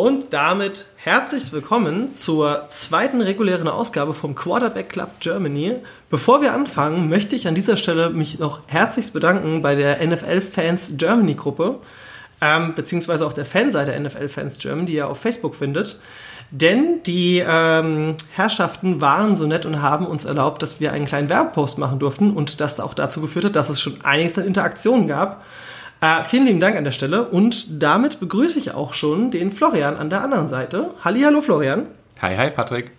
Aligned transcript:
Und 0.00 0.32
damit 0.32 0.86
herzlich 0.96 1.52
willkommen 1.52 2.14
zur 2.14 2.64
zweiten 2.68 3.20
regulären 3.20 3.68
Ausgabe 3.68 4.14
vom 4.14 4.34
Quarterback 4.34 4.88
Club 4.88 5.10
Germany. 5.20 5.76
Bevor 6.08 6.40
wir 6.40 6.54
anfangen, 6.54 7.10
möchte 7.10 7.36
ich 7.36 7.46
an 7.46 7.54
dieser 7.54 7.76
Stelle 7.76 8.08
mich 8.08 8.38
noch 8.38 8.62
herzlichst 8.66 9.12
bedanken 9.12 9.60
bei 9.60 9.74
der 9.74 10.02
NFL 10.02 10.40
Fans 10.40 10.94
Germany 10.96 11.34
Gruppe, 11.34 11.80
ähm, 12.40 12.74
beziehungsweise 12.74 13.26
auch 13.26 13.34
der 13.34 13.44
Fanseite 13.44 14.00
NFL 14.00 14.30
Fans 14.30 14.58
Germany, 14.58 14.86
die 14.86 14.94
ihr 14.94 15.06
auf 15.06 15.20
Facebook 15.20 15.54
findet. 15.54 15.98
Denn 16.50 17.02
die 17.04 17.44
ähm, 17.46 18.14
Herrschaften 18.32 19.02
waren 19.02 19.36
so 19.36 19.46
nett 19.46 19.66
und 19.66 19.82
haben 19.82 20.06
uns 20.06 20.24
erlaubt, 20.24 20.62
dass 20.62 20.80
wir 20.80 20.94
einen 20.94 21.04
kleinen 21.04 21.28
Werbepost 21.28 21.76
machen 21.76 21.98
durften 21.98 22.30
und 22.30 22.62
das 22.62 22.80
auch 22.80 22.94
dazu 22.94 23.20
geführt 23.20 23.44
hat, 23.44 23.56
dass 23.56 23.68
es 23.68 23.82
schon 23.82 24.02
einiges 24.02 24.38
an 24.38 24.46
Interaktionen 24.46 25.08
gab. 25.08 25.44
Äh, 26.00 26.24
vielen 26.24 26.46
lieben 26.46 26.60
Dank 26.60 26.76
an 26.76 26.84
der 26.84 26.92
Stelle 26.92 27.24
und 27.24 27.82
damit 27.82 28.20
begrüße 28.20 28.58
ich 28.58 28.72
auch 28.72 28.94
schon 28.94 29.30
den 29.30 29.52
Florian 29.52 29.96
an 29.96 30.08
der 30.08 30.22
anderen 30.22 30.48
Seite. 30.48 30.94
Hallo 31.04 31.42
Florian. 31.42 31.86
Hi, 32.22 32.36
hi 32.36 32.50
Patrick. 32.50 32.92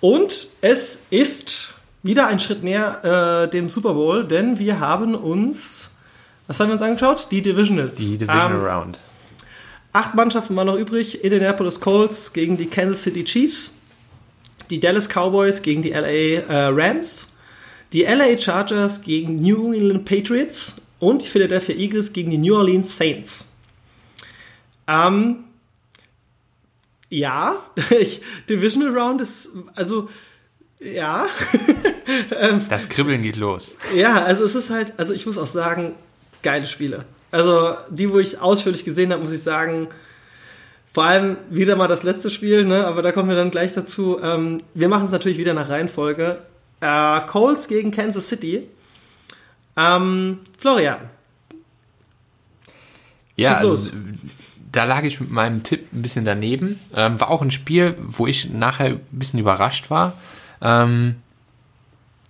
Und 0.00 0.48
es 0.60 1.02
ist 1.08 1.72
wieder 2.02 2.26
ein 2.26 2.38
Schritt 2.38 2.62
näher 2.62 3.44
äh, 3.44 3.50
dem 3.50 3.70
Super 3.70 3.94
Bowl, 3.94 4.24
denn 4.24 4.58
wir 4.58 4.80
haben 4.80 5.14
uns, 5.14 5.94
was 6.46 6.60
haben 6.60 6.68
wir 6.68 6.74
uns 6.74 6.82
angeschaut? 6.82 7.28
Die 7.30 7.40
Divisionals. 7.40 7.98
Die 7.98 8.18
Divisional 8.18 8.54
ähm, 8.54 8.64
Round. 8.64 8.98
Acht 9.92 10.14
Mannschaften 10.14 10.54
waren 10.56 10.66
noch 10.66 10.76
übrig. 10.76 11.24
Indianapolis 11.24 11.80
Colts 11.80 12.34
gegen 12.34 12.58
die 12.58 12.66
Kansas 12.66 13.02
City 13.02 13.24
Chiefs. 13.24 13.74
Die 14.68 14.78
Dallas 14.78 15.08
Cowboys 15.08 15.62
gegen 15.62 15.82
die 15.82 15.90
LA 15.90 16.06
äh, 16.06 16.66
Rams. 16.66 17.32
Die 17.92 18.02
LA 18.02 18.38
Chargers 18.38 19.02
gegen 19.02 19.36
New 19.36 19.72
England 19.72 20.04
Patriots 20.04 20.80
und 21.00 21.22
die 21.22 21.26
Philadelphia 21.26 21.74
Eagles 21.74 22.12
gegen 22.12 22.30
die 22.30 22.38
New 22.38 22.54
Orleans 22.54 22.96
Saints. 22.96 23.50
Ähm, 24.86 25.44
ja, 27.08 27.58
Divisional 28.48 28.96
Round 28.96 29.20
ist, 29.20 29.50
also, 29.74 30.08
ja. 30.78 31.26
Ähm, 32.36 32.66
das 32.68 32.88
Kribbeln 32.88 33.22
geht 33.22 33.36
los. 33.36 33.76
Ja, 33.94 34.24
also 34.24 34.42
es 34.44 34.56
ist 34.56 34.70
halt, 34.70 34.94
also 34.96 35.14
ich 35.14 35.26
muss 35.26 35.38
auch 35.38 35.46
sagen, 35.46 35.94
geile 36.42 36.66
Spiele. 36.66 37.04
Also 37.30 37.76
die, 37.88 38.12
wo 38.12 38.18
ich 38.18 38.40
ausführlich 38.40 38.84
gesehen 38.84 39.12
habe, 39.12 39.22
muss 39.22 39.32
ich 39.32 39.44
sagen, 39.44 39.88
vor 40.92 41.04
allem 41.04 41.36
wieder 41.50 41.76
mal 41.76 41.86
das 41.86 42.02
letzte 42.02 42.30
Spiel, 42.30 42.64
ne? 42.64 42.84
aber 42.84 43.02
da 43.02 43.12
kommen 43.12 43.28
wir 43.28 43.36
dann 43.36 43.52
gleich 43.52 43.72
dazu. 43.74 44.18
Ähm, 44.20 44.60
wir 44.74 44.88
machen 44.88 45.06
es 45.06 45.12
natürlich 45.12 45.38
wieder 45.38 45.54
nach 45.54 45.68
Reihenfolge. 45.68 46.38
Äh, 46.80 47.20
Colts 47.28 47.68
gegen 47.68 47.92
Kansas 47.92 48.28
City. 48.28 48.66
Ähm, 49.76 50.38
Florian. 50.58 51.00
Ja, 53.36 53.54
also, 53.54 53.90
da 54.72 54.84
lag 54.84 55.02
ich 55.04 55.20
mit 55.20 55.30
meinem 55.30 55.62
Tipp 55.62 55.92
ein 55.92 56.02
bisschen 56.02 56.24
daneben. 56.24 56.78
Ähm, 56.94 57.18
war 57.20 57.30
auch 57.30 57.42
ein 57.42 57.50
Spiel, 57.50 57.96
wo 58.00 58.26
ich 58.26 58.50
nachher 58.50 58.86
ein 58.90 59.00
bisschen 59.10 59.40
überrascht 59.40 59.90
war. 59.90 60.14
Ähm, 60.60 61.16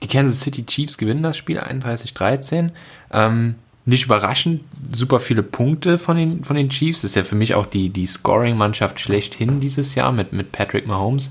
die 0.02 0.08
Kansas 0.08 0.41
City 0.41 0.64
Chiefs 0.64 0.97
gewinnen 0.97 1.22
das 1.22 1.36
Spiel 1.36 1.58
31-13. 1.58 2.70
Ähm, 3.12 3.56
nicht 3.84 4.04
überraschend, 4.04 4.62
super 4.94 5.20
viele 5.20 5.42
Punkte 5.42 5.98
von 5.98 6.16
den, 6.16 6.44
von 6.44 6.56
den 6.56 6.70
Chiefs. 6.70 7.02
Das 7.02 7.10
ist 7.10 7.16
ja 7.16 7.25
für 7.25 7.34
mich 7.34 7.54
auch 7.54 7.66
die, 7.66 7.88
die 7.91 8.06
Scoring-Mannschaft 8.06 9.00
schlechthin 9.00 9.60
dieses 9.60 9.94
Jahr 9.94 10.12
mit, 10.12 10.32
mit 10.32 10.52
Patrick 10.52 10.86
Mahomes. 10.86 11.30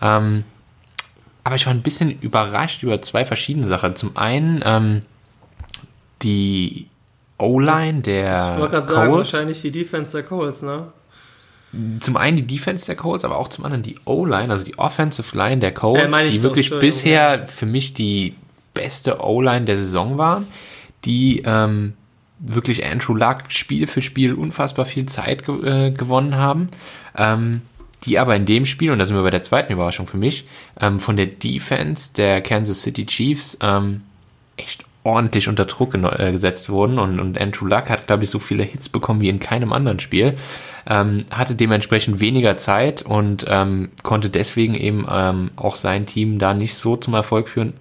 Ähm, 0.00 0.44
aber 1.44 1.56
ich 1.56 1.66
war 1.66 1.72
ein 1.72 1.82
bisschen 1.82 2.20
überrascht 2.20 2.82
über 2.82 3.00
zwei 3.02 3.24
verschiedene 3.24 3.68
Sachen. 3.68 3.96
Zum 3.96 4.16
einen, 4.16 4.62
ähm, 4.64 5.02
die 6.22 6.88
O-Line 7.38 8.00
der 8.02 8.52
Ich 8.54 8.60
wollte 8.60 8.76
gerade 8.76 8.88
sagen, 8.88 9.12
wahrscheinlich 9.12 9.60
die 9.62 9.72
Defense 9.72 10.12
der 10.12 10.22
Colts, 10.22 10.62
ne? 10.62 10.88
Zum 12.00 12.18
einen 12.18 12.36
die 12.36 12.46
Defense 12.46 12.84
der 12.84 12.96
Colts, 12.96 13.24
aber 13.24 13.38
auch 13.38 13.48
zum 13.48 13.64
anderen 13.64 13.82
die 13.82 13.96
O-Line, 14.04 14.52
also 14.52 14.62
die 14.64 14.78
Offensive 14.78 15.36
Line 15.36 15.58
der 15.58 15.72
Colts, 15.72 16.20
äh, 16.20 16.26
die 16.26 16.42
wirklich 16.42 16.70
bisher 16.70 17.46
für 17.46 17.64
mich 17.64 17.94
die 17.94 18.34
beste 18.74 19.24
O-Line 19.24 19.64
der 19.64 19.78
Saison 19.78 20.18
waren, 20.18 20.46
die 21.06 21.42
ähm, 21.46 21.94
wirklich 22.38 22.84
Andrew 22.84 23.14
Luck 23.14 23.38
Spiel 23.48 23.86
für 23.86 24.02
Spiel 24.02 24.34
unfassbar 24.34 24.84
viel 24.84 25.06
Zeit 25.06 25.46
ge 25.46 25.86
äh, 25.88 25.90
gewonnen 25.90 26.36
haben. 26.36 26.68
Ähm, 27.16 27.62
die 28.04 28.18
aber 28.18 28.34
in 28.34 28.46
dem 28.46 28.66
Spiel, 28.66 28.90
und 28.90 28.98
da 28.98 29.06
sind 29.06 29.16
wir 29.16 29.22
bei 29.22 29.30
der 29.30 29.42
zweiten 29.42 29.72
Überraschung 29.72 30.06
für 30.06 30.16
mich, 30.16 30.44
ähm, 30.80 30.98
von 30.98 31.16
der 31.16 31.26
Defense 31.26 32.12
der 32.14 32.42
Kansas 32.42 32.82
City 32.82 33.06
Chiefs 33.06 33.56
ähm, 33.60 34.02
echt 34.56 34.84
ordentlich 35.04 35.48
unter 35.48 35.64
Druck 35.64 35.94
äh, 35.94 36.30
gesetzt 36.30 36.68
wurden 36.68 36.98
und, 36.98 37.18
und 37.18 37.40
Andrew 37.40 37.66
Luck 37.66 37.90
hat, 37.90 38.06
glaube 38.06 38.24
ich, 38.24 38.30
so 38.30 38.38
viele 38.38 38.62
Hits 38.62 38.88
bekommen 38.88 39.20
wie 39.20 39.28
in 39.28 39.40
keinem 39.40 39.72
anderen 39.72 39.98
Spiel, 39.98 40.36
ähm, 40.86 41.24
hatte 41.30 41.54
dementsprechend 41.54 42.20
weniger 42.20 42.56
Zeit 42.56 43.02
und 43.02 43.44
ähm, 43.48 43.90
konnte 44.02 44.30
deswegen 44.30 44.74
eben 44.74 45.06
ähm, 45.10 45.50
auch 45.56 45.76
sein 45.76 46.06
Team 46.06 46.38
da 46.38 46.54
nicht 46.54 46.76
so 46.76 46.96
zum 46.96 47.14
Erfolg 47.14 47.48
führen, 47.48 47.72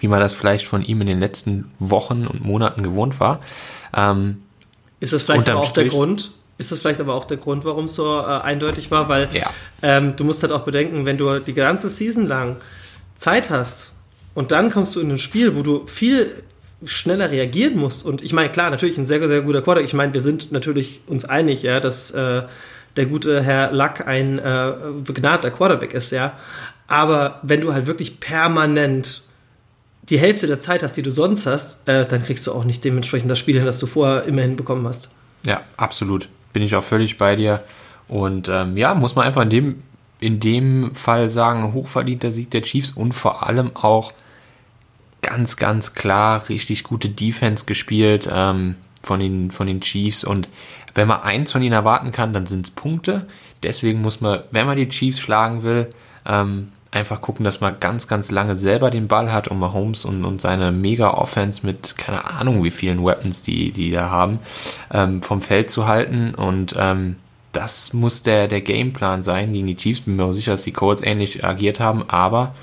wie 0.00 0.08
man 0.08 0.20
das 0.20 0.32
vielleicht 0.32 0.66
von 0.66 0.82
ihm 0.82 1.00
in 1.00 1.08
den 1.08 1.18
letzten 1.18 1.72
Wochen 1.78 2.26
und 2.26 2.44
Monaten 2.44 2.82
gewohnt 2.82 3.18
war. 3.18 3.38
Ähm, 3.96 4.42
ist 5.00 5.12
das 5.12 5.22
vielleicht 5.22 5.50
auch 5.50 5.64
Strich, 5.64 5.88
der 5.88 5.92
Grund? 5.92 6.32
Ist 6.56 6.70
das 6.70 6.78
vielleicht 6.78 7.00
aber 7.00 7.14
auch 7.14 7.24
der 7.24 7.36
Grund, 7.36 7.64
warum 7.64 7.86
es 7.86 7.96
so 7.96 8.20
äh, 8.20 8.24
eindeutig 8.24 8.92
war? 8.92 9.08
Weil 9.08 9.28
ja. 9.32 9.50
Ähm, 9.82 10.14
du 10.14 10.22
musst 10.22 10.42
halt 10.42 10.52
auch 10.52 10.62
bedenken, 10.62 11.04
wenn 11.04 11.18
du 11.18 11.40
die 11.40 11.52
ganze 11.52 11.88
Season 11.88 12.26
lang 12.26 12.56
Zeit 13.16 13.50
hast, 13.50 13.93
und 14.34 14.50
dann 14.50 14.70
kommst 14.70 14.96
du 14.96 15.00
in 15.00 15.10
ein 15.10 15.18
Spiel, 15.18 15.54
wo 15.56 15.62
du 15.62 15.86
viel 15.86 16.42
schneller 16.84 17.30
reagieren 17.30 17.76
musst. 17.76 18.04
Und 18.04 18.22
ich 18.22 18.32
meine, 18.32 18.50
klar, 18.50 18.70
natürlich 18.70 18.98
ein 18.98 19.06
sehr, 19.06 19.26
sehr 19.28 19.42
guter 19.42 19.62
Quarterback. 19.62 19.88
Ich 19.88 19.94
meine, 19.94 20.12
wir 20.12 20.20
sind 20.20 20.52
natürlich 20.52 21.00
uns 21.06 21.24
einig, 21.24 21.62
ja, 21.62 21.80
dass 21.80 22.10
äh, 22.10 22.42
der 22.96 23.06
gute 23.06 23.42
Herr 23.42 23.72
Luck 23.72 24.06
ein 24.06 24.38
äh, 24.38 24.72
begnadeter 25.04 25.50
Quarterback 25.50 25.94
ist, 25.94 26.10
ja. 26.10 26.34
Aber 26.86 27.40
wenn 27.42 27.60
du 27.60 27.72
halt 27.72 27.86
wirklich 27.86 28.20
permanent 28.20 29.22
die 30.02 30.18
Hälfte 30.18 30.46
der 30.46 30.60
Zeit 30.60 30.82
hast, 30.82 30.96
die 30.96 31.02
du 31.02 31.10
sonst 31.10 31.46
hast, 31.46 31.88
äh, 31.88 32.06
dann 32.06 32.22
kriegst 32.22 32.46
du 32.46 32.52
auch 32.52 32.64
nicht 32.64 32.84
dementsprechend 32.84 33.30
das 33.30 33.38
Spiel 33.38 33.56
hin, 33.56 33.64
das 33.64 33.78
du 33.78 33.86
vorher 33.86 34.24
immerhin 34.24 34.56
bekommen 34.56 34.86
hast. 34.86 35.08
Ja, 35.46 35.62
absolut. 35.76 36.28
Bin 36.52 36.62
ich 36.62 36.76
auch 36.76 36.84
völlig 36.84 37.16
bei 37.16 37.36
dir. 37.36 37.62
Und 38.06 38.48
ähm, 38.48 38.76
ja, 38.76 38.94
muss 38.94 39.14
man 39.14 39.26
einfach 39.26 39.42
in 39.42 39.50
dem, 39.50 39.82
in 40.20 40.40
dem 40.40 40.94
Fall 40.94 41.30
sagen, 41.30 41.72
hochverdienter 41.72 42.30
Sieg 42.30 42.50
der 42.50 42.62
Chiefs 42.62 42.90
und 42.90 43.12
vor 43.12 43.46
allem 43.46 43.74
auch 43.74 44.12
ganz, 45.24 45.56
ganz 45.56 45.94
klar 45.94 46.48
richtig 46.48 46.84
gute 46.84 47.08
Defense 47.08 47.64
gespielt 47.64 48.28
ähm, 48.30 48.76
von, 49.02 49.20
den, 49.20 49.50
von 49.50 49.66
den 49.66 49.80
Chiefs. 49.80 50.22
Und 50.22 50.48
wenn 50.94 51.08
man 51.08 51.22
eins 51.22 51.52
von 51.52 51.62
ihnen 51.62 51.72
erwarten 51.72 52.12
kann, 52.12 52.32
dann 52.32 52.46
sind 52.46 52.66
es 52.66 52.70
Punkte. 52.70 53.26
Deswegen 53.62 54.02
muss 54.02 54.20
man, 54.20 54.40
wenn 54.50 54.66
man 54.66 54.76
die 54.76 54.88
Chiefs 54.88 55.20
schlagen 55.20 55.62
will, 55.62 55.88
ähm, 56.26 56.68
einfach 56.90 57.20
gucken, 57.20 57.44
dass 57.44 57.60
man 57.60 57.80
ganz, 57.80 58.06
ganz 58.06 58.30
lange 58.30 58.54
selber 58.54 58.90
den 58.90 59.08
Ball 59.08 59.32
hat, 59.32 59.48
um 59.48 59.58
Mahomes 59.58 60.04
und, 60.04 60.24
und 60.24 60.40
seine 60.40 60.70
Mega-Offense 60.70 61.66
mit, 61.66 61.96
keine 61.96 62.24
Ahnung, 62.24 62.62
wie 62.62 62.70
vielen 62.70 63.04
Weapons 63.04 63.42
die, 63.42 63.72
die 63.72 63.90
da 63.90 64.10
haben, 64.10 64.38
ähm, 64.92 65.22
vom 65.22 65.40
Feld 65.40 65.70
zu 65.70 65.88
halten. 65.88 66.34
Und 66.34 66.76
ähm, 66.78 67.16
das 67.52 67.94
muss 67.94 68.22
der, 68.22 68.46
der 68.46 68.60
Gameplan 68.60 69.22
sein 69.22 69.52
gegen 69.52 69.66
die 69.66 69.76
Chiefs. 69.76 70.02
Bin 70.02 70.16
mir 70.16 70.24
auch 70.24 70.32
sicher, 70.32 70.52
dass 70.52 70.64
die 70.64 70.72
Colts 70.72 71.02
ähnlich 71.02 71.44
agiert 71.44 71.80
haben, 71.80 72.04
aber 72.08 72.54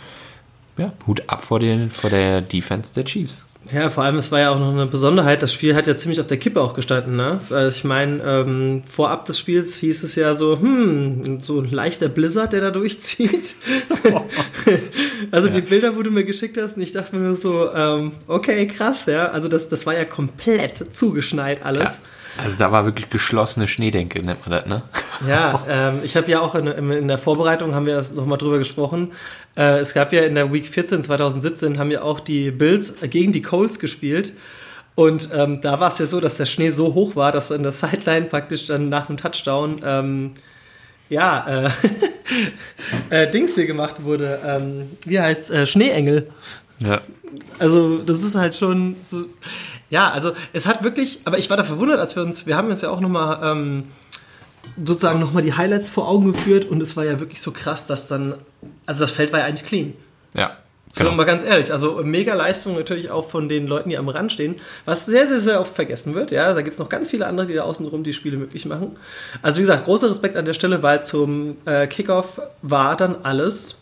ja, 0.82 0.94
Hut 1.08 1.24
ab 1.28 1.44
vor, 1.44 1.60
den, 1.60 1.90
vor 1.90 2.10
der 2.10 2.42
Defense 2.42 2.94
der 2.94 3.06
Chiefs. 3.06 3.46
Ja, 3.72 3.90
vor 3.90 4.04
allem, 4.04 4.18
es 4.18 4.32
war 4.32 4.40
ja 4.40 4.50
auch 4.50 4.60
noch 4.60 4.74
eine 4.74 4.88
Besonderheit. 4.88 5.44
Das 5.44 5.54
Spiel 5.54 5.76
hat 5.76 5.86
ja 5.88 5.96
ziemlich 5.96 6.20
auf 6.20 6.28
der 6.28 6.38
Kippe 6.38 6.62
auch 6.62 6.74
gestanden. 6.74 7.16
Ne? 7.16 7.40
Also 7.52 7.78
ich 7.78 7.84
meine, 7.84 8.22
ähm, 8.24 8.84
vorab 8.90 9.26
des 9.26 9.38
Spiels 9.38 9.76
hieß 9.78 10.04
es 10.04 10.16
ja 10.16 10.34
so, 10.34 10.60
hm, 10.60 11.40
so 11.40 11.60
ein 11.60 11.70
leichter 11.70 12.10
Blizzard, 12.10 12.54
der 12.54 12.62
da 12.62 12.72
durchzieht. 12.72 13.56
also 15.32 15.48
ja. 15.48 15.54
die 15.54 15.62
Bilder, 15.62 15.96
wo 15.96 16.02
du 16.02 16.10
mir 16.10 16.26
geschickt 16.26 16.58
hast, 16.60 16.76
und 16.76 16.82
ich 16.82 16.92
dachte 16.92 17.16
mir 17.16 17.36
so, 17.36 17.72
ähm, 17.72 18.14
okay, 18.28 18.68
krass, 18.68 19.06
ja. 19.06 19.28
Also 19.28 19.48
das, 19.48 19.70
das 19.70 19.86
war 19.86 19.96
ja 19.96 20.06
komplett 20.06 20.98
zugeschneit 20.98 21.64
alles. 21.64 21.84
Ja. 21.84 21.98
Also 22.38 22.58
da 22.58 22.72
war 22.72 22.86
wirklich 22.86 23.10
geschlossene 23.10 23.68
Schneedenke, 23.68 24.24
nennt 24.24 24.48
man 24.48 24.52
das, 24.52 24.66
ne? 24.66 24.82
Ja, 25.28 25.64
ähm, 25.70 26.00
ich 26.04 26.16
habe 26.16 26.30
ja 26.32 26.40
auch 26.42 26.56
in, 26.56 26.68
in, 26.68 27.08
der 27.08 27.18
Vorbereitung, 27.18 27.76
haben 27.76 27.86
wir 27.86 28.06
noch 28.14 28.26
mal 28.26 28.38
drüber 28.38 28.58
gesprochen, 28.58 29.12
äh, 29.58 29.80
es 29.80 29.94
gab 29.94 30.14
ja 30.14 30.24
in 30.24 30.36
der 30.36 30.52
Week 30.54 30.66
14 30.66 31.04
2017, 31.04 31.78
haben 31.78 31.92
ja 31.92 32.02
auch 32.02 32.20
die 32.20 32.52
Bills 32.52 32.96
gegen 33.02 33.32
die 33.32 33.42
Colts 33.42 33.80
gespielt. 33.80 34.34
Und 34.96 35.30
ähm, 35.34 35.62
da 35.62 35.80
war 35.80 35.90
es 35.90 36.00
ja 36.00 36.06
so, 36.06 36.20
dass 36.20 36.38
der 36.38 36.46
Schnee 36.46 36.70
so 36.70 36.94
hoch 36.94 37.16
war, 37.16 37.32
dass 37.32 37.50
in 37.52 37.64
der 37.64 37.72
Sideline 37.72 38.28
praktisch 38.28 38.68
dann 38.68 38.90
nach 38.90 39.10
einem 39.10 39.18
Touchdown 39.18 39.82
ähm, 39.84 40.32
ja, 41.10 41.66
äh, 41.66 41.70
äh, 43.24 43.32
Dings 43.32 43.56
hier 43.56 43.66
gemacht 43.66 44.04
wurde. 44.04 44.40
Ähm, 44.46 44.92
wie 45.06 45.20
heißt 45.20 45.52
äh, 45.52 45.66
Schneeengel? 45.66 46.30
Ja. 46.80 47.02
Also, 47.60 48.00
das 48.00 48.22
ist 48.22 48.36
halt 48.36 48.56
schon 48.56 48.96
so. 49.04 49.26
Ja, 49.92 50.10
also 50.10 50.34
es 50.54 50.66
hat 50.66 50.84
wirklich, 50.84 51.22
aber 51.26 51.38
ich 51.38 51.52
war 51.52 51.58
da 51.58 51.64
verwundert, 51.64 52.00
als 52.00 52.16
wir 52.16 52.24
uns, 52.24 52.48
wir 52.48 52.58
haben 52.58 52.70
jetzt 52.72 52.82
ja 52.82 52.90
auch 52.90 53.00
nochmal 53.00 53.40
ähm, 53.44 53.84
sozusagen 54.84 55.20
nochmal 55.20 55.44
die 55.44 55.54
Highlights 55.54 55.90
vor 55.90 56.08
Augen 56.08 56.32
geführt 56.32 56.66
und 56.66 56.82
es 56.82 56.98
war 56.98 57.06
ja 57.06 57.20
wirklich 57.20 57.42
so 57.42 57.52
krass, 57.52 57.86
dass 57.86 58.08
dann, 58.08 58.36
also 58.88 59.02
das 59.02 59.12
Feld 59.12 59.32
war 59.32 59.42
ja 59.42 59.46
eigentlich 59.46 59.68
clean. 59.68 59.94
Ja, 60.34 60.58
Genau. 60.98 61.12
So, 61.12 61.16
mal 61.16 61.24
ganz 61.24 61.44
ehrlich, 61.44 61.72
also 61.72 62.02
mega 62.04 62.34
Leistung 62.34 62.76
natürlich 62.76 63.12
auch 63.12 63.30
von 63.30 63.48
den 63.48 63.66
Leuten, 63.68 63.90
die 63.90 63.98
am 63.98 64.10
Rand 64.10 64.32
stehen, 64.32 64.58
was 64.84 65.06
sehr, 65.06 65.26
sehr, 65.26 65.40
sehr 65.40 65.62
oft 65.62 65.74
vergessen 65.74 66.16
wird. 66.16 66.32
Ja, 66.32 66.54
da 66.54 66.62
gibt 66.62 66.74
es 66.74 66.80
noch 66.80 66.90
ganz 66.90 67.10
viele 67.10 67.28
andere, 67.28 67.48
die 67.48 67.54
da 67.54 67.64
außenrum 67.64 68.04
die 68.04 68.14
Spiele 68.14 68.38
möglich 68.38 68.66
machen. 68.66 68.98
Also 69.42 69.60
wie 69.60 69.62
gesagt, 69.62 69.86
großer 69.86 70.10
Respekt 70.10 70.36
an 70.36 70.46
der 70.46 70.54
Stelle, 70.54 70.84
weil 70.84 71.04
zum 71.04 71.58
äh, 71.66 71.88
Kickoff 71.88 72.42
war 72.62 72.98
dann 72.98 73.24
alles 73.24 73.82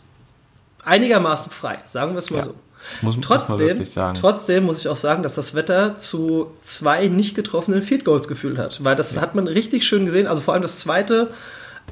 einigermaßen 0.84 1.50
frei, 1.50 1.78
sagen 1.84 2.12
wir 2.12 2.18
es 2.18 2.30
mal 2.30 2.38
ja. 2.38 2.44
so. 2.44 2.54
Muss, 3.02 3.16
trotzdem, 3.20 3.78
muss 3.78 3.94
trotzdem 3.94 4.64
muss 4.64 4.78
ich 4.78 4.88
auch 4.88 4.96
sagen, 4.96 5.22
dass 5.22 5.34
das 5.34 5.54
Wetter 5.54 5.94
zu 5.96 6.50
zwei 6.60 7.06
nicht 7.08 7.34
getroffenen 7.34 7.82
Field 7.82 8.04
Goals 8.04 8.28
gefühlt 8.28 8.58
hat, 8.58 8.82
weil 8.84 8.96
das 8.96 9.14
ja. 9.14 9.20
hat 9.20 9.34
man 9.34 9.46
richtig 9.46 9.86
schön 9.86 10.06
gesehen. 10.06 10.26
Also 10.26 10.42
vor 10.42 10.54
allem 10.54 10.62
das 10.62 10.78
zweite 10.78 11.30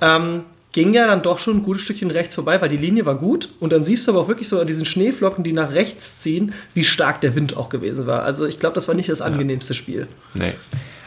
ähm, 0.01 0.45
ging 0.73 0.95
ja 0.95 1.07
dann 1.07 1.23
doch 1.23 1.39
schon 1.39 1.59
ein 1.59 1.63
gutes 1.63 1.83
Stückchen 1.83 2.11
rechts 2.11 2.35
vorbei, 2.35 2.61
weil 2.61 2.69
die 2.69 2.77
Linie 2.77 3.07
war 3.07 3.17
gut. 3.17 3.49
Und 3.61 3.73
dann 3.73 3.85
siehst 3.85 4.07
du 4.07 4.13
aber 4.13 4.21
auch 4.21 4.29
wirklich 4.29 4.49
so 4.49 4.61
an 4.61 4.67
diesen 4.67 4.85
Schneeflocken, 4.85 5.45
die 5.45 5.53
nach 5.53 5.73
rechts 5.73 6.21
ziehen, 6.21 6.53
wie 6.75 6.85
stark 6.85 7.21
der 7.21 7.35
Wind 7.35 7.57
auch 7.57 7.69
gewesen 7.69 8.07
war. 8.07 8.23
Also 8.23 8.47
ich 8.47 8.59
glaube, 8.59 8.75
das 8.75 8.87
war 8.89 8.95
nicht 8.95 9.09
das 9.09 9.23
angenehmste 9.23 9.73
ja. 9.73 9.79
Spiel. 9.79 10.09
Nee. 10.35 10.53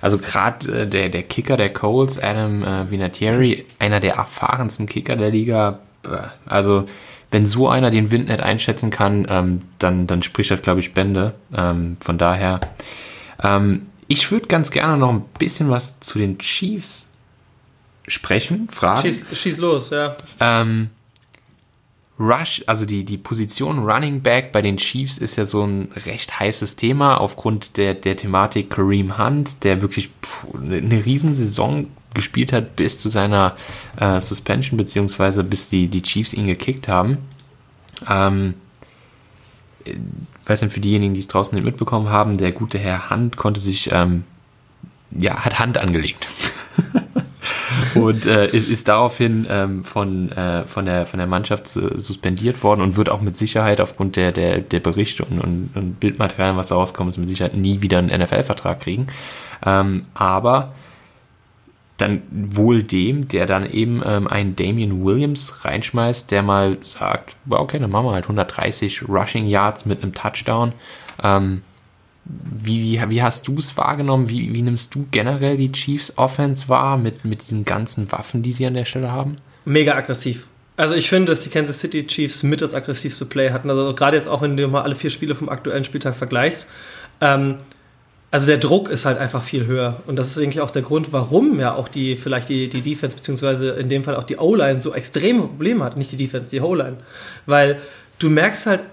Also 0.01 0.17
gerade 0.17 0.81
äh, 0.81 0.87
der, 0.87 1.09
der 1.09 1.23
Kicker 1.23 1.57
der 1.57 1.71
Coles, 1.71 2.17
Adam 2.19 2.63
äh, 2.63 2.89
Vinatieri, 2.89 3.65
einer 3.77 3.99
der 3.99 4.15
erfahrensten 4.15 4.87
Kicker 4.87 5.15
der 5.15 5.29
Liga. 5.29 5.79
Also 6.47 6.85
wenn 7.31 7.45
so 7.45 7.69
einer 7.69 7.89
den 7.89 8.11
Wind 8.11 8.27
nicht 8.27 8.41
einschätzen 8.41 8.89
kann, 8.89 9.25
ähm, 9.29 9.61
dann, 9.79 10.05
dann 10.05 10.21
spricht 10.21 10.51
das, 10.51 10.61
glaube 10.61 10.81
ich, 10.81 10.93
Bände. 10.93 11.33
Ähm, 11.55 11.97
von 12.01 12.17
daher, 12.17 12.59
ähm, 13.41 13.87
ich 14.07 14.31
würde 14.31 14.47
ganz 14.47 14.71
gerne 14.71 14.97
noch 14.97 15.09
ein 15.09 15.23
bisschen 15.39 15.69
was 15.69 16.01
zu 16.01 16.19
den 16.19 16.37
Chiefs 16.39 17.07
sprechen, 18.07 18.69
fragen. 18.69 19.01
Schieß, 19.01 19.25
schieß 19.31 19.57
los, 19.57 19.89
ja. 19.89 20.17
Ähm, 20.41 20.89
Rush, 22.19 22.63
also 22.67 22.85
die, 22.85 23.03
die 23.03 23.17
Position 23.17 23.79
Running 23.79 24.21
Back 24.21 24.51
bei 24.51 24.61
den 24.61 24.77
Chiefs 24.77 25.17
ist 25.17 25.37
ja 25.37 25.45
so 25.45 25.63
ein 25.63 25.89
recht 26.05 26.39
heißes 26.39 26.75
Thema 26.75 27.17
aufgrund 27.17 27.77
der, 27.77 27.95
der 27.95 28.15
Thematik 28.15 28.69
Kareem 28.69 29.17
Hunt, 29.17 29.63
der 29.63 29.81
wirklich 29.81 30.11
pff, 30.21 30.45
eine 30.53 31.03
Riesensaison 31.03 31.87
gespielt 32.13 32.53
hat 32.53 32.75
bis 32.75 32.99
zu 32.99 33.09
seiner 33.09 33.55
äh, 33.97 34.19
Suspension, 34.19 34.77
beziehungsweise 34.77 35.43
bis 35.43 35.69
die, 35.69 35.87
die 35.87 36.01
Chiefs 36.01 36.33
ihn 36.33 36.47
gekickt 36.47 36.87
haben. 36.87 37.17
Ähm, 38.09 38.55
weiß 40.45 40.61
nicht, 40.61 40.73
für 40.73 40.79
diejenigen, 40.79 41.13
die 41.13 41.19
es 41.19 41.27
draußen 41.27 41.55
nicht 41.55 41.65
mitbekommen 41.65 42.09
haben, 42.09 42.37
der 42.37 42.51
gute 42.51 42.77
Herr 42.77 43.09
Hand 43.09 43.37
konnte 43.37 43.61
sich, 43.61 43.89
ähm, 43.91 44.23
ja, 45.11 45.45
hat 45.45 45.59
Hand 45.59 45.77
angelegt. 45.77 46.27
und 47.95 48.25
äh, 48.25 48.47
ist, 48.47 48.69
ist 48.69 48.87
daraufhin 48.87 49.45
ähm, 49.49 49.83
von, 49.83 50.31
äh, 50.31 50.65
von, 50.65 50.85
der, 50.85 51.05
von 51.05 51.17
der 51.17 51.27
Mannschaft 51.27 51.67
suspendiert 51.67 52.63
worden 52.63 52.81
und 52.81 52.97
wird 52.97 53.09
auch 53.09 53.21
mit 53.21 53.35
Sicherheit 53.37 53.81
aufgrund 53.81 54.15
der, 54.15 54.31
der, 54.31 54.59
der 54.59 54.79
Berichte 54.79 55.25
und, 55.25 55.39
und, 55.39 55.71
und 55.75 55.99
Bildmaterialien, 55.99 56.57
was 56.57 56.69
da 56.69 56.75
rauskommt, 56.75 57.17
mit 57.17 57.29
Sicherheit 57.29 57.55
nie 57.55 57.81
wieder 57.81 57.99
einen 57.99 58.21
NFL-Vertrag 58.21 58.79
kriegen. 58.79 59.07
Ähm, 59.65 60.03
aber 60.13 60.73
dann 62.01 62.24
wohl 62.31 62.83
dem, 62.83 63.27
der 63.27 63.45
dann 63.45 63.69
eben 63.69 64.01
ähm, 64.06 64.27
einen 64.27 64.56
Damian 64.56 65.03
Williams 65.03 65.63
reinschmeißt, 65.63 66.31
der 66.31 66.42
mal 66.42 66.77
sagt, 66.81 67.38
okay, 67.50 67.80
dann 67.80 67.92
machen 67.92 68.07
wir 68.07 68.13
halt 68.13 68.25
130 68.25 69.07
Rushing 69.07 69.48
Yards 69.48 69.86
mit 69.86 70.01
einem 70.01 70.13
Touchdown. 70.13 70.74
Ähm, 71.24 71.62
wie, 72.25 72.81
wie, 72.81 73.09
wie 73.09 73.24
hast 73.24 73.48
du 73.48 73.57
es 73.57 73.77
wahrgenommen? 73.77 74.30
Wie, 74.30 74.53
wie 74.53 74.62
nimmst 74.62 74.94
du 74.95 75.07
generell 75.12 75.57
die 75.57 75.71
Chiefs 75.71 76.13
Offense 76.18 76.69
wahr 76.69 76.98
mit, 76.98 77.25
mit 77.25 77.42
diesen 77.42 77.65
ganzen 77.65 78.12
Waffen, 78.12 78.44
die 78.44 78.51
sie 78.51 78.65
an 78.65 78.74
der 78.74 78.86
Stelle 78.86 79.12
haben? 79.12 79.38
Mega 79.65 79.95
aggressiv. 79.95 80.48
Also 80.77 80.95
ich 80.95 81.09
finde, 81.09 81.31
dass 81.31 81.42
die 81.42 81.50
Kansas 81.50 81.80
City 81.80 82.07
Chiefs 82.07 82.44
mit 82.44 82.62
das 82.62 82.74
aggressivste 82.74 83.25
Play 83.25 83.51
hatten. 83.51 83.69
Also 83.69 83.94
gerade 83.94 84.18
jetzt 84.18 84.27
auch, 84.27 84.42
wenn 84.42 84.57
du 84.57 84.68
mal 84.68 84.81
alle 84.81 84.95
vier 84.95 85.09
Spiele 85.09 85.36
vom 85.36 85.50
aktuellen 85.50 85.83
Spieltag 85.83 86.15
vergleichst. 86.15 86.68
Ähm, 87.19 87.57
also 88.31 88.47
der 88.47 88.57
Druck 88.57 88.89
ist 88.89 89.05
halt 89.05 89.17
einfach 89.17 89.43
viel 89.43 89.65
höher. 89.65 90.01
Und 90.07 90.15
das 90.15 90.27
ist 90.27 90.37
eigentlich 90.37 90.61
auch 90.61 90.71
der 90.71 90.81
Grund, 90.81 91.11
warum 91.11 91.59
ja 91.59 91.75
auch 91.75 91.89
die, 91.89 92.15
vielleicht 92.15 92.47
die, 92.47 92.69
die 92.69 92.81
Defense, 92.81 93.15
beziehungsweise 93.15 93.71
in 93.71 93.89
dem 93.89 94.05
Fall 94.05 94.15
auch 94.15 94.23
die 94.23 94.37
O-Line 94.37 94.79
so 94.79 94.93
extreme 94.93 95.41
Probleme 95.41 95.83
hat. 95.83 95.97
Nicht 95.97 96.13
die 96.13 96.17
Defense, 96.17 96.49
die 96.49 96.61
O-Line. 96.61 96.97
Weil 97.45 97.81
du 98.19 98.29
merkst 98.29 98.65
halt, 98.67 98.83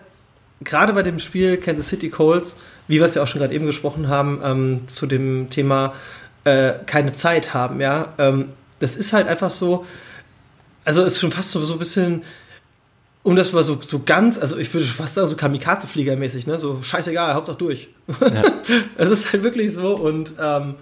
gerade 0.60 0.92
bei 0.92 1.04
dem 1.04 1.20
Spiel 1.20 1.56
Kansas 1.56 1.88
City 1.88 2.10
Colts, 2.10 2.56
wie 2.88 2.98
wir 2.98 3.06
es 3.06 3.14
ja 3.14 3.22
auch 3.22 3.28
schon 3.28 3.40
gerade 3.40 3.54
eben 3.54 3.66
gesprochen 3.66 4.08
haben, 4.08 4.40
ähm, 4.42 4.88
zu 4.88 5.06
dem 5.06 5.50
Thema 5.50 5.94
äh, 6.42 6.72
keine 6.86 7.12
Zeit 7.12 7.54
haben, 7.54 7.80
ja. 7.80 8.14
Ähm, 8.18 8.48
das 8.80 8.96
ist 8.96 9.12
halt 9.12 9.28
einfach 9.28 9.50
so, 9.50 9.86
also 10.84 11.04
ist 11.04 11.20
schon 11.20 11.30
fast 11.30 11.52
so, 11.52 11.64
so 11.64 11.74
ein 11.74 11.78
bisschen 11.78 12.22
um 13.22 13.36
das 13.36 13.52
mal 13.52 13.62
so, 13.62 13.80
so 13.84 14.00
ganz, 14.04 14.38
also 14.38 14.56
ich 14.58 14.72
würde 14.72 14.86
fast 14.86 15.14
sagen, 15.14 15.26
so 15.26 15.36
Kamikaze-Flieger-mäßig, 15.36 16.46
ne? 16.46 16.58
So 16.58 16.82
scheißegal, 16.82 17.34
Hauptsache 17.34 17.58
durch. 17.58 17.88
Ja. 18.20 18.42
es 18.96 19.10
ist 19.10 19.32
halt 19.32 19.42
wirklich 19.42 19.72
so 19.72 19.96
und 19.96 20.34
ähm, 20.40 20.76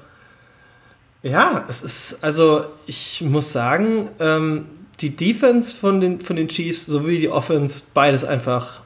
ja, 1.23 1.65
es 1.69 1.83
ist, 1.83 2.19
also 2.23 2.65
ich 2.87 3.23
muss 3.23 3.53
sagen, 3.53 4.09
ähm, 4.21 4.67
die 5.01 5.17
Defense 5.17 5.77
von 5.77 6.01
den, 6.01 6.21
von 6.21 6.37
den 6.37 6.49
Chiefs 6.49 6.87
sowie 6.87 7.19
die 7.19 7.29
Offense, 7.29 7.83
beides 7.93 8.25
einfach 8.25 8.83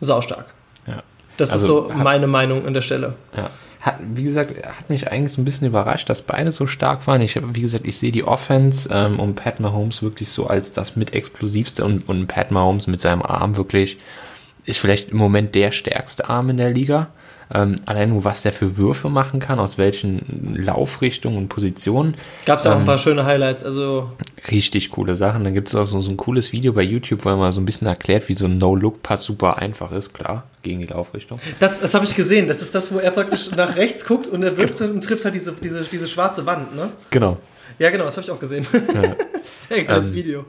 saustark. 0.00 0.46
Ja. 0.86 1.02
Das 1.36 1.50
also, 1.50 1.88
ist 1.88 1.88
so 1.88 1.94
meine 1.94 2.26
Meinung 2.26 2.66
an 2.66 2.74
der 2.74 2.82
Stelle. 2.82 3.14
Ja 3.36 3.50
hat, 3.80 3.98
wie 4.14 4.24
gesagt, 4.24 4.54
hat 4.66 4.90
mich 4.90 5.10
eigentlich 5.10 5.32
so 5.32 5.40
ein 5.40 5.44
bisschen 5.44 5.66
überrascht, 5.66 6.08
dass 6.10 6.22
beide 6.22 6.52
so 6.52 6.66
stark 6.66 7.06
waren. 7.06 7.22
Ich 7.22 7.40
wie 7.42 7.60
gesagt, 7.62 7.86
ich 7.86 7.96
sehe 7.96 8.10
die 8.10 8.24
Offense 8.24 8.88
ähm, 8.92 9.18
und 9.18 9.36
Pat 9.36 9.58
Mahomes 9.60 10.02
wirklich 10.02 10.30
so 10.30 10.46
als 10.46 10.72
das 10.72 10.96
mit 10.96 11.14
explosivste 11.14 11.84
und, 11.84 12.08
und 12.08 12.26
Pat 12.26 12.50
Mahomes 12.50 12.86
mit 12.86 13.00
seinem 13.00 13.22
Arm 13.22 13.56
wirklich 13.56 13.98
ist 14.66 14.78
vielleicht 14.78 15.10
im 15.10 15.16
Moment 15.16 15.54
der 15.54 15.72
stärkste 15.72 16.28
Arm 16.28 16.50
in 16.50 16.58
der 16.58 16.70
Liga. 16.70 17.08
Ähm, 17.52 17.76
allein 17.86 18.10
nur, 18.10 18.24
was 18.24 18.42
der 18.42 18.52
für 18.52 18.76
Würfe 18.76 19.10
machen 19.10 19.40
kann, 19.40 19.58
aus 19.58 19.76
welchen 19.76 20.54
Laufrichtungen 20.56 21.36
und 21.36 21.48
Positionen. 21.48 22.14
Gab 22.46 22.60
es 22.60 22.64
ja 22.64 22.70
auch 22.70 22.76
ähm, 22.76 22.82
ein 22.82 22.86
paar 22.86 22.98
schöne 22.98 23.24
Highlights. 23.24 23.64
Also 23.64 24.10
richtig 24.50 24.90
coole 24.90 25.16
Sachen. 25.16 25.42
Dann 25.42 25.54
gibt 25.54 25.68
es 25.68 25.74
auch 25.74 25.84
so, 25.84 26.00
so 26.00 26.10
ein 26.10 26.16
cooles 26.16 26.52
Video 26.52 26.72
bei 26.72 26.82
YouTube, 26.82 27.24
wo 27.24 27.30
er 27.30 27.36
mal 27.36 27.50
so 27.50 27.60
ein 27.60 27.66
bisschen 27.66 27.88
erklärt, 27.88 28.28
wie 28.28 28.34
so 28.34 28.44
ein 28.44 28.58
No-Look-Pass 28.58 29.24
super 29.24 29.58
einfach 29.58 29.90
ist, 29.90 30.14
klar, 30.14 30.44
gegen 30.62 30.80
die 30.80 30.86
Laufrichtung. 30.86 31.40
Das, 31.58 31.80
das 31.80 31.92
habe 31.94 32.04
ich 32.04 32.14
gesehen. 32.14 32.46
Das 32.46 32.62
ist 32.62 32.74
das, 32.74 32.92
wo 32.92 32.98
er 32.98 33.10
praktisch 33.10 33.50
nach 33.56 33.76
rechts 33.76 34.04
guckt 34.04 34.28
und 34.28 34.44
er 34.44 34.56
wirft 34.56 34.80
und 34.80 35.02
trifft 35.02 35.24
halt 35.24 35.34
diese, 35.34 35.52
diese, 35.52 35.82
diese 35.82 36.06
schwarze 36.06 36.46
Wand, 36.46 36.76
ne? 36.76 36.90
Genau. 37.10 37.38
Ja, 37.78 37.90
genau, 37.90 38.04
das 38.04 38.16
habe 38.16 38.24
ich 38.24 38.30
auch 38.30 38.40
gesehen. 38.40 38.66
Ja. 38.94 39.16
Sehr 39.68 39.84
geiles 39.84 40.10
ähm, 40.10 40.14
Video 40.14 40.44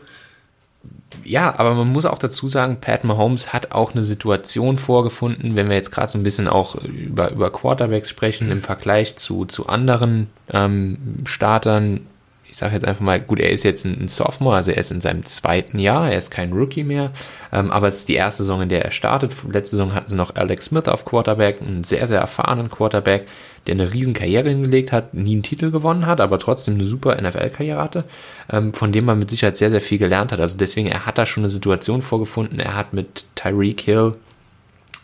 ja, 1.24 1.58
aber 1.58 1.74
man 1.76 1.92
muss 1.92 2.06
auch 2.06 2.18
dazu 2.18 2.48
sagen, 2.48 2.78
Pat 2.82 3.04
Mahomes 3.04 3.54
hat 3.54 3.72
auch 3.72 3.94
eine 3.94 4.04
Situation 4.04 4.78
vorgefunden, 4.78 5.56
wenn 5.56 5.70
wir 5.70 5.76
jetzt 5.76 5.92
gerade 5.92 6.10
so 6.12 6.18
ein 6.18 6.24
bisschen 6.24 6.48
auch 6.48 6.76
über, 6.76 7.32
über 7.32 7.52
Quarterbacks 7.52 8.10
sprechen, 8.10 8.52
im 8.52 8.62
Vergleich 8.62 9.18
zu, 9.18 9.46
zu 9.46 9.68
anderen 9.68 10.28
ähm, 10.52 10.98
Startern. 11.26 12.08
Ich 12.52 12.58
sage 12.58 12.74
jetzt 12.74 12.86
einfach 12.86 13.02
mal, 13.02 13.22
gut, 13.22 13.40
er 13.40 13.50
ist 13.50 13.64
jetzt 13.64 13.86
ein, 13.86 14.10
Sophomore, 14.10 14.58
also 14.58 14.72
er 14.72 14.78
ist 14.78 14.92
in 14.92 15.00
seinem 15.00 15.24
zweiten 15.24 15.80
Jahr, 15.80 16.12
er 16.12 16.18
ist 16.18 16.32
kein 16.32 16.52
Rookie 16.52 16.84
mehr, 16.84 17.12
ähm, 17.54 17.72
aber 17.72 17.88
es 17.88 18.00
ist 18.00 18.10
die 18.10 18.16
erste 18.16 18.44
Saison, 18.44 18.62
in 18.62 18.68
der 18.68 18.84
er 18.84 18.92
startet. 18.92 19.34
Letzte 19.50 19.78
Saison 19.78 19.96
hatten 19.96 20.10
sie 20.10 20.18
noch 20.18 20.36
Alex 20.36 20.66
Smith 20.66 20.90
auf 20.90 21.06
Quarterback, 21.06 21.62
einen 21.62 21.86
sehr, 21.86 22.06
sehr 22.08 22.20
erfahrenen 22.20 22.70
Quarterback, 22.70 23.28
der 23.68 23.76
eine 23.76 23.94
riesen 23.94 24.14
Karriere 24.14 24.50
hingelegt 24.50 24.92
hat, 24.92 25.14
nie 25.14 25.32
einen 25.32 25.44
Titel 25.44 25.72
gewonnen 25.72 26.06
hat, 26.06 26.20
aber 26.20 26.40
trotzdem 26.40 26.76
eine 26.76 26.84
super 26.84 27.16
NFL-Karriere 27.22 27.82
hatte, 27.82 28.04
ähm, 28.52 28.74
von 28.74 28.92
dem 28.92 29.06
man 29.06 29.18
mit 29.18 29.30
Sicherheit 29.30 29.56
sehr, 29.56 29.72
sehr 29.72 29.82
viel 29.82 29.98
gelernt 29.98 30.34
hat. 30.34 30.42
Also 30.42 30.58
deswegen, 30.58 30.88
er 30.88 31.06
hat 31.06 31.18
da 31.18 31.26
schon 31.26 31.44
eine 31.44 31.50
Situation 31.50 32.02
vorgefunden. 32.02 32.60
Er 32.60 32.76
hat 32.76 32.92
mit 32.92 33.28
Tyreek 33.36 33.80
Hill, 33.80 34.12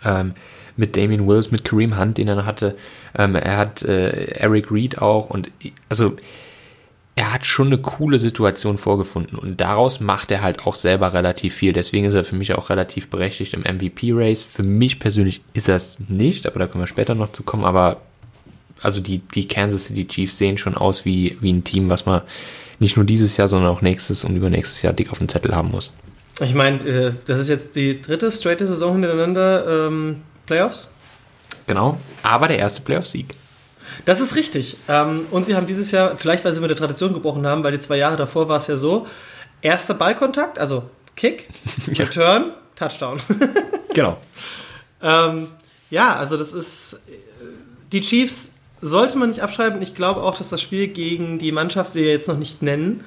ähm, 0.04 0.34
mit 0.75 0.98
Damien 0.98 1.27
Wills, 1.27 1.50
mit 1.50 1.63
Kareem 1.63 1.98
Hunt, 1.98 2.18
den 2.18 2.27
er 2.27 2.46
hatte, 2.46 2.75
ähm, 3.18 3.36
er 3.36 3.58
hat 3.58 3.84
äh, 3.84 4.25
Eric 4.34 4.70
Reed 4.70 5.01
auch 5.01 5.30
und 5.30 5.50
also 5.89 6.16
er 7.17 7.33
hat 7.33 7.47
schon 7.47 7.67
eine 7.67 7.79
coole 7.79 8.19
Situation 8.19 8.77
vorgefunden 8.77 9.39
und 9.39 9.59
daraus 9.59 10.00
macht 10.00 10.29
er 10.29 10.43
halt 10.43 10.67
auch 10.67 10.75
selber 10.75 11.13
relativ 11.13 11.55
viel. 11.55 11.74
Deswegen 11.74 12.05
ist 12.05 12.13
er 12.13 12.24
für 12.24 12.36
mich 12.36 12.53
auch 12.53 12.69
relativ 12.69 13.09
berechtigt 13.09 13.55
im 13.55 13.62
MVP-Race. 13.63 14.43
Für 14.43 14.62
mich 14.62 15.00
persönlich 15.00 15.41
ist 15.53 15.67
er 15.67 15.77
es 15.77 15.97
nicht, 16.09 16.45
aber 16.45 16.59
da 16.59 16.67
können 16.67 16.83
wir 16.83 16.88
später 16.88 17.15
noch 17.15 17.31
zu 17.31 17.41
kommen. 17.41 17.65
Aber 17.65 18.01
also 18.83 19.01
die, 19.01 19.17
die 19.17 19.47
Kansas 19.47 19.86
City 19.86 20.07
Chiefs 20.07 20.38
sehen 20.38 20.59
schon 20.59 20.75
aus 20.75 21.05
wie, 21.05 21.39
wie 21.41 21.51
ein 21.51 21.63
Team, 21.63 21.89
was 21.89 22.05
man 22.05 22.21
nicht 22.77 22.97
nur 22.97 23.05
dieses 23.05 23.36
Jahr, 23.36 23.47
sondern 23.47 23.71
auch 23.71 23.81
nächstes 23.81 24.24
und 24.24 24.36
übernächstes 24.36 24.83
Jahr 24.83 24.93
dick 24.93 25.12
auf 25.12 25.17
dem 25.17 25.27
Zettel 25.27 25.55
haben 25.55 25.71
muss. 25.71 25.93
Ich 26.39 26.53
meine, 26.53 26.86
äh, 26.86 27.13
das 27.25 27.39
ist 27.39 27.47
jetzt 27.47 27.75
die 27.75 28.00
dritte 28.00 28.31
straight 28.31 28.59
Saison 28.59 28.93
hintereinander 28.93 29.88
ähm, 29.88 30.17
Playoffs. 30.45 30.93
Genau, 31.65 31.97
aber 32.21 32.47
der 32.47 32.59
erste 32.59 32.81
Playoff-Sieg. 32.81 33.33
Das 34.06 34.20
ist 34.20 34.36
richtig. 34.36 34.77
Ähm, 34.88 35.25
und 35.32 35.48
sie 35.48 35.56
haben 35.56 35.67
dieses 35.67 35.91
Jahr, 35.91 36.17
vielleicht 36.17 36.46
weil 36.46 36.53
sie 36.53 36.62
mit 36.62 36.70
der 36.70 36.77
Tradition 36.77 37.13
gebrochen 37.13 37.46
haben, 37.46 37.63
weil 37.63 37.72
die 37.72 37.79
zwei 37.79 37.98
Jahre 37.98 38.17
davor 38.17 38.50
war 38.50 38.58
es 38.58 38.67
ja 38.67 38.77
so, 38.77 39.08
erster 39.62 39.94
Ballkontakt, 39.94 40.60
also 40.60 40.84
Kick, 41.15 41.50
Return, 41.88 42.51
Touchdown. 42.75 43.20
genau. 43.94 44.17
ähm, 45.01 45.48
ja, 45.89 46.15
also 46.15 46.38
das 46.38 46.53
ist, 46.53 47.01
die 47.91 48.01
Chiefs 48.01 48.51
sollte 48.82 49.17
man 49.17 49.29
nicht 49.29 49.41
abschreiben. 49.41 49.82
Ich 49.82 49.96
glaube 49.96 50.22
auch, 50.22 50.38
dass 50.38 50.50
das 50.50 50.62
Spiel 50.62 50.88
gegen 50.88 51.39
die 51.39 51.51
Mannschaft, 51.51 51.96
die 51.96 52.00
wir 52.01 52.12
jetzt 52.12 52.27
noch 52.27 52.38
nicht 52.38 52.62
nennen, 52.62 53.03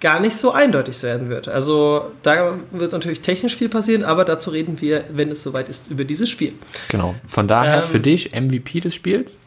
gar 0.00 0.18
nicht 0.18 0.36
so 0.36 0.50
eindeutig 0.50 1.00
werden 1.04 1.28
wird. 1.28 1.48
Also 1.48 2.10
da 2.22 2.58
wird 2.72 2.92
natürlich 2.92 3.20
technisch 3.20 3.56
viel 3.56 3.68
passieren, 3.68 4.02
aber 4.02 4.24
dazu 4.24 4.50
reden 4.50 4.80
wir, 4.80 5.04
wenn 5.10 5.30
es 5.30 5.44
soweit 5.44 5.68
ist, 5.68 5.88
über 5.90 6.04
dieses 6.04 6.28
Spiel. 6.28 6.54
Genau. 6.88 7.14
Von 7.24 7.46
daher 7.46 7.76
ähm, 7.76 7.82
für 7.84 8.00
dich 8.00 8.32
MVP 8.34 8.80
des 8.80 8.96
Spiels? 8.96 9.38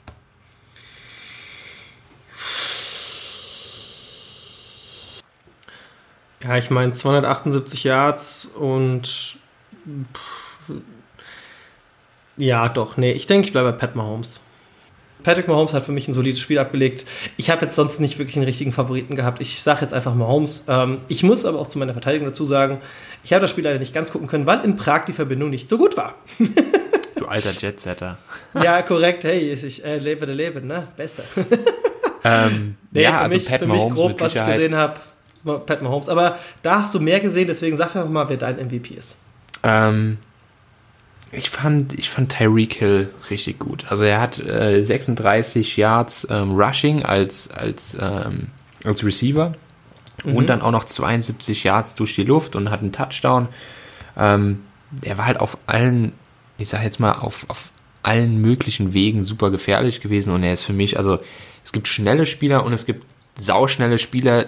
Ja, 6.45 6.57
ich 6.57 6.69
meine 6.69 6.93
278 6.93 7.83
Yards 7.85 8.45
und 8.45 9.39
ja, 12.37 12.69
doch, 12.69 12.97
nee, 12.97 13.13
ich 13.13 13.25
denke, 13.25 13.47
ich 13.47 13.51
bleibe 13.51 13.71
bei 13.71 13.77
Pat 13.79 13.95
Mahomes. 13.95 14.43
Patrick 15.23 15.47
Mahomes 15.47 15.73
hat 15.73 15.85
für 15.85 15.91
mich 15.91 16.07
ein 16.07 16.13
solides 16.13 16.39
Spiel 16.39 16.59
abgelegt. 16.59 17.05
Ich 17.35 17.49
habe 17.49 17.65
jetzt 17.65 17.75
sonst 17.75 17.99
nicht 17.99 18.19
wirklich 18.19 18.35
einen 18.35 18.45
richtigen 18.45 18.71
Favoriten 18.71 19.15
gehabt. 19.15 19.41
Ich 19.41 19.59
sage 19.59 19.81
jetzt 19.81 19.93
einfach 19.95 20.13
Mahomes. 20.13 20.65
Ähm, 20.67 20.99
ich 21.07 21.23
muss 21.23 21.45
aber 21.45 21.57
auch 21.57 21.65
zu 21.65 21.79
meiner 21.79 21.93
Verteidigung 21.93 22.27
dazu 22.27 22.45
sagen, 22.45 22.79
ich 23.23 23.33
habe 23.33 23.41
das 23.41 23.49
Spiel 23.49 23.63
leider 23.63 23.79
nicht 23.79 23.93
ganz 23.93 24.11
gucken 24.11 24.27
können, 24.27 24.45
weil 24.45 24.63
in 24.63 24.75
Prag 24.75 25.05
die 25.05 25.13
Verbindung 25.13 25.49
nicht 25.49 25.67
so 25.67 25.79
gut 25.79 25.97
war. 25.97 26.13
du 27.15 27.25
alter 27.25 27.53
Jetsetter. 27.59 28.19
ja, 28.53 28.83
korrekt. 28.83 29.23
Hey, 29.23 29.51
ich 29.51 29.83
äh, 29.83 29.97
lebe 29.97 30.27
der 30.27 30.35
Leben, 30.35 30.67
ne? 30.67 30.89
Bester. 30.95 31.23
Ähm, 32.27 32.75
nee, 32.89 33.03
ja, 33.03 33.19
also 33.19 33.37
mich, 33.37 33.47
Pat 33.47 33.59
für 33.59 33.67
Mahomes 33.67 33.85
mich 33.85 33.93
grob, 33.93 34.21
was 34.21 34.35
ich 34.35 34.45
gesehen 34.45 34.75
habe, 34.75 34.99
Pat 35.45 35.81
Mahomes. 35.81 36.09
Aber 36.09 36.37
da 36.63 36.79
hast 36.79 36.93
du 36.93 36.99
mehr 36.99 37.19
gesehen, 37.19 37.47
deswegen 37.47 37.77
sag 37.77 37.95
einfach 37.95 38.09
mal, 38.09 38.29
wer 38.29 38.37
dein 38.37 38.57
MVP 38.57 38.95
ist. 38.95 39.19
Ähm, 39.63 40.17
ich 41.31 41.49
fand, 41.49 41.93
ich 41.97 42.09
fand 42.09 42.31
Tyreek 42.31 42.73
Hill 42.73 43.09
richtig 43.29 43.59
gut. 43.59 43.85
Also 43.89 44.03
er 44.03 44.21
hat 44.21 44.39
äh, 44.39 44.81
36 44.81 45.77
Yards 45.77 46.27
ähm, 46.29 46.51
Rushing 46.51 47.03
als, 47.03 47.49
als, 47.51 47.97
ähm, 47.99 48.47
als 48.83 49.03
Receiver 49.03 49.53
mhm. 50.23 50.35
und 50.35 50.49
dann 50.49 50.61
auch 50.61 50.71
noch 50.71 50.85
72 50.85 51.63
Yards 51.63 51.95
durch 51.95 52.15
die 52.15 52.23
Luft 52.23 52.55
und 52.55 52.69
hat 52.69 52.81
einen 52.81 52.91
Touchdown. 52.91 53.47
Ähm, 54.17 54.61
er 55.01 55.17
war 55.17 55.25
halt 55.25 55.39
auf 55.39 55.57
allen, 55.67 56.13
ich 56.57 56.69
sag 56.69 56.83
jetzt 56.83 56.99
mal, 56.99 57.13
auf, 57.13 57.45
auf 57.49 57.71
allen 58.03 58.39
möglichen 58.39 58.93
Wegen 58.93 59.23
super 59.23 59.49
gefährlich 59.49 59.99
gewesen 59.99 60.33
und 60.33 60.43
er 60.43 60.53
ist 60.53 60.63
für 60.63 60.73
mich, 60.73 60.97
also 60.97 61.19
es 61.63 61.71
gibt 61.71 61.87
schnelle 61.87 62.27
Spieler 62.27 62.63
und 62.63 62.71
es 62.71 62.85
gibt 62.85 63.05
sauschnelle 63.35 63.97
Spieler, 63.97 64.45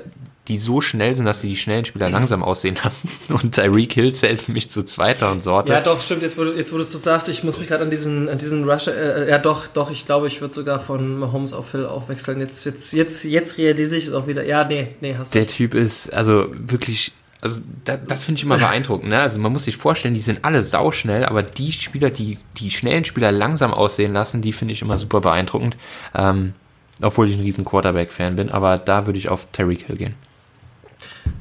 die 0.48 0.58
so 0.58 0.80
schnell 0.82 1.14
sind, 1.14 1.26
dass 1.26 1.42
sie 1.42 1.50
die 1.50 1.56
schnellen 1.56 1.84
Spieler 1.84 2.10
langsam 2.10 2.42
aussehen 2.42 2.78
lassen. 2.82 3.10
Und 3.30 3.54
Tyreek 3.54 3.94
Hill 3.94 4.14
zählt 4.14 4.42
für 4.42 4.52
mich 4.52 4.70
zu 4.70 4.84
zweiter 4.84 5.32
und 5.32 5.44
Sorte. 5.44 5.74
Ja, 5.74 5.82
doch, 5.82 6.02
stimmt. 6.02 6.22
Jetzt, 6.22 6.38
wo 6.38 6.44
du, 6.44 6.54
jetzt, 6.54 6.72
wo 6.72 6.78
du 6.78 6.84
es 6.84 6.92
so 6.92 6.98
sagst, 6.98 7.28
ich 7.28 7.44
muss 7.44 7.58
mich 7.58 7.68
gerade 7.68 7.84
an 7.84 7.90
diesen, 7.90 8.30
an 8.30 8.38
diesen 8.38 8.70
Rush, 8.70 8.88
äh, 8.88 9.30
ja, 9.30 9.38
doch, 9.40 9.68
doch, 9.68 9.92
ich 9.92 10.06
glaube, 10.06 10.28
ich 10.28 10.42
würde 10.42 10.56
sogar 10.56 10.80
von 10.80 11.18
Mahomes 11.20 11.54
auf 11.54 11.72
Hill 11.72 11.86
auch 11.86 12.08
wechseln. 12.08 12.40
Jetzt, 12.40 12.66
jetzt, 12.66 12.94
jetzt, 12.94 13.24
jetzt 13.26 13.58
realisiere 13.58 13.98
ich 13.98 14.08
es 14.08 14.14
auch 14.14 14.28
wieder. 14.28 14.46
Ja, 14.46 14.64
nee, 14.64 14.96
nee, 15.02 15.16
hast 15.18 15.36
du. 15.36 15.40
Der 15.40 15.48
Typ 15.48 15.74
ist, 15.74 16.14
also 16.14 16.48
wirklich, 16.58 17.12
also 17.42 17.62
da, 17.84 17.98
das 17.98 18.24
finde 18.24 18.40
ich 18.40 18.46
immer 18.46 18.58
beeindruckend. 18.58 19.10
Ne? 19.10 19.20
Also 19.20 19.40
man 19.40 19.52
muss 19.52 19.66
sich 19.66 19.78
vorstellen, 19.78 20.14
die 20.14 20.22
sind 20.22 20.46
alle 20.46 20.64
sauschnell, 20.64 21.26
aber 21.26 21.44
die 21.44 21.72
Spieler, 21.72 22.10
die 22.10 22.40
die 22.58 22.72
schnellen 22.72 23.06
Spieler 23.06 23.32
langsam 23.32 23.74
aussehen 23.74 24.14
lassen, 24.14 24.42
die 24.42 24.54
finde 24.54 24.74
ich 24.74 24.82
immer 24.82 24.98
super 24.98 25.22
beeindruckend. 25.22 25.78
Ähm, 26.16 26.54
obwohl 27.02 27.30
ich 27.30 27.38
ein 27.38 27.44
riesen 27.44 27.66
Quarterback-Fan 27.66 28.36
bin, 28.36 28.50
aber 28.50 28.78
da 28.78 29.06
würde 29.06 29.20
ich 29.20 29.30
auf 29.30 29.48
Terry 29.52 29.76
Hill 29.76 29.98
gehen. 29.98 30.16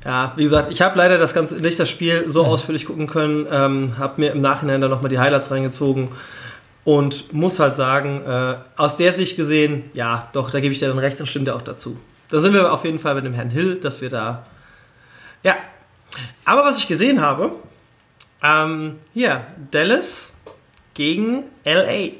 Ja, 0.05 0.33
wie 0.37 0.45
gesagt, 0.45 0.71
ich 0.71 0.83
habe 0.83 0.97
leider 0.97 1.19
das 1.19 1.35
ganze 1.35 1.61
nicht 1.61 1.79
das 1.79 1.91
Spiel 1.91 2.25
so 2.29 2.45
mhm. 2.45 2.51
ausführlich 2.51 2.87
gucken 2.87 3.07
können, 3.07 3.47
ähm, 3.51 3.99
habe 3.99 4.21
mir 4.21 4.33
im 4.33 4.41
Nachhinein 4.41 4.81
dann 4.81 4.91
nochmal 4.91 5.09
die 5.09 5.19
Highlights 5.19 5.51
reingezogen 5.51 6.11
und 6.85 7.33
muss 7.33 7.59
halt 7.59 7.77
sagen, 7.77 8.23
äh, 8.27 8.57
aus 8.77 8.97
der 8.97 9.13
Sicht 9.13 9.37
gesehen, 9.37 9.91
ja, 9.95 10.29
doch, 10.33 10.51
da 10.51 10.61
gebe 10.61 10.73
ich 10.73 10.79
dir 10.79 10.89
dann 10.89 10.99
recht, 10.99 11.19
dann 11.19 11.27
stimmt 11.27 11.49
er 11.49 11.57
auch 11.57 11.63
dazu. 11.63 11.99
Da 12.29 12.41
sind 12.41 12.55
wir 12.55 12.73
auf 12.73 12.85
jeden 12.85 12.99
Fall 12.99 13.15
mit 13.17 13.25
dem 13.25 13.35
Herrn 13.35 13.51
Hill, 13.51 13.77
dass 13.77 14.01
wir 14.01 14.11
da, 14.11 14.47
ja. 15.43 15.57
Aber 16.45 16.65
was 16.65 16.79
ich 16.79 16.87
gesehen 16.87 17.21
habe, 17.21 17.53
ähm, 18.43 18.99
hier, 19.13 19.47
Dallas 19.71 20.35
gegen 20.95 21.45
LA. 21.65 22.13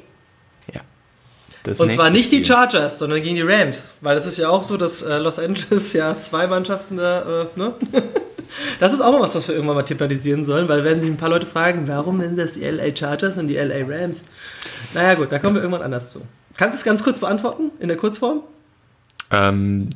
Das 1.67 1.79
und 1.79 1.93
zwar 1.93 2.09
nicht 2.09 2.27
Spiel. 2.27 2.39
die 2.39 2.45
Chargers, 2.45 2.99
sondern 2.99 3.21
gegen 3.21 3.35
die 3.35 3.41
Rams. 3.41 3.93
Weil 4.01 4.17
es 4.17 4.25
ist 4.25 4.37
ja 4.39 4.49
auch 4.49 4.63
so, 4.63 4.77
dass 4.77 5.01
äh, 5.01 5.17
Los 5.17 5.37
Angeles 5.37 5.93
ja 5.93 6.17
zwei 6.17 6.47
Mannschaften 6.47 6.97
da, 6.97 7.43
äh, 7.43 7.59
ne? 7.59 7.73
das 8.79 8.93
ist 8.93 9.01
auch 9.01 9.11
mal 9.11 9.21
was, 9.21 9.35
was 9.35 9.47
wir 9.47 9.55
irgendwann 9.55 9.75
mal 9.75 9.83
thematisieren 9.83 10.45
sollen, 10.45 10.69
weil 10.69 10.83
werden 10.83 11.01
sich 11.01 11.09
ein 11.09 11.17
paar 11.17 11.29
Leute 11.29 11.45
fragen, 11.45 11.87
warum 11.87 12.21
sind 12.21 12.37
das 12.37 12.53
die 12.53 12.63
LA 12.63 12.95
Chargers 12.95 13.37
und 13.37 13.47
die 13.47 13.55
LA 13.55 13.85
Rams? 13.85 14.23
Naja 14.93 15.15
gut, 15.15 15.31
da 15.31 15.39
kommen 15.39 15.55
wir 15.55 15.61
irgendwann 15.61 15.83
anders 15.83 16.11
zu. 16.11 16.21
Kannst 16.55 16.75
du 16.75 16.79
es 16.79 16.85
ganz 16.85 17.03
kurz 17.03 17.19
beantworten, 17.19 17.71
in 17.79 17.89
der 17.89 17.97
Kurzform? 17.97 18.41
Ähm, 19.29 19.89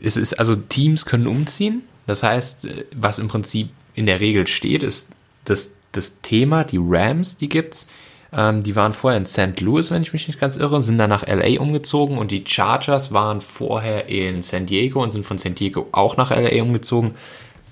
es 0.00 0.16
ist 0.16 0.38
also 0.38 0.54
Teams 0.54 1.06
können 1.06 1.26
umziehen. 1.26 1.82
Das 2.06 2.22
heißt, 2.22 2.64
äh, 2.66 2.84
was 2.94 3.18
im 3.18 3.28
Prinzip 3.28 3.70
in 3.94 4.06
der 4.06 4.20
Regel 4.20 4.46
steht, 4.46 4.82
ist 4.82 5.10
dass 5.46 5.74
das 5.92 6.20
Thema, 6.20 6.64
die 6.64 6.78
Rams, 6.80 7.36
die 7.36 7.48
gibt's 7.48 7.88
ähm, 8.32 8.62
die 8.62 8.76
waren 8.76 8.92
vorher 8.92 9.18
in 9.18 9.26
St. 9.26 9.60
Louis, 9.60 9.90
wenn 9.90 10.02
ich 10.02 10.12
mich 10.12 10.26
nicht 10.26 10.40
ganz 10.40 10.56
irre, 10.56 10.82
sind 10.82 10.98
dann 10.98 11.10
nach 11.10 11.26
LA 11.26 11.60
umgezogen 11.60 12.18
und 12.18 12.30
die 12.30 12.44
Chargers 12.46 13.12
waren 13.12 13.40
vorher 13.40 14.08
in 14.08 14.42
San 14.42 14.66
Diego 14.66 15.02
und 15.02 15.10
sind 15.10 15.24
von 15.24 15.38
San 15.38 15.54
Diego 15.54 15.86
auch 15.92 16.16
nach 16.16 16.30
LA 16.30 16.62
umgezogen. 16.62 17.14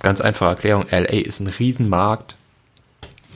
Ganz 0.00 0.20
einfache 0.20 0.50
Erklärung, 0.50 0.86
LA 0.90 1.20
ist 1.20 1.40
ein 1.40 1.48
Riesenmarkt. 1.48 2.36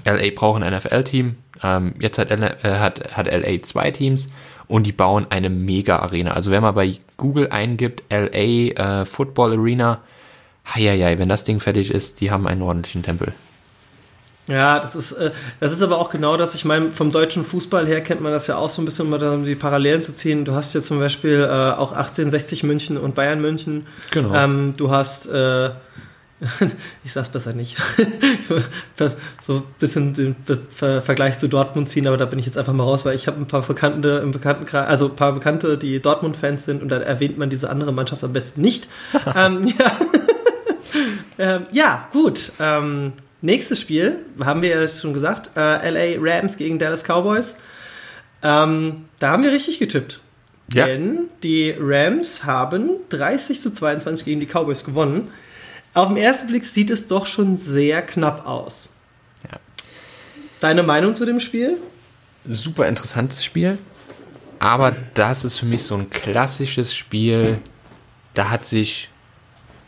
LA 0.04 0.30
braucht 0.34 0.62
ein 0.62 0.72
NFL-Team. 0.72 1.36
Ähm, 1.62 1.94
jetzt 1.98 2.18
hat, 2.18 2.30
äh, 2.30 2.54
hat, 2.78 3.16
hat 3.16 3.26
LA 3.26 3.58
zwei 3.60 3.90
Teams 3.90 4.28
und 4.68 4.86
die 4.86 4.92
bauen 4.92 5.26
eine 5.30 5.50
Mega-Arena. 5.50 6.32
Also 6.32 6.50
wenn 6.50 6.62
man 6.62 6.74
bei 6.74 6.98
Google 7.16 7.48
eingibt, 7.50 8.04
LA 8.10 9.00
äh, 9.00 9.04
Football 9.04 9.58
Arena, 9.58 10.00
heieiei, 10.74 11.18
wenn 11.18 11.28
das 11.28 11.44
Ding 11.44 11.58
fertig 11.58 11.90
ist, 11.90 12.20
die 12.20 12.30
haben 12.30 12.46
einen 12.46 12.62
ordentlichen 12.62 13.02
Tempel. 13.02 13.32
Ja, 14.48 14.80
das 14.80 14.96
ist, 14.96 15.12
äh, 15.12 15.30
das 15.60 15.72
ist 15.72 15.82
aber 15.82 15.98
auch 15.98 16.10
genau 16.10 16.36
das. 16.36 16.54
Ich 16.54 16.64
meine, 16.64 16.90
vom 16.90 17.12
deutschen 17.12 17.44
Fußball 17.44 17.86
her 17.86 18.00
kennt 18.00 18.22
man 18.22 18.32
das 18.32 18.46
ja 18.46 18.56
auch 18.56 18.70
so 18.70 18.82
ein 18.82 18.86
bisschen, 18.86 19.12
um 19.12 19.44
die 19.44 19.54
Parallelen 19.54 20.02
zu 20.02 20.16
ziehen. 20.16 20.44
Du 20.44 20.54
hast 20.54 20.74
ja 20.74 20.82
zum 20.82 20.98
Beispiel 20.98 21.42
äh, 21.42 21.72
auch 21.72 21.92
1860 21.92 22.64
München 22.64 22.96
und 22.96 23.14
Bayern 23.14 23.40
München. 23.40 23.86
Genau. 24.10 24.34
Ähm, 24.34 24.74
du 24.76 24.90
hast, 24.90 25.26
äh, 25.26 25.70
ich 27.04 27.12
sag's 27.12 27.28
besser 27.28 27.52
nicht, 27.52 27.76
so 29.42 29.54
ein 29.54 29.62
bisschen 29.78 30.14
den 30.14 30.36
Vergleich 30.70 31.38
zu 31.38 31.48
Dortmund 31.48 31.90
ziehen, 31.90 32.06
aber 32.06 32.16
da 32.16 32.24
bin 32.24 32.38
ich 32.38 32.46
jetzt 32.46 32.56
einfach 32.56 32.72
mal 32.72 32.84
raus, 32.84 33.04
weil 33.04 33.16
ich 33.16 33.26
habe 33.26 33.38
ein 33.38 33.46
paar 33.46 33.62
Bekannte 33.62 34.20
im 34.22 34.30
Bekanntenkreis, 34.30 34.88
also 34.88 35.06
ein 35.06 35.16
paar 35.16 35.32
Bekannte, 35.32 35.76
die 35.76 36.00
Dortmund-Fans 36.00 36.64
sind 36.64 36.80
und 36.80 36.88
da 36.88 36.98
erwähnt 36.98 37.38
man 37.38 37.50
diese 37.50 37.68
andere 37.68 37.92
Mannschaft 37.92 38.24
am 38.24 38.32
besten 38.32 38.62
nicht. 38.62 38.88
ähm, 39.36 39.66
ja. 39.66 39.92
ähm, 41.38 41.66
ja, 41.72 42.08
gut. 42.12 42.52
Ähm, 42.60 43.12
Nächstes 43.40 43.80
Spiel, 43.80 44.24
haben 44.40 44.62
wir 44.62 44.70
ja 44.70 44.88
schon 44.88 45.12
gesagt, 45.12 45.50
äh, 45.56 45.90
LA 45.90 46.20
Rams 46.20 46.56
gegen 46.56 46.78
Dallas 46.78 47.04
Cowboys. 47.04 47.56
Ähm, 48.42 49.04
da 49.20 49.30
haben 49.30 49.42
wir 49.42 49.52
richtig 49.52 49.78
getippt. 49.78 50.20
Ja. 50.72 50.86
Denn 50.86 51.28
die 51.42 51.74
Rams 51.78 52.44
haben 52.44 52.90
30 53.08 53.60
zu 53.60 53.72
22 53.72 54.24
gegen 54.24 54.40
die 54.40 54.46
Cowboys 54.46 54.84
gewonnen. 54.84 55.28
Auf 55.94 56.08
den 56.08 56.16
ersten 56.16 56.48
Blick 56.48 56.64
sieht 56.64 56.90
es 56.90 57.06
doch 57.06 57.26
schon 57.26 57.56
sehr 57.56 58.02
knapp 58.02 58.46
aus. 58.46 58.90
Ja. 59.50 59.58
Deine 60.60 60.82
Meinung 60.82 61.14
zu 61.14 61.24
dem 61.24 61.40
Spiel? 61.40 61.78
Super 62.44 62.86
interessantes 62.88 63.44
Spiel. 63.44 63.78
Aber 64.58 64.94
das 65.14 65.44
ist 65.44 65.58
für 65.58 65.66
mich 65.66 65.84
so 65.84 65.94
ein 65.94 66.10
klassisches 66.10 66.94
Spiel. 66.94 67.56
Da 68.34 68.50
hat 68.50 68.66
sich 68.66 69.10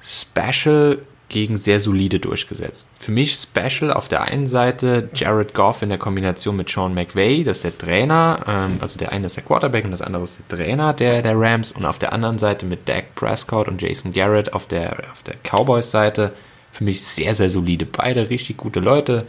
Special 0.01 0.99
gegen 1.31 1.57
sehr 1.57 1.81
solide 1.81 2.21
durchgesetzt. 2.21 2.91
Für 2.99 3.13
mich 3.13 3.35
Special 3.35 3.93
auf 3.93 4.09
der 4.09 4.23
einen 4.23 4.47
Seite 4.47 5.09
Jared 5.15 5.55
Goff 5.55 5.81
in 5.81 5.89
der 5.89 5.99
Kombination 5.99 6.57
mit 6.57 6.69
Sean 6.69 6.93
McVay, 6.93 7.43
das 7.45 7.59
ist 7.59 7.65
der 7.65 7.79
Trainer, 7.79 8.45
ähm, 8.47 8.79
also 8.81 8.99
der 8.99 9.13
eine 9.13 9.27
ist 9.27 9.37
der 9.37 9.45
Quarterback 9.45 9.85
und 9.85 9.93
das 9.93 10.03
andere 10.03 10.25
ist 10.25 10.39
der 10.39 10.59
Trainer 10.59 10.93
der, 10.93 11.23
der 11.23 11.39
Rams 11.39 11.73
und 11.73 11.87
auf 11.87 11.99
der 11.99 12.13
anderen 12.13 12.39
Seite 12.39 12.67
mit 12.67 12.89
Dak 12.89 13.15
Prescott 13.15 13.69
und 13.69 13.81
Jason 13.81 14.13
Garrett 14.13 14.53
auf 14.53 14.67
der, 14.67 14.99
auf 15.11 15.23
der 15.23 15.37
Cowboys-Seite. 15.43 16.35
Für 16.73 16.85
mich 16.85 17.03
sehr, 17.03 17.35
sehr 17.35 17.51
solide. 17.51 17.87
Beide 17.87 18.31
richtig 18.31 18.59
gute 18.59 18.81
Leute. 18.81 19.27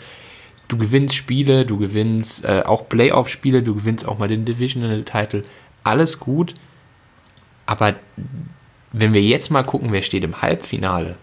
Du 0.67 0.77
gewinnst 0.77 1.15
Spiele, 1.15 1.65
du 1.65 1.77
gewinnst 1.77 2.45
äh, 2.45 2.63
auch 2.65 2.87
Playoff-Spiele, 2.87 3.63
du 3.63 3.75
gewinnst 3.75 4.07
auch 4.07 4.19
mal 4.19 4.27
den 4.27 4.45
Divisional-Title. 4.45 5.41
Alles 5.83 6.19
gut. 6.19 6.53
Aber 7.65 7.95
wenn 8.91 9.13
wir 9.13 9.21
jetzt 9.21 9.51
mal 9.51 9.63
gucken, 9.63 9.91
wer 9.91 10.01
steht 10.01 10.23
im 10.23 10.41
Halbfinale, 10.41 11.15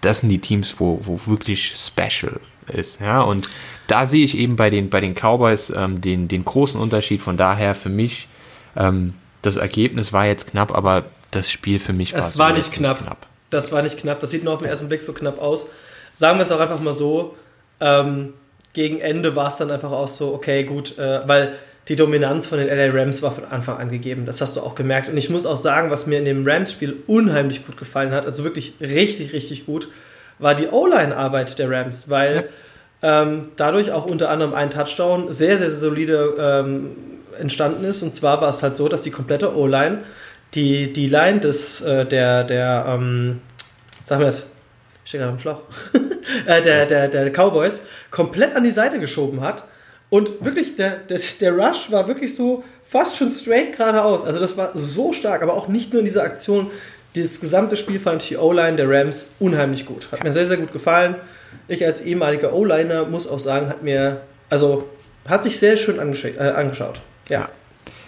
das 0.00 0.20
sind 0.20 0.28
die 0.28 0.40
Teams, 0.40 0.78
wo, 0.78 1.00
wo 1.02 1.20
wirklich 1.26 1.74
special 1.74 2.40
ist. 2.68 3.00
Ja, 3.00 3.22
und 3.22 3.48
da 3.86 4.06
sehe 4.06 4.24
ich 4.24 4.36
eben 4.36 4.56
bei 4.56 4.70
den, 4.70 4.90
bei 4.90 5.00
den 5.00 5.14
Cowboys 5.14 5.70
ähm, 5.70 6.00
den, 6.00 6.28
den 6.28 6.44
großen 6.44 6.80
Unterschied. 6.80 7.22
Von 7.22 7.36
daher 7.36 7.74
für 7.74 7.88
mich, 7.88 8.28
ähm, 8.76 9.14
das 9.42 9.56
Ergebnis 9.56 10.12
war 10.12 10.26
jetzt 10.26 10.50
knapp, 10.50 10.74
aber 10.74 11.04
das 11.30 11.50
Spiel 11.50 11.78
für 11.78 11.92
mich 11.92 12.12
war 12.12 12.20
Es 12.20 12.38
war 12.38 12.52
nicht 12.52 12.72
knapp. 12.72 12.98
knapp. 12.98 13.26
Das 13.50 13.72
war 13.72 13.82
nicht 13.82 13.98
knapp. 13.98 14.20
Das 14.20 14.30
sieht 14.30 14.44
nur 14.44 14.54
auf 14.54 14.60
den 14.60 14.68
ersten 14.68 14.88
Blick 14.88 15.02
so 15.02 15.12
knapp 15.12 15.40
aus. 15.40 15.70
Sagen 16.14 16.38
wir 16.38 16.42
es 16.42 16.52
auch 16.52 16.60
einfach 16.60 16.80
mal 16.80 16.94
so. 16.94 17.36
Ähm, 17.80 18.34
gegen 18.74 19.00
Ende 19.00 19.34
war 19.34 19.48
es 19.48 19.56
dann 19.56 19.70
einfach 19.70 19.90
auch 19.90 20.08
so, 20.08 20.34
okay, 20.34 20.64
gut, 20.64 20.98
äh, 20.98 21.26
weil 21.26 21.54
die 21.88 21.96
Dominanz 21.96 22.46
von 22.46 22.58
den 22.58 22.68
LA 22.68 22.90
Rams 22.92 23.22
war 23.22 23.32
von 23.32 23.46
Anfang 23.46 23.78
an 23.78 23.90
gegeben. 23.90 24.26
Das 24.26 24.40
hast 24.40 24.56
du 24.56 24.60
auch 24.60 24.74
gemerkt. 24.74 25.08
Und 25.08 25.16
ich 25.16 25.30
muss 25.30 25.46
auch 25.46 25.56
sagen, 25.56 25.90
was 25.90 26.06
mir 26.06 26.18
in 26.18 26.26
dem 26.26 26.46
Rams-Spiel 26.46 27.02
unheimlich 27.06 27.66
gut 27.66 27.78
gefallen 27.78 28.12
hat, 28.12 28.26
also 28.26 28.44
wirklich 28.44 28.74
richtig, 28.80 29.32
richtig 29.32 29.64
gut, 29.64 29.88
war 30.38 30.54
die 30.54 30.68
O-Line-Arbeit 30.68 31.58
der 31.58 31.70
Rams, 31.70 32.10
weil 32.10 32.48
ja. 33.02 33.22
ähm, 33.22 33.48
dadurch 33.56 33.90
auch 33.90 34.04
unter 34.04 34.28
anderem 34.28 34.52
ein 34.52 34.70
Touchdown 34.70 35.32
sehr, 35.32 35.56
sehr, 35.56 35.70
sehr 35.70 35.78
solide 35.78 36.34
ähm, 36.38 36.90
entstanden 37.38 37.84
ist. 37.84 38.02
Und 38.02 38.14
zwar 38.14 38.42
war 38.42 38.50
es 38.50 38.62
halt 38.62 38.76
so, 38.76 38.88
dass 38.88 39.00
die 39.00 39.10
komplette 39.10 39.56
O-Line, 39.56 40.00
die, 40.54 40.92
die 40.92 41.08
Line 41.08 41.40
des, 41.40 41.80
äh, 41.80 42.04
der, 42.04 42.44
der, 42.44 42.84
ähm, 42.86 43.40
sag 44.04 44.18
mal 44.18 44.28
es, 44.28 44.46
ich 45.04 45.08
stehe 45.10 45.22
gerade 45.22 45.32
am 45.32 45.40
Schlauch, 45.40 45.62
äh, 46.46 46.60
der, 46.60 46.84
der, 46.84 47.08
der 47.08 47.30
Cowboys 47.30 47.84
komplett 48.10 48.54
an 48.54 48.64
die 48.64 48.72
Seite 48.72 49.00
geschoben 49.00 49.40
hat 49.40 49.64
und 50.10 50.44
wirklich, 50.44 50.76
der, 50.76 50.96
der, 50.96 51.20
der 51.40 51.52
Rush 51.52 51.90
war 51.90 52.08
wirklich 52.08 52.34
so 52.34 52.64
fast 52.84 53.16
schon 53.16 53.30
straight 53.30 53.76
geradeaus. 53.76 54.24
Also 54.24 54.40
das 54.40 54.56
war 54.56 54.70
so 54.74 55.12
stark, 55.12 55.42
aber 55.42 55.54
auch 55.54 55.68
nicht 55.68 55.92
nur 55.92 56.00
in 56.00 56.06
dieser 56.06 56.22
Aktion. 56.22 56.70
Dieses 57.14 57.40
gesamte 57.40 57.76
Spiel 57.76 58.00
fand 58.00 58.22
ich 58.22 58.28
die 58.28 58.36
O-Line 58.36 58.76
der 58.76 58.88
Rams 58.88 59.32
unheimlich 59.38 59.86
gut. 59.86 60.08
Hat 60.12 60.24
mir 60.24 60.32
sehr, 60.32 60.46
sehr 60.46 60.56
gut 60.56 60.72
gefallen. 60.72 61.16
Ich 61.66 61.84
als 61.84 62.00
ehemaliger 62.00 62.52
O-Liner 62.54 63.06
muss 63.06 63.28
auch 63.28 63.38
sagen, 63.38 63.68
hat 63.68 63.82
mir, 63.82 64.22
also 64.48 64.88
hat 65.26 65.44
sich 65.44 65.58
sehr 65.58 65.76
schön 65.76 65.98
äh, 65.98 66.38
angeschaut. 66.38 67.00
Ja. 67.28 67.48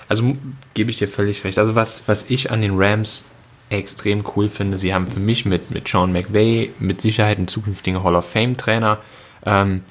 Also 0.08 0.32
gebe 0.74 0.90
ich 0.90 0.98
dir 0.98 1.08
völlig 1.08 1.44
recht. 1.44 1.58
Also 1.58 1.74
was, 1.74 2.02
was 2.06 2.30
ich 2.30 2.50
an 2.50 2.62
den 2.62 2.72
Rams 2.76 3.24
extrem 3.68 4.24
cool 4.34 4.48
finde, 4.48 4.78
sie 4.78 4.92
haben 4.92 5.06
für 5.06 5.20
mich 5.20 5.44
mit, 5.44 5.70
mit 5.70 5.86
Sean 5.86 6.12
McVay 6.12 6.72
mit 6.78 7.00
Sicherheit 7.00 7.36
einen 7.36 7.48
zukünftigen 7.48 8.02
Hall 8.02 8.16
of 8.16 8.28
Fame 8.28 8.56
Trainer. 8.56 8.98
Ähm, 9.44 9.82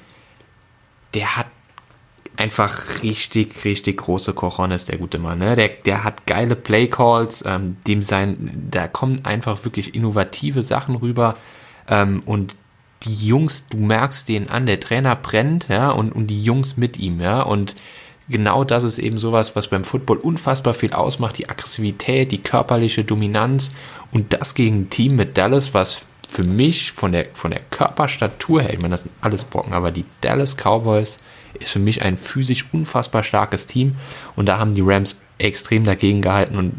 der 1.14 1.36
hat 1.36 1.46
einfach 2.40 3.02
richtig, 3.02 3.64
richtig 3.64 3.98
große 3.98 4.32
Cojones, 4.32 4.86
der 4.86 4.96
gute 4.96 5.20
Mann. 5.20 5.38
Ne? 5.38 5.56
Der, 5.56 5.68
der 5.68 6.04
hat 6.04 6.26
geile 6.26 6.56
Playcalls, 6.56 7.44
ähm, 7.46 7.76
dem 7.86 8.00
sein, 8.00 8.68
da 8.70 8.88
kommen 8.88 9.24
einfach 9.24 9.62
wirklich 9.64 9.94
innovative 9.94 10.62
Sachen 10.62 10.96
rüber. 10.96 11.34
Ähm, 11.86 12.22
und 12.24 12.56
die 13.02 13.26
Jungs, 13.26 13.68
du 13.68 13.76
merkst 13.76 14.28
den 14.28 14.48
an, 14.48 14.64
der 14.64 14.80
Trainer 14.80 15.16
brennt, 15.16 15.68
ja, 15.68 15.90
und, 15.90 16.12
und 16.12 16.28
die 16.28 16.42
Jungs 16.42 16.76
mit 16.78 16.98
ihm, 16.98 17.20
ja. 17.20 17.42
Und 17.42 17.76
genau 18.28 18.64
das 18.64 18.84
ist 18.84 18.98
eben 18.98 19.18
sowas, 19.18 19.54
was 19.54 19.68
beim 19.68 19.84
Football 19.84 20.18
unfassbar 20.18 20.72
viel 20.72 20.92
ausmacht, 20.92 21.36
die 21.36 21.48
Aggressivität, 21.48 22.32
die 22.32 22.42
körperliche 22.42 23.04
Dominanz 23.04 23.72
und 24.12 24.32
das 24.32 24.54
gegen 24.54 24.82
ein 24.82 24.90
Team 24.90 25.16
mit 25.16 25.36
Dallas, 25.36 25.74
was 25.74 26.02
für 26.30 26.44
mich 26.44 26.92
von 26.92 27.12
der, 27.12 27.26
von 27.34 27.50
der 27.50 27.60
Körperstatur 27.70 28.62
her, 28.62 28.72
ich 28.72 28.78
meine, 28.78 28.92
das 28.92 29.02
sind 29.02 29.12
alles 29.20 29.44
Brocken, 29.44 29.72
aber 29.72 29.90
die 29.90 30.04
Dallas 30.20 30.56
Cowboys 30.56 31.18
ist 31.54 31.72
für 31.72 31.78
mich 31.78 32.02
ein 32.02 32.16
physisch 32.16 32.66
unfassbar 32.72 33.22
starkes 33.22 33.66
Team 33.66 33.96
und 34.36 34.46
da 34.46 34.58
haben 34.58 34.74
die 34.74 34.82
Rams 34.82 35.16
extrem 35.38 35.84
dagegen 35.84 36.22
gehalten 36.22 36.56
und 36.56 36.72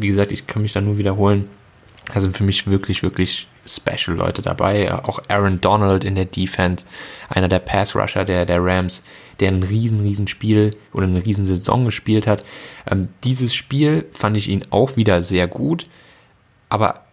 wie 0.00 0.08
gesagt, 0.08 0.32
ich 0.32 0.46
kann 0.46 0.62
mich 0.62 0.72
da 0.72 0.80
nur 0.80 0.98
wiederholen. 0.98 1.48
Da 2.12 2.20
sind 2.20 2.36
für 2.36 2.44
mich 2.44 2.66
wirklich, 2.66 3.02
wirklich 3.02 3.48
special 3.66 4.16
Leute 4.16 4.40
dabei. 4.40 4.92
Auch 4.92 5.20
Aaron 5.28 5.60
Donald 5.60 6.04
in 6.04 6.14
der 6.14 6.24
Defense, 6.24 6.86
einer 7.28 7.48
der 7.48 7.58
Pass 7.58 7.94
Rusher 7.94 8.24
der, 8.24 8.46
der 8.46 8.64
Rams, 8.64 9.02
der 9.40 9.48
ein 9.48 9.62
riesen, 9.62 10.00
riesen 10.00 10.26
Spiel 10.26 10.70
oder 10.92 11.06
eine 11.06 11.24
riesen 11.24 11.44
Saison 11.44 11.84
gespielt 11.84 12.26
hat. 12.26 12.44
Ähm, 12.90 13.08
dieses 13.24 13.54
Spiel 13.54 14.06
fand 14.12 14.36
ich 14.36 14.48
ihn 14.48 14.64
auch 14.70 14.96
wieder 14.96 15.22
sehr 15.22 15.46
gut, 15.46 15.84
aber 16.70 17.04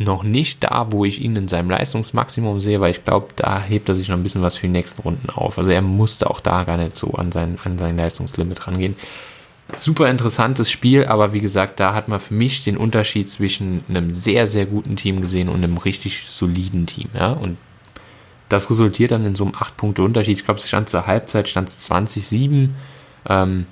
noch 0.00 0.22
nicht 0.22 0.64
da, 0.64 0.86
wo 0.90 1.04
ich 1.04 1.20
ihn 1.20 1.36
in 1.36 1.46
seinem 1.46 1.68
Leistungsmaximum 1.68 2.60
sehe, 2.60 2.80
weil 2.80 2.90
ich 2.90 3.04
glaube, 3.04 3.28
da 3.36 3.60
hebt 3.60 3.88
er 3.88 3.94
sich 3.94 4.08
noch 4.08 4.16
ein 4.16 4.22
bisschen 4.22 4.40
was 4.40 4.56
für 4.56 4.66
die 4.66 4.72
nächsten 4.72 5.02
Runden 5.02 5.28
auf. 5.28 5.58
Also 5.58 5.70
er 5.70 5.82
musste 5.82 6.30
auch 6.30 6.40
da 6.40 6.64
gar 6.64 6.78
nicht 6.78 6.96
so 6.96 7.12
an 7.12 7.32
sein, 7.32 7.58
an 7.64 7.76
sein 7.76 7.98
Leistungslimit 7.98 8.66
rangehen. 8.66 8.96
Super 9.76 10.08
interessantes 10.08 10.70
Spiel, 10.70 11.04
aber 11.04 11.34
wie 11.34 11.40
gesagt, 11.40 11.80
da 11.80 11.92
hat 11.94 12.08
man 12.08 12.18
für 12.18 12.32
mich 12.32 12.64
den 12.64 12.78
Unterschied 12.78 13.28
zwischen 13.28 13.84
einem 13.88 14.14
sehr, 14.14 14.46
sehr 14.46 14.64
guten 14.64 14.96
Team 14.96 15.20
gesehen 15.20 15.50
und 15.50 15.62
einem 15.62 15.76
richtig 15.76 16.24
soliden 16.30 16.86
Team. 16.86 17.08
Ja? 17.14 17.32
Und 17.32 17.58
das 18.48 18.70
resultiert 18.70 19.10
dann 19.10 19.26
in 19.26 19.34
so 19.34 19.44
einem 19.44 19.54
8-Punkte-Unterschied. 19.54 20.38
Ich 20.38 20.44
glaube, 20.46 20.60
es 20.60 20.68
stand 20.68 20.88
zur 20.88 21.06
Halbzeit, 21.06 21.46
stand 21.46 21.68
es 21.68 21.90
20-7. 21.90 22.70
Ähm, 23.28 23.66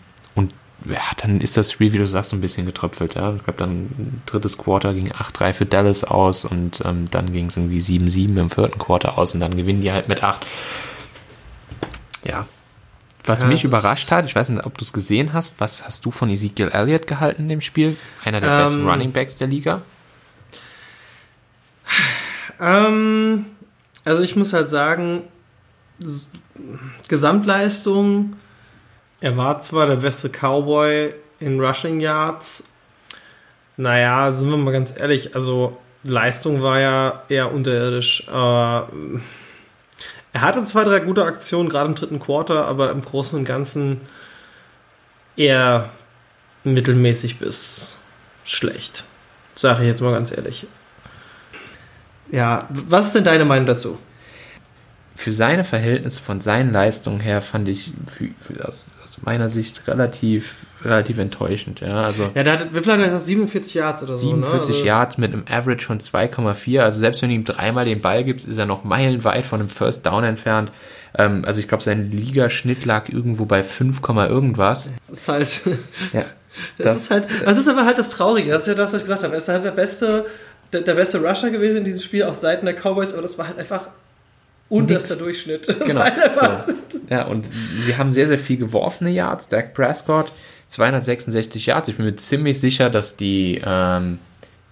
ja, 0.85 1.01
dann 1.17 1.41
ist 1.41 1.57
das 1.57 1.73
Spiel, 1.73 1.93
wie 1.93 1.99
du 1.99 2.07
sagst, 2.07 2.31
so 2.31 2.37
ein 2.37 2.41
bisschen 2.41 2.67
getröpfelt. 2.67 3.15
Ja. 3.15 3.35
Ich 3.35 3.45
glaube, 3.45 3.59
dann 3.59 4.23
drittes 4.27 4.59
Quarter 4.59 4.95
ging 4.95 5.11
8-3 5.11 5.53
für 5.53 5.67
Dallas 5.67 6.05
aus 6.05 6.45
und 6.45 6.83
ähm, 6.85 7.11
dann 7.11 7.33
ging 7.33 7.47
es 7.47 7.57
irgendwie 7.57 7.81
7-7 7.81 8.39
im 8.39 8.51
vierten 8.51 8.79
Quarter 8.79 9.19
aus 9.19 9.35
und 9.35 9.41
dann 9.41 9.57
gewinnen 9.57 9.83
die 9.83 9.93
halt 9.93 10.09
mit 10.09 10.23
8. 10.23 10.45
Ja. 12.25 12.47
Was 13.25 13.43
ja, 13.43 13.49
mich 13.49 13.65
überrascht 13.65 14.11
hat, 14.11 14.25
ich 14.25 14.35
weiß 14.35 14.49
nicht, 14.51 14.65
ob 14.65 14.79
du 14.79 14.85
es 14.85 14.93
gesehen 14.93 15.33
hast, 15.33 15.55
was 15.59 15.85
hast 15.85 16.05
du 16.07 16.11
von 16.11 16.31
Ezekiel 16.31 16.69
Elliott 16.69 17.07
gehalten 17.07 17.43
in 17.43 17.49
dem 17.49 17.61
Spiel? 17.61 17.97
Einer 18.25 18.41
der 18.41 18.51
ähm, 18.51 18.65
besten 18.65 18.89
Running 18.89 19.13
Backs 19.13 19.37
der 19.37 19.49
Liga? 19.49 19.83
Ähm, 22.61 23.47
also 24.05 24.23
ich 24.23 24.37
muss 24.37 24.53
halt 24.53 24.71
sagen, 24.71 25.25
Gesamtleistung 27.09 28.37
er 29.21 29.37
war 29.37 29.61
zwar 29.61 29.87
der 29.87 29.97
beste 29.97 30.29
Cowboy 30.29 31.15
in 31.41 31.61
Rushing 31.61 32.01
Yards. 32.01 32.69
Naja, 33.77 34.31
sind 34.33 34.51
wir 34.51 34.57
mal 34.57 34.73
ganz 34.73 34.95
ehrlich, 34.99 35.35
also 35.35 35.77
Leistung 36.03 36.63
war 36.63 36.81
ja 36.81 37.23
eher 37.29 37.53
unterirdisch. 37.53 38.29
Aber 38.29 38.89
er 40.33 40.41
hatte 40.41 40.65
zwei, 40.65 40.85
drei 40.85 41.01
gute 41.01 41.25
Aktionen, 41.25 41.69
gerade 41.69 41.89
im 41.89 41.95
dritten 41.95 42.21
Quarter, 42.21 42.67
aber 42.67 42.91
im 42.91 43.03
Großen 43.03 43.39
und 43.39 43.45
Ganzen 43.45 44.01
eher 45.37 45.91
mittelmäßig 46.65 47.39
bis 47.39 47.99
schlecht. 48.45 49.05
Sage 49.55 49.83
ich 49.83 49.89
jetzt 49.89 50.03
mal 50.03 50.13
ganz 50.13 50.37
ehrlich. 50.37 50.67
Ja, 52.31 52.69
was 52.71 53.07
ist 53.07 53.15
denn 53.15 53.25
deine 53.25 53.45
Meinung 53.45 53.67
dazu? 53.67 53.99
Für 55.19 55.33
seine 55.33 55.65
Verhältnisse 55.65 56.23
von 56.23 56.41
seinen 56.41 56.73
Leistungen 56.73 57.19
her 57.19 57.43
fand 57.43 57.69
ich 57.69 57.93
für, 58.07 58.29
für 58.39 58.53
das 58.53 58.93
meiner 59.25 59.49
Sicht 59.49 59.89
relativ, 59.89 60.67
relativ 60.85 61.19
enttäuschend. 61.19 61.81
Ja, 61.81 62.05
also 62.05 62.31
ja 62.37 62.45
der 62.45 62.53
hat, 62.53 62.73
wie 62.73 62.79
viel 62.79 62.93
hat 62.93 63.01
er 63.01 63.21
47 63.21 63.75
Yards 63.75 64.05
oder 64.05 64.17
47 64.17 64.17
so? 64.17 64.73
47 64.73 64.81
ne? 64.81 64.87
Yards 64.87 65.19
mit 65.19 65.33
einem 65.33 65.45
Average 65.51 65.85
von 65.85 65.99
2,4. 65.99 66.83
Also 66.83 67.01
selbst 67.01 67.21
wenn 67.21 67.31
du 67.31 67.35
ihm 67.35 67.45
dreimal 67.45 67.85
den 67.85 68.01
Ball 68.01 68.23
gibst, 68.23 68.47
ist 68.47 68.59
er 68.59 68.67
noch 68.67 68.85
meilenweit 68.85 69.45
von 69.45 69.59
einem 69.59 69.69
First 69.69 70.07
Down 70.07 70.23
entfernt. 70.23 70.71
Ähm, 71.17 71.43
also 71.45 71.59
ich 71.59 71.67
glaube, 71.67 71.83
sein 71.83 72.13
Ligaschnitt 72.13 72.85
lag 72.85 73.09
irgendwo 73.09 73.45
bei 73.45 73.65
5, 73.65 74.01
irgendwas. 74.07 74.93
Das 75.09 75.19
ist 75.19 75.29
halt. 75.29 75.61
ja. 76.13 76.25
Das, 76.79 76.87
das, 77.09 77.25
ist 77.25 77.35
halt, 77.35 77.49
das 77.49 77.59
ist 77.59 77.69
aber 77.69 77.87
halt 77.87 77.99
das 77.99 78.11
Traurige. 78.11 78.53
Das 78.53 78.63
ist 78.63 78.69
ja 78.69 78.75
das, 78.75 78.93
was 78.93 79.03
ich 79.03 79.09
gesagt 79.09 79.25
habe. 79.25 79.35
Er 79.35 79.39
ist 79.39 79.49
halt 79.49 79.65
der 79.65 79.73
beste, 79.73 80.27
der, 80.73 80.83
der 80.83 80.95
beste 80.95 81.21
Rusher 81.21 81.51
gewesen 81.51 81.79
in 81.79 81.85
diesem 81.87 81.99
Spiel 81.99 82.23
auf 82.23 82.37
Seiten 82.37 82.67
der 82.67 82.77
Cowboys, 82.77 83.15
aber 83.15 83.23
das 83.23 83.37
war 83.37 83.49
halt 83.49 83.59
einfach 83.59 83.89
unterster 84.69 85.17
Durchschnitt. 85.17 85.67
Das 85.79 85.89
genau. 85.89 86.05
So. 86.67 86.99
Ja, 87.11 87.27
und 87.27 87.47
sie 87.85 87.97
haben 87.97 88.13
sehr, 88.13 88.29
sehr 88.29 88.39
viel 88.39 88.59
geworfene 88.59 89.11
Yards. 89.11 89.49
Dak 89.49 89.75
Prescott 89.75 90.33
266 90.67 91.67
Yards. 91.67 91.89
Ich 91.89 91.97
bin 91.97 92.07
mir 92.07 92.17
ziemlich 92.17 92.61
sicher, 92.61 92.91
dass 92.91 93.17
die, 93.17 93.61
ähm, 93.65 94.19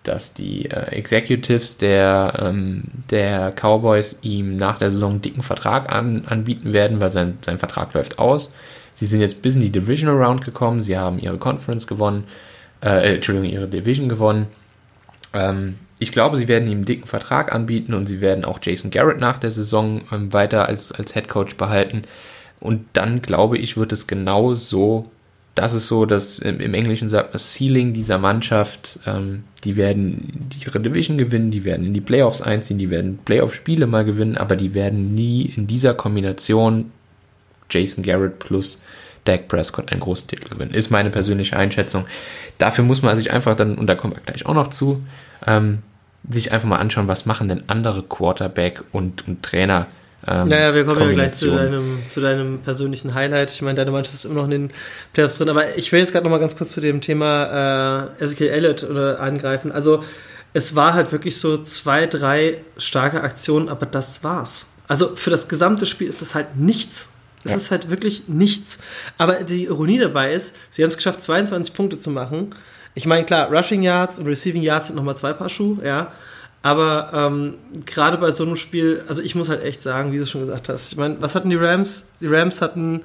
dass 0.02 0.34
die 0.34 0.66
äh, 0.66 0.90
Executives 0.90 1.78
der, 1.78 2.32
ähm, 2.38 2.84
der 3.10 3.52
Cowboys 3.52 4.18
ihm 4.22 4.56
nach 4.56 4.78
der 4.78 4.90
Saison 4.90 5.12
einen 5.12 5.22
dicken 5.22 5.42
Vertrag 5.42 5.90
an, 5.90 6.24
anbieten 6.26 6.74
werden, 6.74 7.00
weil 7.00 7.10
sein, 7.10 7.38
sein 7.40 7.58
Vertrag 7.58 7.94
läuft 7.94 8.18
aus. 8.18 8.52
Sie 8.92 9.06
sind 9.06 9.20
jetzt 9.20 9.42
bis 9.42 9.56
in 9.56 9.62
die 9.62 9.70
Divisional 9.70 10.22
Round 10.22 10.44
gekommen. 10.44 10.80
Sie 10.80 10.96
haben 10.96 11.18
ihre 11.18 11.38
Conference 11.38 11.86
gewonnen. 11.86 12.24
Äh, 12.82 13.14
Entschuldigung, 13.14 13.50
ihre 13.50 13.68
Division 13.68 14.08
gewonnen. 14.08 14.46
Ähm, 15.32 15.76
ich 15.98 16.12
glaube, 16.12 16.36
sie 16.36 16.48
werden 16.48 16.68
ihm 16.68 16.78
einen 16.78 16.84
dicken 16.84 17.06
Vertrag 17.06 17.54
anbieten 17.54 17.94
und 17.94 18.06
sie 18.06 18.20
werden 18.20 18.44
auch 18.44 18.58
Jason 18.62 18.90
Garrett 18.90 19.18
nach 19.18 19.38
der 19.38 19.50
Saison 19.50 20.02
ähm, 20.12 20.32
weiter 20.32 20.66
als, 20.66 20.92
als 20.92 21.14
Head 21.14 21.28
Coach 21.28 21.56
behalten. 21.56 22.02
Und 22.60 22.86
dann 22.92 23.22
glaube 23.22 23.58
ich, 23.58 23.76
wird 23.76 23.92
es 23.92 24.06
genau 24.06 24.54
so, 24.54 25.04
das 25.54 25.72
ist 25.72 25.86
so, 25.86 26.04
dass 26.04 26.38
im, 26.38 26.74
Englischen 26.74 27.08
sagt 27.08 27.32
man 27.32 27.38
Ceiling 27.38 27.94
dieser 27.94 28.18
Mannschaft, 28.18 28.98
ähm, 29.06 29.44
die 29.64 29.76
werden 29.76 30.48
ihre 30.64 30.80
Division 30.80 31.16
gewinnen, 31.16 31.50
die 31.50 31.64
werden 31.64 31.86
in 31.86 31.94
die 31.94 32.02
Playoffs 32.02 32.42
einziehen, 32.42 32.78
die 32.78 32.90
werden 32.90 33.18
Playoff-Spiele 33.24 33.86
mal 33.86 34.04
gewinnen, 34.04 34.36
aber 34.36 34.56
die 34.56 34.74
werden 34.74 35.14
nie 35.14 35.52
in 35.56 35.66
dieser 35.66 35.94
Kombination 35.94 36.92
Jason 37.70 38.04
Garrett 38.04 38.38
plus 38.38 38.82
Dak 39.24 39.48
Prescott 39.48 39.90
einen 39.90 40.00
großen 40.00 40.28
Titel 40.28 40.50
gewinnen. 40.50 40.74
Ist 40.74 40.90
meine 40.90 41.10
persönliche 41.10 41.56
Einschätzung. 41.56 42.04
Dafür 42.58 42.84
muss 42.84 43.02
man 43.02 43.16
sich 43.16 43.32
einfach 43.32 43.56
dann, 43.56 43.76
und 43.76 43.86
da 43.86 43.94
kommen 43.94 44.14
wir 44.14 44.22
gleich 44.22 44.46
auch 44.46 44.54
noch 44.54 44.68
zu, 44.68 45.02
ähm, 45.46 45.82
sich 46.28 46.52
einfach 46.52 46.68
mal 46.68 46.78
anschauen, 46.78 47.08
was 47.08 47.26
machen 47.26 47.48
denn 47.48 47.64
andere 47.68 48.02
Quarterback 48.02 48.82
und, 48.92 49.26
und 49.28 49.42
Trainer. 49.42 49.86
Ähm, 50.26 50.48
naja, 50.48 50.74
wir 50.74 50.84
kommen 50.84 51.00
ja 51.00 51.12
gleich 51.12 51.34
zu 51.34 51.54
deinem, 51.54 52.02
zu 52.10 52.20
deinem 52.20 52.58
persönlichen 52.60 53.14
Highlight. 53.14 53.52
Ich 53.52 53.62
meine, 53.62 53.76
deine 53.76 53.92
Mannschaft 53.92 54.14
ist 54.14 54.24
immer 54.24 54.34
noch 54.34 54.44
in 54.44 54.50
den 54.50 54.70
Playoffs 55.12 55.38
drin, 55.38 55.48
aber 55.48 55.76
ich 55.76 55.92
will 55.92 56.00
jetzt 56.00 56.12
gerade 56.12 56.24
noch 56.24 56.30
mal 56.30 56.40
ganz 56.40 56.56
kurz 56.56 56.72
zu 56.72 56.80
dem 56.80 57.00
Thema 57.00 58.08
äh, 58.18 58.24
Ezekiel 58.24 58.48
Elliott 58.48 58.82
oder 58.82 59.20
angreifen. 59.20 59.70
Also 59.70 60.02
es 60.52 60.74
war 60.74 60.94
halt 60.94 61.12
wirklich 61.12 61.38
so 61.38 61.62
zwei, 61.62 62.06
drei 62.06 62.58
starke 62.76 63.22
Aktionen, 63.22 63.68
aber 63.68 63.86
das 63.86 64.24
war's. 64.24 64.68
Also 64.88 65.14
für 65.14 65.30
das 65.30 65.48
gesamte 65.48 65.86
Spiel 65.86 66.08
ist 66.08 66.22
das 66.22 66.34
halt 66.34 66.56
nichts. 66.56 67.08
Es 67.44 67.52
ja. 67.52 67.56
ist 67.58 67.70
halt 67.70 67.90
wirklich 67.90 68.26
nichts. 68.26 68.78
Aber 69.18 69.34
die 69.44 69.64
Ironie 69.64 69.98
dabei 69.98 70.32
ist, 70.32 70.56
sie 70.70 70.82
haben 70.82 70.90
es 70.90 70.96
geschafft, 70.96 71.22
22 71.22 71.74
Punkte 71.74 71.98
zu 71.98 72.10
machen. 72.10 72.54
Ich 72.96 73.06
meine, 73.06 73.24
klar, 73.24 73.52
Rushing 73.52 73.82
Yards 73.82 74.18
und 74.18 74.26
Receiving 74.26 74.62
Yards 74.62 74.88
sind 74.88 74.96
nochmal 74.96 75.16
zwei 75.16 75.34
Paar 75.34 75.50
Schuhe, 75.50 75.84
ja. 75.84 76.12
Aber 76.62 77.10
ähm, 77.12 77.54
gerade 77.84 78.16
bei 78.16 78.32
so 78.32 78.42
einem 78.42 78.56
Spiel, 78.56 79.04
also 79.06 79.22
ich 79.22 79.34
muss 79.34 79.50
halt 79.50 79.62
echt 79.62 79.82
sagen, 79.82 80.12
wie 80.12 80.18
du 80.18 80.26
schon 80.26 80.40
gesagt 80.40 80.70
hast, 80.70 80.90
ich 80.90 80.98
meine, 80.98 81.20
was 81.20 81.34
hatten 81.34 81.50
die 81.50 81.56
Rams? 81.56 82.08
Die 82.20 82.26
Rams 82.26 82.62
hatten 82.62 83.02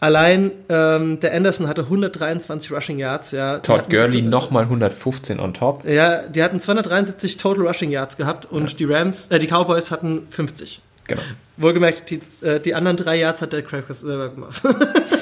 allein, 0.00 0.50
ähm, 0.70 1.20
der 1.20 1.34
Anderson 1.34 1.68
hatte 1.68 1.82
123 1.82 2.72
Rushing 2.72 2.98
Yards, 2.98 3.32
ja. 3.32 3.58
Todd 3.58 3.90
Gurley 3.90 4.22
nochmal 4.22 4.64
115 4.64 5.40
on 5.40 5.52
top. 5.52 5.84
Ja, 5.84 6.22
die 6.22 6.42
hatten 6.42 6.60
273 6.60 7.36
Total 7.36 7.66
Rushing 7.66 7.90
Yards 7.90 8.16
gehabt 8.16 8.46
und 8.46 8.70
ja. 8.70 8.76
die 8.78 8.84
Rams, 8.86 9.28
äh, 9.28 9.38
die 9.38 9.46
Cowboys 9.46 9.90
hatten 9.90 10.26
50. 10.30 10.80
Genau. 11.06 11.22
Wohlgemerkt, 11.58 12.10
die, 12.10 12.20
äh, 12.40 12.60
die 12.60 12.74
anderen 12.74 12.96
drei 12.96 13.16
Yards 13.16 13.42
hat 13.42 13.52
der 13.52 13.62
Craig 13.62 13.84
selber 13.90 14.30
gemacht. 14.30 14.62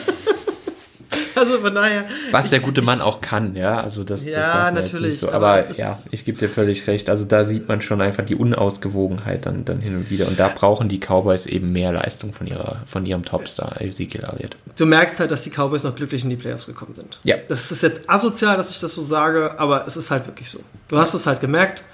also 1.37 1.59
von 1.59 1.75
daher. 1.75 2.07
Was 2.31 2.51
der 2.51 2.61
gute 2.61 2.83
Mann 2.83 3.01
auch 3.01 3.21
kann, 3.21 3.55
ja. 3.55 3.81
Also 3.81 4.05
das, 4.05 4.25
ja, 4.25 4.37
das 4.37 4.53
darf 4.53 4.75
natürlich. 4.75 5.19
So. 5.19 5.31
Aber, 5.31 5.53
aber 5.53 5.71
ja, 5.73 5.97
ich 6.11 6.25
gebe 6.25 6.39
dir 6.39 6.49
völlig 6.49 6.87
recht. 6.87 7.09
Also 7.09 7.25
da 7.25 7.45
sieht 7.45 7.69
man 7.69 7.81
schon 7.81 8.01
einfach 8.01 8.25
die 8.25 8.35
Unausgewogenheit 8.35 9.47
dann, 9.47 9.65
dann 9.65 9.81
hin 9.81 9.97
und 9.97 10.11
wieder. 10.11 10.27
Und 10.29 10.41
da 10.41 10.49
brauchen 10.49 10.89
die 10.89 10.99
Cowboys 10.99 11.47
eben 11.47 11.73
mehr 11.73 11.93
Leistung 11.93 12.33
von, 12.33 12.47
ihrer, 12.47 12.83
von 12.87 13.07
ihrem 13.07 13.25
Topstar, 13.25 13.81
Ezekiel 13.81 14.25
Elliott. 14.25 14.57
Du 14.77 14.87
merkst 14.87 15.21
halt, 15.21 15.31
dass 15.31 15.43
die 15.43 15.51
Cowboys 15.51 15.85
noch 15.85 15.95
glücklich 15.95 16.25
in 16.25 16.31
die 16.31 16.37
Playoffs 16.37 16.67
gekommen 16.67 16.95
sind. 16.95 17.19
Ja. 17.25 17.37
Das 17.49 17.71
ist 17.71 17.83
jetzt 17.83 18.09
asozial, 18.09 18.57
dass 18.57 18.71
ich 18.71 18.81
das 18.81 18.95
so 18.95 19.03
sage, 19.03 19.59
aber 19.59 19.87
es 19.87 19.97
ist 19.97 20.11
halt 20.11 20.27
wirklich 20.27 20.51
so. 20.51 20.61
Du 20.89 20.99
hast 20.99 21.15
es 21.15 21.27
halt 21.27 21.41
gemerkt. 21.41 21.85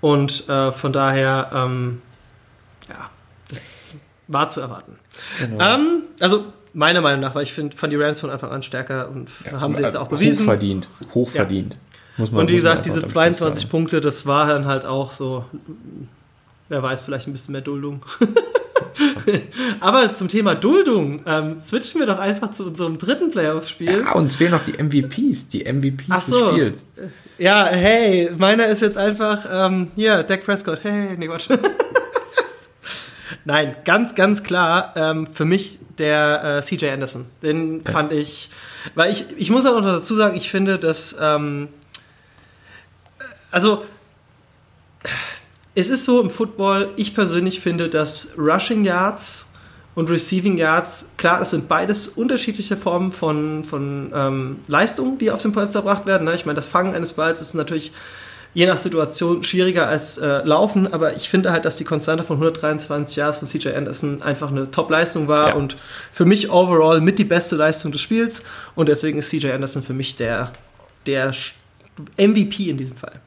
Und 0.00 0.48
äh, 0.48 0.72
von 0.72 0.92
daher, 0.92 1.50
ähm, 1.52 2.02
ja, 2.88 3.10
das 3.48 3.94
war 4.28 4.48
zu 4.50 4.60
erwarten. 4.60 4.98
Genau. 5.38 5.64
Ähm, 5.64 6.02
also 6.20 6.52
meiner 6.76 7.00
Meinung 7.00 7.22
nach, 7.22 7.34
weil 7.34 7.42
ich 7.42 7.52
finde, 7.52 7.74
fand 7.74 7.92
die 7.92 7.96
Rams 7.96 8.20
von 8.20 8.28
Anfang 8.28 8.50
an 8.50 8.62
stärker 8.62 9.08
und 9.08 9.30
ja, 9.44 9.60
haben 9.60 9.74
sie 9.74 9.82
jetzt 9.82 9.96
auch 9.96 10.08
bewiesen. 10.08 10.42
Hochverdient, 10.42 10.88
hochverdient. 11.14 11.72
Ja. 11.72 11.80
Muss 12.18 12.30
man, 12.30 12.42
und 12.42 12.50
wie 12.50 12.56
gesagt, 12.56 12.86
diese 12.86 13.02
22 13.04 13.68
Punkte, 13.68 14.00
das 14.00 14.26
war 14.26 14.46
dann 14.46 14.66
halt 14.66 14.84
auch 14.84 15.12
so, 15.12 15.44
wer 16.68 16.82
weiß, 16.82 17.02
vielleicht 17.02 17.26
ein 17.28 17.32
bisschen 17.32 17.52
mehr 17.52 17.62
Duldung. 17.62 18.02
Aber 19.80 20.14
zum 20.14 20.28
Thema 20.28 20.54
Duldung, 20.54 21.20
ähm, 21.26 21.60
switchen 21.60 22.00
wir 22.00 22.06
doch 22.06 22.18
einfach 22.18 22.52
zu 22.52 22.66
unserem 22.66 22.98
dritten 22.98 23.30
Playoff-Spiel. 23.30 24.04
Ja, 24.06 24.12
uns 24.12 24.36
fehlen 24.36 24.52
noch 24.52 24.64
die 24.64 24.72
MVPs, 24.72 25.48
die 25.48 25.64
MVPs 25.64 26.06
Ach 26.10 26.22
so. 26.22 26.44
des 26.44 26.54
Spiels. 26.54 26.90
Ja, 27.38 27.66
hey, 27.66 28.30
meiner 28.36 28.66
ist 28.66 28.82
jetzt 28.82 28.96
einfach, 28.96 29.46
ähm, 29.50 29.88
hier, 29.96 30.22
Dak 30.22 30.44
Prescott, 30.44 30.80
hey, 30.82 31.16
nee, 31.18 31.26
Quatsch. 31.26 31.48
Nein, 33.46 33.76
ganz, 33.84 34.16
ganz 34.16 34.42
klar 34.42 34.92
ähm, 34.96 35.28
für 35.32 35.44
mich 35.44 35.78
der 35.98 36.58
äh, 36.58 36.62
CJ 36.62 36.88
Anderson. 36.88 37.26
Den 37.42 37.84
ja. 37.84 37.92
fand 37.92 38.12
ich, 38.12 38.50
weil 38.96 39.12
ich, 39.12 39.26
ich 39.38 39.50
muss 39.50 39.64
auch 39.66 39.80
noch 39.80 39.84
dazu 39.84 40.16
sagen, 40.16 40.36
ich 40.36 40.50
finde, 40.50 40.80
dass, 40.80 41.16
ähm, 41.20 41.68
also, 43.52 43.84
es 45.76 45.90
ist 45.90 46.04
so 46.04 46.20
im 46.20 46.30
Football, 46.30 46.90
ich 46.96 47.14
persönlich 47.14 47.60
finde, 47.60 47.88
dass 47.88 48.36
Rushing 48.36 48.84
Yards 48.84 49.52
und 49.94 50.10
Receiving 50.10 50.56
Yards, 50.56 51.06
klar, 51.16 51.38
das 51.38 51.50
sind 51.50 51.68
beides 51.68 52.08
unterschiedliche 52.08 52.76
Formen 52.76 53.12
von, 53.12 53.62
von 53.62 54.10
ähm, 54.12 54.56
Leistungen, 54.66 55.18
die 55.18 55.30
auf 55.30 55.40
den 55.40 55.52
Polster 55.52 55.82
gebracht 55.82 56.06
werden. 56.06 56.24
Ne? 56.24 56.34
Ich 56.34 56.46
meine, 56.46 56.56
das 56.56 56.66
Fangen 56.66 56.96
eines 56.96 57.12
Balls 57.12 57.40
ist 57.40 57.54
natürlich 57.54 57.92
je 58.56 58.64
nach 58.64 58.78
Situation 58.78 59.44
schwieriger 59.44 59.86
als 59.86 60.16
äh, 60.16 60.38
Laufen, 60.42 60.90
aber 60.90 61.14
ich 61.14 61.28
finde 61.28 61.52
halt, 61.52 61.66
dass 61.66 61.76
die 61.76 61.84
Konstante 61.84 62.24
von 62.24 62.36
123 62.36 63.14
Jahren 63.16 63.34
von 63.34 63.46
CJ 63.46 63.68
Anderson 63.76 64.22
einfach 64.22 64.50
eine 64.50 64.70
Top-Leistung 64.70 65.28
war 65.28 65.50
ja. 65.50 65.54
und 65.56 65.76
für 66.10 66.24
mich 66.24 66.48
overall 66.48 67.02
mit 67.02 67.18
die 67.18 67.24
beste 67.24 67.54
Leistung 67.54 67.92
des 67.92 68.00
Spiels 68.00 68.42
und 68.74 68.88
deswegen 68.88 69.18
ist 69.18 69.28
CJ 69.28 69.50
Anderson 69.50 69.82
für 69.82 69.92
mich 69.92 70.16
der, 70.16 70.52
der 71.04 71.34
MVP 72.16 72.70
in 72.70 72.78
diesem 72.78 72.96
Fall. 72.96 73.20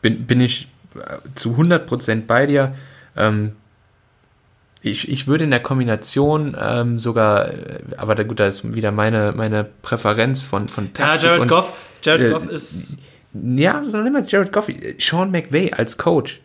Bin, 0.00 0.24
bin 0.24 0.40
ich 0.40 0.68
äh, 0.94 1.18
zu 1.34 1.50
100% 1.50 2.22
bei 2.26 2.46
dir. 2.46 2.74
Ähm, 3.18 3.52
ich, 4.80 5.10
ich 5.10 5.26
würde 5.26 5.44
in 5.44 5.50
der 5.50 5.60
Kombination 5.60 6.56
ähm, 6.58 6.98
sogar, 6.98 7.52
äh, 7.52 7.80
aber 7.98 8.14
da, 8.14 8.22
gut, 8.22 8.40
da 8.40 8.46
ist 8.46 8.74
wieder 8.74 8.92
meine, 8.92 9.32
meine 9.36 9.64
Präferenz 9.82 10.40
von, 10.40 10.68
von 10.68 10.94
Taktik 10.94 11.22
Ja, 11.22 11.28
Jared 11.28 11.42
und, 11.42 11.48
Goff, 11.48 11.70
Jared 12.02 12.22
äh, 12.22 12.30
Goff 12.30 12.48
ist 12.48 12.96
ja, 13.34 13.82
sondern 13.84 14.14
immer 14.14 14.26
Jared 14.26 14.52
Goff, 14.52 14.68
Sean 14.98 15.30
McVay 15.30 15.72
als 15.72 15.98
Coach. 15.98 16.40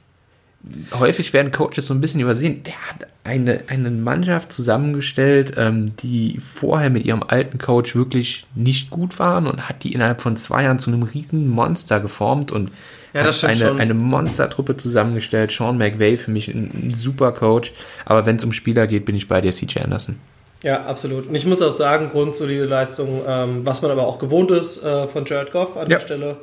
Häufig 0.94 1.32
werden 1.32 1.54
Coaches 1.54 1.88
so 1.88 1.94
ein 1.94 2.02
bisschen 2.02 2.20
übersehen. 2.20 2.64
Der 2.64 2.74
hat 2.74 3.08
eine, 3.24 3.62
eine 3.68 3.92
Mannschaft 3.92 4.52
zusammengestellt, 4.52 5.54
ähm, 5.56 5.96
die 5.98 6.40
vorher 6.40 6.90
mit 6.90 7.06
ihrem 7.06 7.24
alten 7.24 7.60
Coach 7.60 7.96
wirklich 7.96 8.46
nicht 8.56 8.90
gut 8.90 9.20
waren 9.20 9.48
und 9.48 9.70
hat 9.70 9.84
die 9.84 9.94
innerhalb 9.94 10.20
von 10.20 10.36
zwei 10.36 10.64
Jahren 10.64 10.78
zu 10.78 10.92
einem 10.92 11.04
riesen 11.04 11.48
Monster 11.48 12.02
geformt 12.02 12.52
und 12.52 12.72
ja, 13.14 13.24
hat 13.24 13.44
eine, 13.46 13.76
eine 13.76 13.94
Monstertruppe 13.94 14.76
zusammengestellt. 14.76 15.52
Sean 15.52 15.78
McVay 15.78 16.18
für 16.18 16.32
mich 16.32 16.50
ein, 16.50 16.70
ein 16.74 16.94
super 16.94 17.32
Coach. 17.32 17.72
Aber 18.04 18.26
wenn 18.26 18.36
es 18.36 18.44
um 18.44 18.52
Spieler 18.52 18.86
geht, 18.86 19.06
bin 19.06 19.16
ich 19.16 19.30
bei 19.30 19.40
dir, 19.40 19.52
CJ 19.52 19.80
Anderson. 19.80 20.18
Ja, 20.62 20.84
absolut. 20.84 21.28
Und 21.28 21.36
ich 21.36 21.46
muss 21.46 21.62
auch 21.62 21.72
sagen, 21.72 22.10
grundsolide 22.10 22.66
Leistung, 22.66 23.22
ähm, 23.26 23.62
was 23.64 23.82
man 23.82 23.92
aber 23.92 24.06
auch 24.06 24.20
gewohnt 24.20 24.52
ist 24.52 24.84
äh, 24.84 25.08
von 25.08 25.24
Jared 25.26 25.52
Goff 25.52 25.78
an 25.78 25.84
ja. 25.84 25.98
der 25.98 26.00
Stelle. 26.02 26.38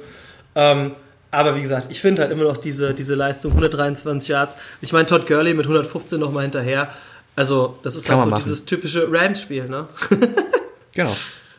Ähm, 0.57 0.93
aber 1.31 1.55
wie 1.55 1.63
gesagt, 1.63 1.89
ich 1.91 2.01
finde 2.01 2.23
halt 2.23 2.33
immer 2.33 2.45
noch 2.45 2.57
diese, 2.57 2.95
diese 2.95 3.15
Leistung 3.15 3.53
123 3.53 4.29
Yards. 4.29 4.57
Ich 4.81 4.93
meine, 4.93 5.07
Todd 5.07 5.27
Gurley 5.27 5.55
mit 5.55 5.67
115 5.67 6.19
nochmal 6.19 6.45
hinterher. 6.45 6.89
Also, 7.37 7.79
das 7.83 7.95
ist 7.95 8.07
Kann 8.07 8.19
halt 8.19 8.31
so 8.31 8.37
dieses 8.37 8.65
typische 8.65 9.07
Rams-Spiel, 9.13 9.69
ne? 9.69 9.87
genau. 10.95 11.15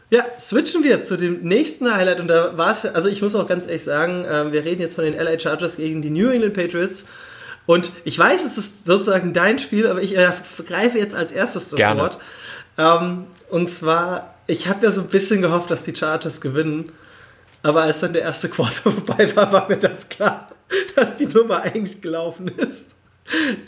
Ja, 0.09 0.25
switchen 0.39 0.83
wir 0.83 1.03
zu 1.03 1.17
dem 1.17 1.43
nächsten 1.43 1.93
Highlight 1.93 2.19
und 2.19 2.27
da 2.29 2.57
war 2.57 2.71
es, 2.71 2.85
also 2.85 3.09
ich 3.09 3.21
muss 3.21 3.35
auch 3.35 3.47
ganz 3.47 3.65
ehrlich 3.65 3.83
sagen, 3.83 4.23
äh, 4.25 4.51
wir 4.51 4.63
reden 4.63 4.81
jetzt 4.81 4.95
von 4.95 5.03
den 5.03 5.13
LA 5.13 5.37
Chargers 5.37 5.75
gegen 5.75 6.01
die 6.01 6.09
New 6.09 6.29
England 6.29 6.53
Patriots 6.53 7.05
und 7.65 7.91
ich 8.05 8.17
weiß, 8.17 8.45
es 8.45 8.57
ist 8.57 8.85
sozusagen 8.85 9.33
dein 9.33 9.59
Spiel, 9.59 9.85
aber 9.85 10.01
ich 10.01 10.17
äh, 10.17 10.31
greife 10.65 10.97
jetzt 10.97 11.13
als 11.13 11.33
erstes 11.33 11.69
das 11.69 11.77
Gerne. 11.77 12.01
Wort. 12.01 12.17
Ähm, 12.77 13.25
und 13.49 13.69
zwar, 13.69 14.35
ich 14.47 14.69
habe 14.69 14.85
ja 14.85 14.91
so 14.91 15.01
ein 15.01 15.07
bisschen 15.07 15.41
gehofft, 15.41 15.69
dass 15.69 15.83
die 15.83 15.93
Chargers 15.93 16.39
gewinnen 16.39 16.89
aber 17.63 17.83
als 17.83 17.99
dann 17.99 18.13
der 18.13 18.23
erste 18.23 18.49
Quarter 18.49 18.91
vorbei 18.91 19.35
war, 19.35 19.51
war 19.51 19.69
mir 19.69 19.77
das 19.77 20.09
klar, 20.09 20.49
dass 20.95 21.15
die 21.15 21.25
Nummer 21.25 21.61
eigentlich 21.61 22.01
gelaufen 22.01 22.47
ist. 22.47 22.95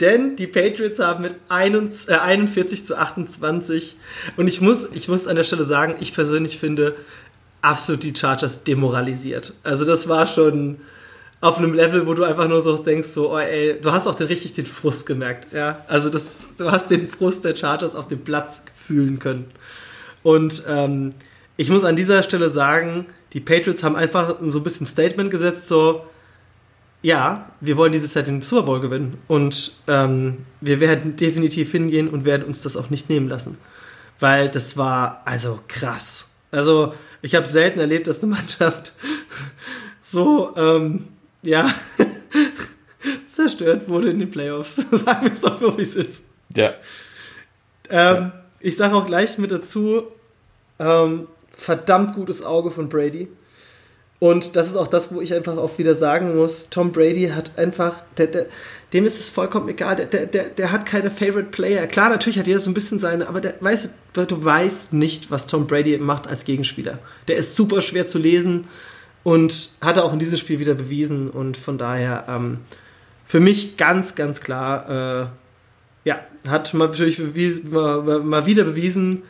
Denn 0.00 0.36
die 0.36 0.46
Patriots 0.46 0.98
haben 1.00 1.22
mit 1.22 1.36
41, 1.48 2.08
äh, 2.08 2.14
41 2.14 2.86
zu 2.86 2.96
28 2.96 3.96
und 4.36 4.46
ich 4.46 4.62
muss, 4.62 4.88
ich 4.94 5.08
muss 5.08 5.26
an 5.26 5.36
der 5.36 5.44
Stelle 5.44 5.64
sagen, 5.64 5.96
ich 6.00 6.14
persönlich 6.14 6.58
finde 6.58 6.96
absolut 7.60 8.02
die 8.02 8.14
Chargers 8.16 8.64
demoralisiert. 8.64 9.52
Also 9.62 9.84
das 9.84 10.08
war 10.08 10.26
schon 10.26 10.78
auf 11.42 11.58
einem 11.58 11.74
Level, 11.74 12.06
wo 12.06 12.14
du 12.14 12.24
einfach 12.24 12.48
nur 12.48 12.62
so 12.62 12.76
denkst, 12.76 13.08
so, 13.08 13.32
oh 13.34 13.38
ey, 13.38 13.78
du 13.80 13.92
hast 13.92 14.06
auch 14.06 14.14
den, 14.14 14.26
richtig 14.26 14.54
den 14.54 14.66
Frust 14.66 15.06
gemerkt, 15.06 15.52
ja. 15.52 15.84
Also 15.88 16.10
das, 16.10 16.48
du 16.58 16.70
hast 16.70 16.90
den 16.90 17.08
Frust 17.08 17.44
der 17.44 17.56
Chargers 17.56 17.94
auf 17.94 18.08
dem 18.08 18.20
Platz 18.20 18.64
fühlen 18.74 19.18
können. 19.18 19.46
Und 20.22 20.64
ähm, 20.68 21.12
ich 21.56 21.70
muss 21.70 21.84
an 21.84 21.96
dieser 21.96 22.22
Stelle 22.22 22.50
sagen, 22.50 23.06
die 23.32 23.40
Patriots 23.40 23.82
haben 23.82 23.96
einfach 23.96 24.36
so 24.46 24.58
ein 24.58 24.64
bisschen 24.64 24.86
Statement 24.86 25.30
gesetzt, 25.30 25.68
so, 25.68 26.04
ja, 27.02 27.50
wir 27.60 27.76
wollen 27.76 27.92
dieses 27.92 28.14
Jahr 28.14 28.24
den 28.24 28.42
Super 28.42 28.62
Bowl 28.62 28.80
gewinnen 28.80 29.18
und 29.28 29.72
ähm, 29.86 30.46
wir 30.60 30.80
werden 30.80 31.16
definitiv 31.16 31.72
hingehen 31.72 32.08
und 32.08 32.24
werden 32.24 32.44
uns 32.44 32.62
das 32.62 32.76
auch 32.76 32.90
nicht 32.90 33.08
nehmen 33.08 33.28
lassen. 33.28 33.56
Weil 34.18 34.50
das 34.50 34.76
war 34.76 35.22
also 35.24 35.60
krass. 35.66 36.30
Also 36.50 36.92
ich 37.22 37.34
habe 37.34 37.46
selten 37.46 37.80
erlebt, 37.80 38.06
dass 38.06 38.22
eine 38.22 38.34
Mannschaft 38.34 38.92
so, 40.00 40.54
ähm, 40.56 41.08
ja, 41.42 41.72
zerstört 43.26 43.88
wurde 43.88 44.10
in 44.10 44.18
den 44.18 44.30
Playoffs. 44.30 44.76
Sagen 44.90 45.24
wir 45.24 45.32
es 45.32 45.40
doch, 45.40 45.78
wie 45.78 45.82
es 45.82 45.96
ist. 45.96 46.24
Ja. 46.54 46.74
Ähm, 47.88 48.16
ja. 48.16 48.32
Ich 48.60 48.76
sage 48.76 48.94
auch 48.94 49.06
gleich 49.06 49.38
mit 49.38 49.50
dazu, 49.50 50.02
ähm, 50.78 51.28
verdammt 51.60 52.14
gutes 52.14 52.42
Auge 52.42 52.70
von 52.70 52.88
Brady. 52.88 53.28
Und 54.18 54.56
das 54.56 54.66
ist 54.66 54.76
auch 54.76 54.88
das, 54.88 55.14
wo 55.14 55.20
ich 55.20 55.32
einfach 55.32 55.56
auch 55.56 55.78
wieder 55.78 55.94
sagen 55.94 56.36
muss, 56.36 56.68
Tom 56.68 56.92
Brady 56.92 57.28
hat 57.28 57.58
einfach, 57.58 58.02
der, 58.18 58.26
der, 58.26 58.46
dem 58.92 59.06
ist 59.06 59.18
es 59.18 59.30
vollkommen 59.30 59.68
egal, 59.68 59.96
der, 59.96 60.26
der, 60.26 60.44
der 60.44 60.72
hat 60.72 60.84
keine 60.84 61.10
Favorite 61.10 61.50
Player. 61.50 61.86
Klar, 61.86 62.10
natürlich 62.10 62.38
hat 62.38 62.46
jeder 62.46 62.60
so 62.60 62.70
ein 62.70 62.74
bisschen 62.74 62.98
seine, 62.98 63.28
aber 63.28 63.40
der, 63.40 63.54
weißt, 63.60 63.90
du 64.12 64.44
weißt 64.44 64.92
nicht, 64.92 65.30
was 65.30 65.46
Tom 65.46 65.66
Brady 65.66 65.96
macht 65.98 66.26
als 66.26 66.44
Gegenspieler. 66.44 66.98
Der 67.28 67.36
ist 67.36 67.56
super 67.56 67.80
schwer 67.80 68.06
zu 68.06 68.18
lesen 68.18 68.68
und 69.22 69.70
hat 69.80 69.96
er 69.96 70.04
auch 70.04 70.12
in 70.12 70.18
diesem 70.18 70.36
Spiel 70.36 70.60
wieder 70.60 70.74
bewiesen 70.74 71.30
und 71.30 71.56
von 71.56 71.78
daher 71.78 72.24
ähm, 72.28 72.58
für 73.24 73.40
mich 73.40 73.78
ganz, 73.78 74.14
ganz 74.14 74.42
klar, 74.42 75.24
äh, 75.24 76.08
ja, 76.08 76.20
hat 76.46 76.74
mal, 76.74 76.88
natürlich 76.88 77.18
mal 77.18 78.46
wieder 78.46 78.64
bewiesen, 78.64 79.22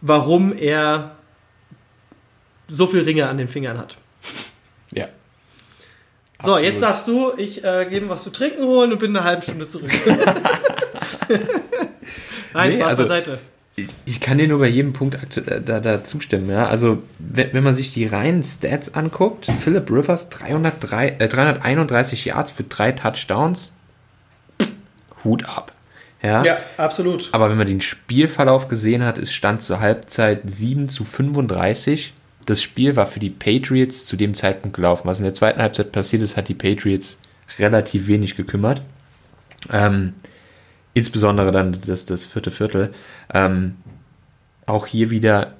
warum 0.00 0.54
er 0.56 1.16
so 2.70 2.86
viel 2.86 3.02
Ringe 3.02 3.28
an 3.28 3.38
den 3.38 3.48
Fingern 3.48 3.78
hat. 3.78 3.96
Ja. 4.92 5.08
So, 6.42 6.52
Absolut. 6.52 6.72
jetzt 6.72 6.82
darfst 6.82 7.06
du 7.08 7.32
ich 7.36 7.62
äh, 7.64 7.86
geben 7.90 8.08
was 8.08 8.22
zu 8.22 8.30
trinken 8.30 8.64
holen 8.64 8.92
und 8.92 8.98
bin 8.98 9.14
eine 9.14 9.24
halbe 9.24 9.42
Stunde 9.42 9.68
zurück. 9.68 9.90
Nein, 12.54 12.70
nee, 12.70 12.76
Spaß 12.76 12.88
also, 12.88 13.02
beiseite. 13.02 13.38
Ich 14.04 14.20
kann 14.20 14.38
dir 14.38 14.48
nur 14.48 14.58
bei 14.58 14.68
jedem 14.68 14.92
Punkt 14.92 15.18
da, 15.64 15.80
da 15.80 16.04
zustimmen. 16.04 16.50
Ja? 16.50 16.66
Also, 16.66 17.02
wenn, 17.18 17.52
wenn 17.54 17.64
man 17.64 17.72
sich 17.72 17.94
die 17.94 18.06
reinen 18.06 18.42
Stats 18.42 18.94
anguckt, 18.94 19.46
Philip 19.46 19.90
Rivers 19.90 20.28
303, 20.28 21.08
äh, 21.18 21.28
331 21.28 22.26
Yards 22.26 22.50
für 22.50 22.64
drei 22.64 22.92
Touchdowns, 22.92 23.72
Hut 25.24 25.44
ab. 25.44 25.72
Ja? 26.22 26.44
ja, 26.44 26.58
absolut. 26.76 27.30
Aber 27.32 27.48
wenn 27.48 27.56
man 27.56 27.66
den 27.66 27.80
Spielverlauf 27.80 28.68
gesehen 28.68 29.02
hat, 29.04 29.18
es 29.18 29.32
stand 29.32 29.62
zur 29.62 29.80
Halbzeit 29.80 30.42
7 30.44 30.88
zu 30.88 31.04
35. 31.04 32.12
Das 32.50 32.60
Spiel 32.60 32.96
war 32.96 33.06
für 33.06 33.20
die 33.20 33.30
Patriots 33.30 34.06
zu 34.06 34.16
dem 34.16 34.34
Zeitpunkt 34.34 34.74
gelaufen. 34.74 35.06
Was 35.06 35.20
in 35.20 35.24
der 35.24 35.34
zweiten 35.34 35.62
Halbzeit 35.62 35.92
passiert 35.92 36.20
ist, 36.20 36.36
hat 36.36 36.48
die 36.48 36.54
Patriots 36.54 37.20
relativ 37.60 38.08
wenig 38.08 38.34
gekümmert. 38.34 38.82
Ähm, 39.72 40.14
insbesondere 40.92 41.52
dann 41.52 41.78
das, 41.86 42.06
das 42.06 42.24
vierte 42.24 42.50
Viertel. 42.50 42.90
Ähm, 43.32 43.76
auch 44.66 44.88
hier 44.88 45.10
wieder, 45.10 45.54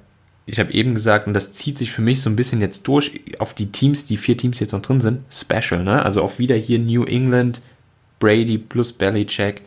ich 0.45 0.59
habe 0.59 0.73
eben 0.73 0.93
gesagt, 0.93 1.27
und 1.27 1.33
das 1.33 1.53
zieht 1.53 1.77
sich 1.77 1.93
für 1.93 2.01
mich 2.01 2.21
so 2.21 2.29
ein 2.29 2.35
bisschen 2.35 2.59
jetzt 2.59 2.85
durch 2.89 3.21
auf 3.39 3.53
die 3.53 3.71
Teams, 3.71 4.03
die 4.03 4.17
vier 4.17 4.35
Teams 4.35 4.59
jetzt 4.59 4.73
noch 4.73 4.81
drin 4.81 4.99
sind, 4.99 5.21
Special, 5.31 5.85
ne? 5.85 6.03
Also 6.03 6.21
auch 6.21 6.39
wieder 6.39 6.57
hier 6.57 6.77
New 6.79 7.05
England, 7.05 7.61
Brady 8.19 8.57
plus 8.57 8.91
Belichick. 8.91 9.61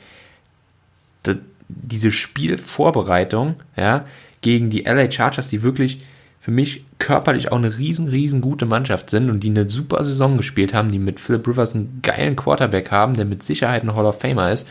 Diese 1.69 2.11
Spielvorbereitung, 2.11 3.55
ja, 3.79 4.05
gegen 4.43 4.69
die 4.69 4.83
LA 4.83 5.11
Chargers, 5.11 5.49
die 5.49 5.63
wirklich 5.63 6.01
für 6.45 6.51
mich 6.51 6.85
körperlich 6.99 7.51
auch 7.51 7.57
eine 7.57 7.79
riesen, 7.79 8.07
riesen 8.09 8.43
gute 8.43 8.67
Mannschaft 8.67 9.09
sind 9.09 9.31
und 9.31 9.41
die 9.41 9.49
eine 9.49 9.67
super 9.67 10.05
Saison 10.05 10.37
gespielt 10.37 10.75
haben, 10.75 10.93
die 10.93 10.99
mit 10.99 11.19
Philip 11.19 11.49
Rivers 11.49 11.75
einen 11.75 12.01
geilen 12.03 12.37
Quarterback 12.37 12.91
haben, 12.91 13.15
der 13.15 13.25
mit 13.25 13.43
Sicherheit 13.43 13.83
ein 13.83 13.97
Hall 13.97 14.05
of 14.05 14.21
Famer 14.21 14.53
ist 14.53 14.71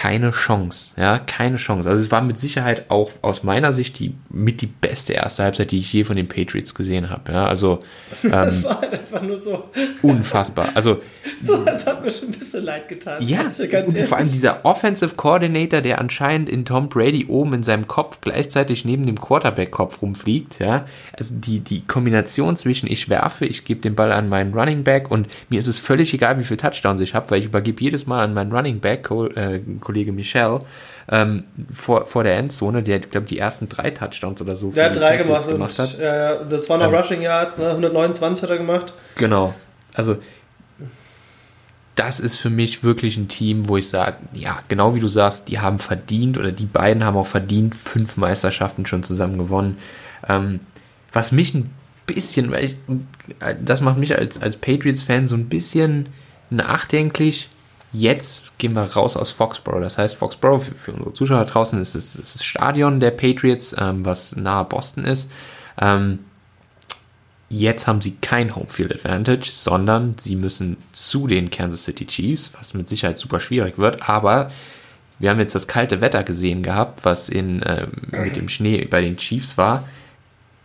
keine 0.00 0.30
Chance, 0.30 0.92
ja, 0.96 1.18
keine 1.18 1.58
Chance. 1.58 1.90
Also 1.90 2.02
es 2.02 2.10
war 2.10 2.22
mit 2.22 2.38
Sicherheit 2.38 2.86
auch 2.88 3.10
aus 3.20 3.42
meiner 3.42 3.70
Sicht 3.70 3.98
die 3.98 4.14
mit 4.30 4.62
die 4.62 4.66
beste 4.66 5.12
erste 5.12 5.42
Halbzeit, 5.42 5.72
die 5.72 5.80
ich 5.80 5.92
je 5.92 6.04
von 6.04 6.16
den 6.16 6.26
Patriots 6.26 6.74
gesehen 6.74 7.10
habe. 7.10 7.30
Ja, 7.30 7.44
also 7.46 7.82
ähm, 8.24 8.30
das 8.30 8.64
war 8.64 8.80
halt 8.80 8.94
einfach 8.94 9.20
nur 9.20 9.38
so 9.38 9.68
unfassbar. 10.00 10.70
Also 10.72 11.02
so, 11.44 11.62
das 11.66 11.84
hat 11.84 12.02
mir 12.02 12.10
schon 12.10 12.28
ein 12.28 12.32
bisschen 12.32 12.64
leid 12.64 12.88
getan. 12.88 13.22
Ja, 13.22 13.50
vor 14.06 14.16
allem 14.16 14.30
dieser 14.30 14.64
Offensive 14.64 15.16
Coordinator, 15.16 15.82
der 15.82 15.98
anscheinend 15.98 16.48
in 16.48 16.64
Tom 16.64 16.88
Brady 16.88 17.26
oben 17.26 17.52
in 17.52 17.62
seinem 17.62 17.86
Kopf 17.86 18.22
gleichzeitig 18.22 18.86
neben 18.86 19.04
dem 19.04 19.20
Quarterback-Kopf 19.20 20.00
rumfliegt. 20.00 20.60
Ja, 20.60 20.86
also 21.12 21.34
die 21.36 21.60
die 21.60 21.82
Kombination 21.82 22.56
zwischen 22.56 22.90
ich 22.90 23.10
werfe, 23.10 23.44
ich 23.44 23.66
gebe 23.66 23.82
den 23.82 23.96
Ball 23.96 24.12
an 24.12 24.30
meinen 24.30 24.54
Running 24.54 24.82
Back 24.82 25.10
und 25.10 25.26
mir 25.50 25.58
ist 25.58 25.66
es 25.66 25.78
völlig 25.78 26.14
egal, 26.14 26.38
wie 26.38 26.44
viel 26.44 26.56
Touchdowns 26.56 27.02
ich 27.02 27.14
habe, 27.14 27.30
weil 27.30 27.40
ich 27.40 27.44
übergebe 27.44 27.82
jedes 27.82 28.06
Mal 28.06 28.24
an 28.24 28.32
meinen 28.32 28.50
Running 28.50 28.80
Back. 28.80 29.10
Äh, 29.10 29.60
Kollege 29.90 30.12
Michel 30.12 30.60
ähm, 31.10 31.44
vor, 31.72 32.06
vor 32.06 32.22
der 32.22 32.36
Endzone, 32.36 32.84
der, 32.84 33.00
glaube 33.00 33.26
die 33.26 33.38
ersten 33.38 33.68
drei 33.68 33.90
Touchdowns 33.90 34.40
oder 34.40 34.54
so. 34.54 34.70
Der 34.70 34.86
hat 34.86 34.96
drei 34.96 35.16
gemacht, 35.16 35.48
gemacht 35.48 35.78
hat. 35.78 35.98
Ja, 35.98 36.36
das 36.36 36.68
waren 36.68 36.78
noch 36.78 36.88
ähm, 36.88 36.94
Rushing 36.94 37.22
Yards, 37.22 37.58
ne? 37.58 37.70
129 37.70 38.44
hat 38.44 38.50
er 38.50 38.58
gemacht. 38.58 38.94
Genau. 39.16 39.54
Also 39.94 40.18
das 41.96 42.20
ist 42.20 42.36
für 42.36 42.50
mich 42.50 42.84
wirklich 42.84 43.16
ein 43.16 43.26
Team, 43.26 43.68
wo 43.68 43.76
ich 43.76 43.88
sage, 43.88 44.18
ja, 44.32 44.60
genau 44.68 44.94
wie 44.94 45.00
du 45.00 45.08
sagst, 45.08 45.48
die 45.48 45.58
haben 45.58 45.80
verdient 45.80 46.38
oder 46.38 46.52
die 46.52 46.66
beiden 46.66 47.04
haben 47.04 47.16
auch 47.16 47.26
verdient, 47.26 47.74
fünf 47.74 48.16
Meisterschaften 48.16 48.86
schon 48.86 49.02
zusammen 49.02 49.36
gewonnen. 49.36 49.78
Ähm, 50.28 50.60
was 51.12 51.32
mich 51.32 51.52
ein 51.54 51.74
bisschen, 52.06 52.52
weil 52.52 52.64
ich, 52.64 52.76
das 53.62 53.80
macht 53.80 53.98
mich 53.98 54.16
als, 54.16 54.40
als 54.40 54.56
Patriots-Fan 54.56 55.26
so 55.26 55.34
ein 55.34 55.48
bisschen 55.48 56.08
nachdenklich, 56.48 57.48
Jetzt 57.92 58.56
gehen 58.58 58.74
wir 58.74 58.82
raus 58.82 59.16
aus 59.16 59.30
Foxborough. 59.30 59.82
Das 59.82 59.98
heißt, 59.98 60.16
Foxborough 60.16 60.62
für, 60.62 60.74
für 60.74 60.92
unsere 60.92 61.12
Zuschauer 61.12 61.44
draußen 61.44 61.80
ist 61.80 61.94
das, 61.94 62.14
ist 62.14 62.36
das 62.36 62.44
Stadion 62.44 63.00
der 63.00 63.10
Patriots, 63.10 63.74
ähm, 63.78 64.04
was 64.04 64.36
nahe 64.36 64.64
Boston 64.64 65.04
ist. 65.04 65.32
Ähm, 65.80 66.20
jetzt 67.48 67.88
haben 67.88 68.00
sie 68.00 68.16
kein 68.20 68.54
Homefield 68.54 68.94
Advantage, 68.94 69.50
sondern 69.50 70.16
sie 70.16 70.36
müssen 70.36 70.76
zu 70.92 71.26
den 71.26 71.50
Kansas 71.50 71.84
City 71.84 72.06
Chiefs, 72.06 72.52
was 72.56 72.74
mit 72.74 72.88
Sicherheit 72.88 73.18
super 73.18 73.40
schwierig 73.40 73.76
wird. 73.76 74.08
Aber 74.08 74.50
wir 75.18 75.30
haben 75.30 75.40
jetzt 75.40 75.56
das 75.56 75.66
kalte 75.66 76.00
Wetter 76.00 76.22
gesehen 76.22 76.62
gehabt, 76.62 77.04
was 77.04 77.28
in, 77.28 77.62
äh, 77.62 77.88
mit 78.12 78.36
dem 78.36 78.48
Schnee 78.48 78.84
bei 78.84 79.00
den 79.00 79.16
Chiefs 79.16 79.58
war 79.58 79.84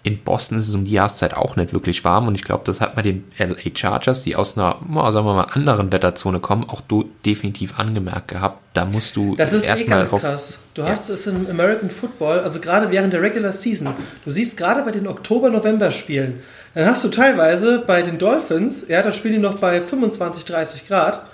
in 0.06 0.20
Boston 0.20 0.60
ist 0.60 0.68
es 0.68 0.76
um 0.76 0.86
die 0.86 0.92
Jahreszeit 0.92 1.34
auch 1.34 1.56
nicht 1.56 1.74
wirklich 1.74 2.06
warm 2.06 2.28
und 2.28 2.36
ich 2.36 2.44
glaube, 2.44 2.62
das 2.64 2.80
hat 2.80 2.96
man 2.96 3.04
den 3.04 3.24
LA 3.40 3.72
Chargers, 3.74 4.22
die 4.22 4.36
aus 4.36 4.56
einer, 4.56 4.78
sagen 5.12 5.26
wir 5.26 5.34
mal, 5.34 5.48
anderen 5.50 5.92
Wetterzone 5.92 6.40
kommen, 6.40 6.64
auch 6.70 6.82
definitiv 7.26 7.80
angemerkt 7.80 8.28
gehabt. 8.28 8.60
Da 8.74 8.86
musst 8.86 9.16
du 9.16 9.36
Das 9.36 9.52
ist 9.52 9.68
eh 9.68 9.84
ganz 9.86 10.12
krass. 10.12 10.60
Du 10.76 10.84
ja. 10.84 10.90
hast 10.90 11.10
es 11.10 11.26
im 11.26 11.50
American 11.50 11.90
Football, 11.90 12.42
also 12.42 12.60
gerade 12.60 12.92
während 12.92 13.14
der 13.14 13.24
Regular 13.24 13.52
Season, 13.52 13.96
du 14.24 14.30
siehst 14.30 14.58
gerade 14.58 14.84
bei 14.84 14.92
den 14.92 15.08
Oktober-November-Spielen, 15.08 16.40
dann 16.76 16.86
hast 16.86 17.04
du 17.04 17.08
teilweise 17.08 17.80
bei 17.80 18.04
den 18.04 18.20
Dolphins, 18.20 18.88
ja, 18.88 19.02
da 19.02 19.12
spielen 19.12 19.34
die 19.34 19.40
noch 19.40 19.58
bei 19.58 19.82
25, 19.82 20.46
30 20.46 20.88
Grad, 20.88 21.26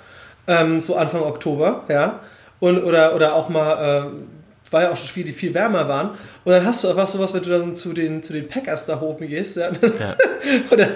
ähm, 0.46 0.80
so 0.80 0.96
Anfang 0.96 1.20
Oktober, 1.20 1.84
ja, 1.88 2.20
und, 2.58 2.82
oder, 2.82 3.14
oder 3.14 3.34
auch 3.34 3.50
mal, 3.50 4.06
äh, 4.06 4.10
war 4.72 4.82
ja 4.82 4.90
auch 4.90 4.96
schon 4.96 5.06
Spiele, 5.06 5.26
die 5.26 5.32
viel 5.32 5.54
wärmer 5.54 5.88
waren. 5.88 6.10
Und 6.44 6.52
dann 6.52 6.64
hast 6.64 6.82
du 6.82 6.88
einfach 6.88 7.08
sowas, 7.08 7.34
wenn 7.34 7.42
du 7.42 7.50
dann 7.50 7.76
zu 7.76 7.92
den, 7.92 8.22
zu 8.22 8.32
den 8.32 8.48
Packers 8.48 8.86
da 8.86 9.00
oben 9.00 9.28
gehst, 9.28 9.56
ja, 9.56 9.70
ja. 9.70 10.16
oder, 10.70 10.88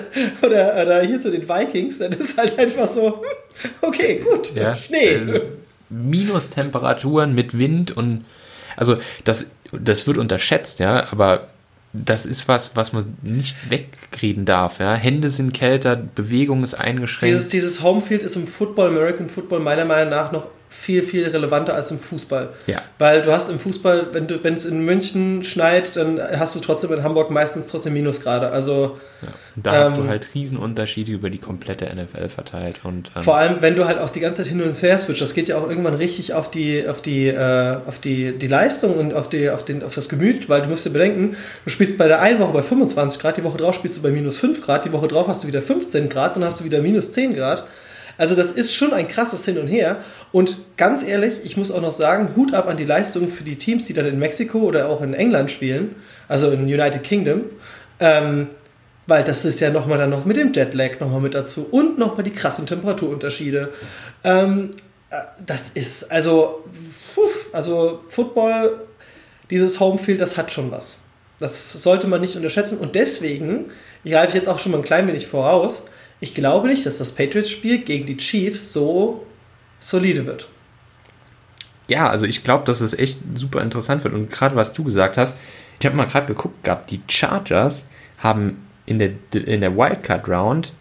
oder, 0.43 0.83
oder 0.83 1.01
hier 1.03 1.21
zu 1.21 1.31
den 1.31 1.49
Vikings, 1.49 1.99
dann 1.99 2.13
ist 2.13 2.37
halt 2.37 2.59
einfach 2.59 2.87
so, 2.87 3.23
okay, 3.83 4.17
gut, 4.17 4.55
ja, 4.55 4.75
Schnee. 4.75 5.17
Also 5.17 5.41
Minustemperaturen 5.89 7.35
mit 7.35 7.59
Wind 7.59 7.97
und 7.97 8.25
also 8.77 8.97
das, 9.25 9.53
das 9.73 10.07
wird 10.07 10.19
unterschätzt, 10.19 10.81
ja, 10.81 11.11
aber 11.13 11.49
das 11.93 12.27
ist 12.27 12.49
was, 12.49 12.77
was 12.77 12.93
man 12.93 13.17
nicht 13.23 13.57
wegreden 13.71 14.45
darf. 14.45 14.81
Ja? 14.81 14.95
Hände 14.95 15.29
sind 15.29 15.55
kälter, 15.55 15.97
Bewegung 15.97 16.63
ist 16.63 16.75
eingeschränkt. 16.75 17.35
Dieses, 17.35 17.49
dieses 17.49 17.83
Homefield 17.83 18.23
ist 18.23 18.37
im 18.37 18.47
Football, 18.47 18.89
American 18.89 19.29
Football 19.29 19.61
meiner 19.61 19.85
Meinung 19.85 20.11
nach 20.11 20.33
noch 20.33 20.49
viel, 20.77 21.03
viel 21.03 21.27
relevanter 21.27 21.75
als 21.75 21.91
im 21.91 21.99
Fußball. 21.99 22.51
Ja. 22.67 22.81
Weil 22.99 23.23
du 23.23 23.33
hast 23.33 23.49
im 23.49 23.59
Fußball, 23.59 24.09
wenn 24.13 24.29
du, 24.29 24.45
wenn 24.45 24.55
es 24.55 24.65
in 24.65 24.85
München 24.85 25.43
schneit, 25.43 25.97
dann 25.97 26.21
hast 26.21 26.55
du 26.55 26.61
trotzdem 26.61 26.93
in 26.93 27.03
Hamburg 27.03 27.31
meistens 27.31 27.69
trotzdem 27.69 27.95
Minusgrade. 27.95 28.51
Also 28.51 28.99
ja. 29.23 29.29
da 29.57 29.73
ähm, 29.73 29.85
hast 29.85 29.97
du 29.97 30.03
ähm, 30.03 30.09
halt 30.09 30.29
Riesenunterschiede 30.35 31.13
über 31.13 31.31
die 31.31 31.39
komplette 31.39 31.87
NFL 31.87 32.29
verteilt. 32.29 32.81
Und, 32.85 33.11
ähm, 33.17 33.23
vor 33.23 33.37
allem, 33.37 33.63
wenn 33.63 33.75
du 33.75 33.87
halt 33.87 33.99
auch 33.99 34.11
die 34.11 34.21
ganze 34.21 34.43
Zeit 34.43 34.49
hin 34.49 34.63
und 34.63 34.81
her 34.81 34.99
switcht, 34.99 35.23
das 35.23 35.35
geht 35.35 35.49
ja 35.49 35.57
auch 35.59 35.69
irgendwann 35.69 35.95
richtig 35.95 36.35
auf 36.35 36.51
die, 36.51 36.87
auf 36.87 37.01
die, 37.01 37.29
äh, 37.29 37.79
auf 37.87 37.99
die, 37.99 38.39
die 38.39 38.47
Leistung 38.47 38.97
und 38.97 39.15
auf, 39.15 39.29
die, 39.29 39.51
auf, 39.51 39.65
den, 39.65 39.83
auf 39.83 39.95
das 39.95 40.09
Gemüt, 40.09 40.49
weil 40.49 40.63
du 40.63 40.69
musst 40.69 40.87
dir 40.87 40.91
bedenken, 40.91 41.37
du 41.65 41.71
spielst 41.71 41.99
bei 41.99 42.07
der 42.07 42.21
einen 42.21 42.39
Woche 42.39 42.53
bei 42.53 42.63
25 42.63 43.21
Grad, 43.21 43.39
die 43.39 43.45
Woche 43.45 43.59
drauf 43.59 43.75
spielst 43.75 43.97
du 43.97 44.03
bei 44.03 44.11
minus 44.11 44.39
5 44.39 44.63
Grad, 44.63 44.85
die 44.85 44.93
Woche 44.93 45.09
drauf 45.09 45.27
hast 45.27 45.43
du 45.43 45.49
wieder 45.49 45.63
15 45.63 46.09
Grad, 46.09 46.37
dann 46.37 46.45
hast 46.45 46.61
du 46.61 46.65
wieder 46.65 46.81
minus 46.81 47.13
10 47.13 47.35
Grad. 47.35 47.65
Also 48.19 48.35
das 48.35 48.53
ist 48.53 48.75
schon 48.75 48.93
ein 48.93 49.09
krasses 49.09 49.45
Hin 49.45 49.59
und 49.59 49.67
Her. 49.67 49.99
Und 50.33 50.57
ganz 50.77 51.03
ehrlich, 51.03 51.45
ich 51.45 51.57
muss 51.57 51.71
auch 51.71 51.83
noch 51.83 51.93
sagen, 51.93 52.31
Hut 52.37 52.55
ab 52.55 52.69
an 52.69 52.77
die 52.77 52.85
Leistung 52.85 53.29
für 53.29 53.45
die 53.45 53.57
Teams, 53.57 53.85
die 53.85 53.93
dann 53.93 54.07
in 54.07 54.19
Mexiko 54.19 54.59
oder 54.61 54.89
auch 54.89 55.03
in 55.03 55.15
England 55.15 55.51
spielen, 55.51 55.97
also 56.29 56.51
in 56.51 56.63
United 56.63 57.03
Kingdom. 57.03 57.43
Ähm, 58.01 58.49
weil 59.07 59.23
das 59.23 59.45
ist 59.45 59.61
ja 59.61 59.71
nochmal 59.71 59.99
dann 59.99 60.11
noch 60.11 60.25
mit 60.25 60.37
dem 60.37 60.53
Jetlag 60.53 60.99
nochmal 61.01 61.21
mit 61.21 61.35
dazu 61.35 61.67
und 61.71 61.99
nochmal 61.99 62.25
die 62.25 62.33
krassen 62.33 62.67
Temperaturunterschiede. 62.67 63.73
Ähm, 64.25 64.71
äh, 65.11 65.17
das 65.45 65.71
ist, 65.71 66.11
also, 66.11 66.65
also 67.53 68.01
Football, 68.09 68.81
dieses 69.51 69.79
Homefield, 69.79 70.21
das 70.21 70.37
hat 70.37 70.51
schon 70.51 70.71
was. 70.71 71.03
Das 71.39 71.73
sollte 71.75 72.07
man 72.07 72.21
nicht 72.21 72.35
unterschätzen 72.37 72.79
und 72.79 72.95
deswegen, 72.95 73.67
ich 74.03 74.13
greife 74.13 74.37
jetzt 74.37 74.49
auch 74.49 74.59
schon 74.59 74.73
mal 74.73 74.79
ein 74.79 74.85
klein 74.85 75.07
wenig 75.07 75.27
voraus, 75.27 75.85
ich 76.21 76.35
glaube 76.35 76.69
nicht, 76.69 76.87
dass 76.87 76.99
das 76.99 77.13
Patriots-Spiel 77.13 77.79
gegen 77.79 78.07
die 78.07 78.17
Chiefs 78.17 78.73
so 78.73 79.27
solide 79.81 80.27
wird. 80.27 80.49
Ja, 81.89 82.09
also 82.09 82.27
ich 82.27 82.43
glaube, 82.43 82.65
dass 82.65 82.81
es 82.81 82.95
echt 82.95 83.19
super 83.35 83.63
interessant 83.63 84.03
wird. 84.05 84.15
Und 84.15 84.31
gerade 84.31 84.57
was 84.57 84.73
du 84.73 84.83
gesagt 84.83 85.17
hast, 85.17 85.37
ich 85.79 85.87
habe 85.87 85.97
mal 85.97 86.07
gerade 86.07 86.27
geguckt 86.27 86.65
gehabt, 86.65 86.91
die 86.91 87.01
Chargers 87.09 87.85
haben 88.19 88.67
in 88.87 88.99
der, 88.99 89.11
in 89.33 89.61
der 89.61 89.77
Wildcard 89.77 90.29
Round 90.29 90.73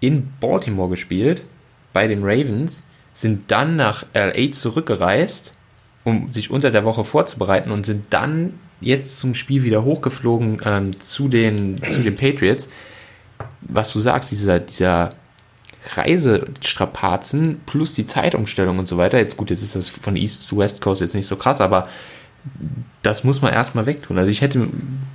in 0.00 0.32
Baltimore 0.40 0.90
gespielt, 0.90 1.44
bei 1.92 2.06
den 2.08 2.22
Ravens, 2.24 2.88
sind 3.12 3.50
dann 3.50 3.76
nach 3.76 4.04
LA 4.14 4.50
zurückgereist, 4.52 5.52
um 6.04 6.32
sich 6.32 6.50
unter 6.50 6.70
der 6.70 6.84
Woche 6.84 7.04
vorzubereiten 7.04 7.70
und 7.70 7.86
sind 7.86 8.06
dann 8.10 8.58
jetzt 8.80 9.18
zum 9.20 9.34
Spiel 9.34 9.62
wieder 9.62 9.84
hochgeflogen 9.84 10.60
ähm, 10.64 10.98
zu, 10.98 11.28
den, 11.28 11.80
zu 11.82 12.00
den 12.00 12.16
Patriots 12.16 12.68
was 13.60 13.92
du 13.92 13.98
sagst, 13.98 14.30
dieser, 14.30 14.60
dieser 14.60 15.10
Reisestrapazen 15.94 17.60
plus 17.66 17.94
die 17.94 18.06
Zeitumstellung 18.06 18.78
und 18.78 18.86
so 18.86 18.98
weiter. 18.98 19.18
Jetzt 19.18 19.36
gut, 19.36 19.50
jetzt 19.50 19.62
ist 19.62 19.76
das 19.76 19.88
von 19.88 20.16
East 20.16 20.46
zu 20.46 20.58
West 20.58 20.80
Coast 20.80 21.00
jetzt 21.00 21.14
nicht 21.14 21.26
so 21.26 21.36
krass, 21.36 21.60
aber 21.60 21.88
das 23.02 23.24
muss 23.24 23.42
man 23.42 23.52
erstmal 23.52 23.86
wegtun. 23.86 24.18
Also 24.18 24.30
ich 24.30 24.40
hätte, 24.40 24.64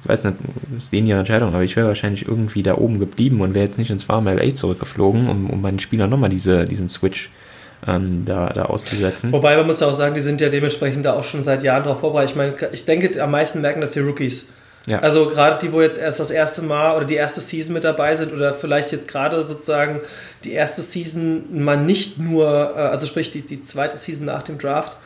weiß 0.03 0.25
nicht, 0.25 0.37
ist 0.77 0.93
denen 0.93 1.07
ihre 1.07 1.19
Entscheidung, 1.19 1.53
aber 1.53 1.63
ich 1.63 1.75
wäre 1.75 1.87
wahrscheinlich 1.87 2.27
irgendwie 2.27 2.63
da 2.63 2.75
oben 2.75 2.99
geblieben 2.99 3.41
und 3.41 3.53
wäre 3.53 3.63
jetzt 3.63 3.77
nicht 3.77 3.89
ins 3.89 4.07
warme 4.09 4.33
LA 4.33 4.55
zurückgeflogen, 4.55 5.29
um, 5.29 5.49
um 5.49 5.61
meinen 5.61 5.79
Spielern 5.79 6.09
nochmal 6.09 6.29
diese, 6.29 6.65
diesen 6.65 6.89
Switch 6.89 7.29
ähm, 7.85 8.23
da, 8.25 8.49
da 8.49 8.65
auszusetzen. 8.65 9.31
Wobei 9.31 9.55
man 9.55 9.67
muss 9.67 9.79
ja 9.79 9.87
auch 9.87 9.93
sagen, 9.93 10.15
die 10.15 10.21
sind 10.21 10.41
ja 10.41 10.49
dementsprechend 10.49 11.05
da 11.05 11.13
auch 11.13 11.23
schon 11.23 11.43
seit 11.43 11.63
Jahren 11.63 11.83
darauf 11.83 11.99
vorbereitet. 11.99 12.31
Ich 12.31 12.35
meine, 12.35 12.55
ich 12.71 12.85
denke, 12.85 13.21
am 13.21 13.31
meisten 13.31 13.61
merken 13.61 13.81
das 13.81 13.93
die 13.93 13.99
Rookies. 13.99 14.49
Ja. 14.87 14.99
Also 14.99 15.29
gerade 15.29 15.59
die, 15.61 15.71
wo 15.73 15.81
jetzt 15.81 15.99
erst 15.99 16.19
das 16.19 16.31
erste 16.31 16.61
Mal 16.61 16.95
oder 16.95 17.05
die 17.05 17.15
erste 17.15 17.41
Season 17.41 17.73
mit 17.73 17.83
dabei 17.83 18.15
sind 18.15 18.33
oder 18.33 18.53
vielleicht 18.53 18.91
jetzt 18.91 19.07
gerade 19.07 19.43
sozusagen 19.43 19.99
die 20.43 20.53
erste 20.53 20.81
Season 20.81 21.43
mal 21.63 21.77
nicht 21.77 22.17
nur, 22.17 22.73
äh, 22.75 22.79
also 22.79 23.05
sprich 23.05 23.29
die, 23.29 23.41
die 23.41 23.61
zweite 23.61 23.97
Season 23.97 24.25
nach 24.25 24.43
dem 24.43 24.57
Draft, 24.57 24.97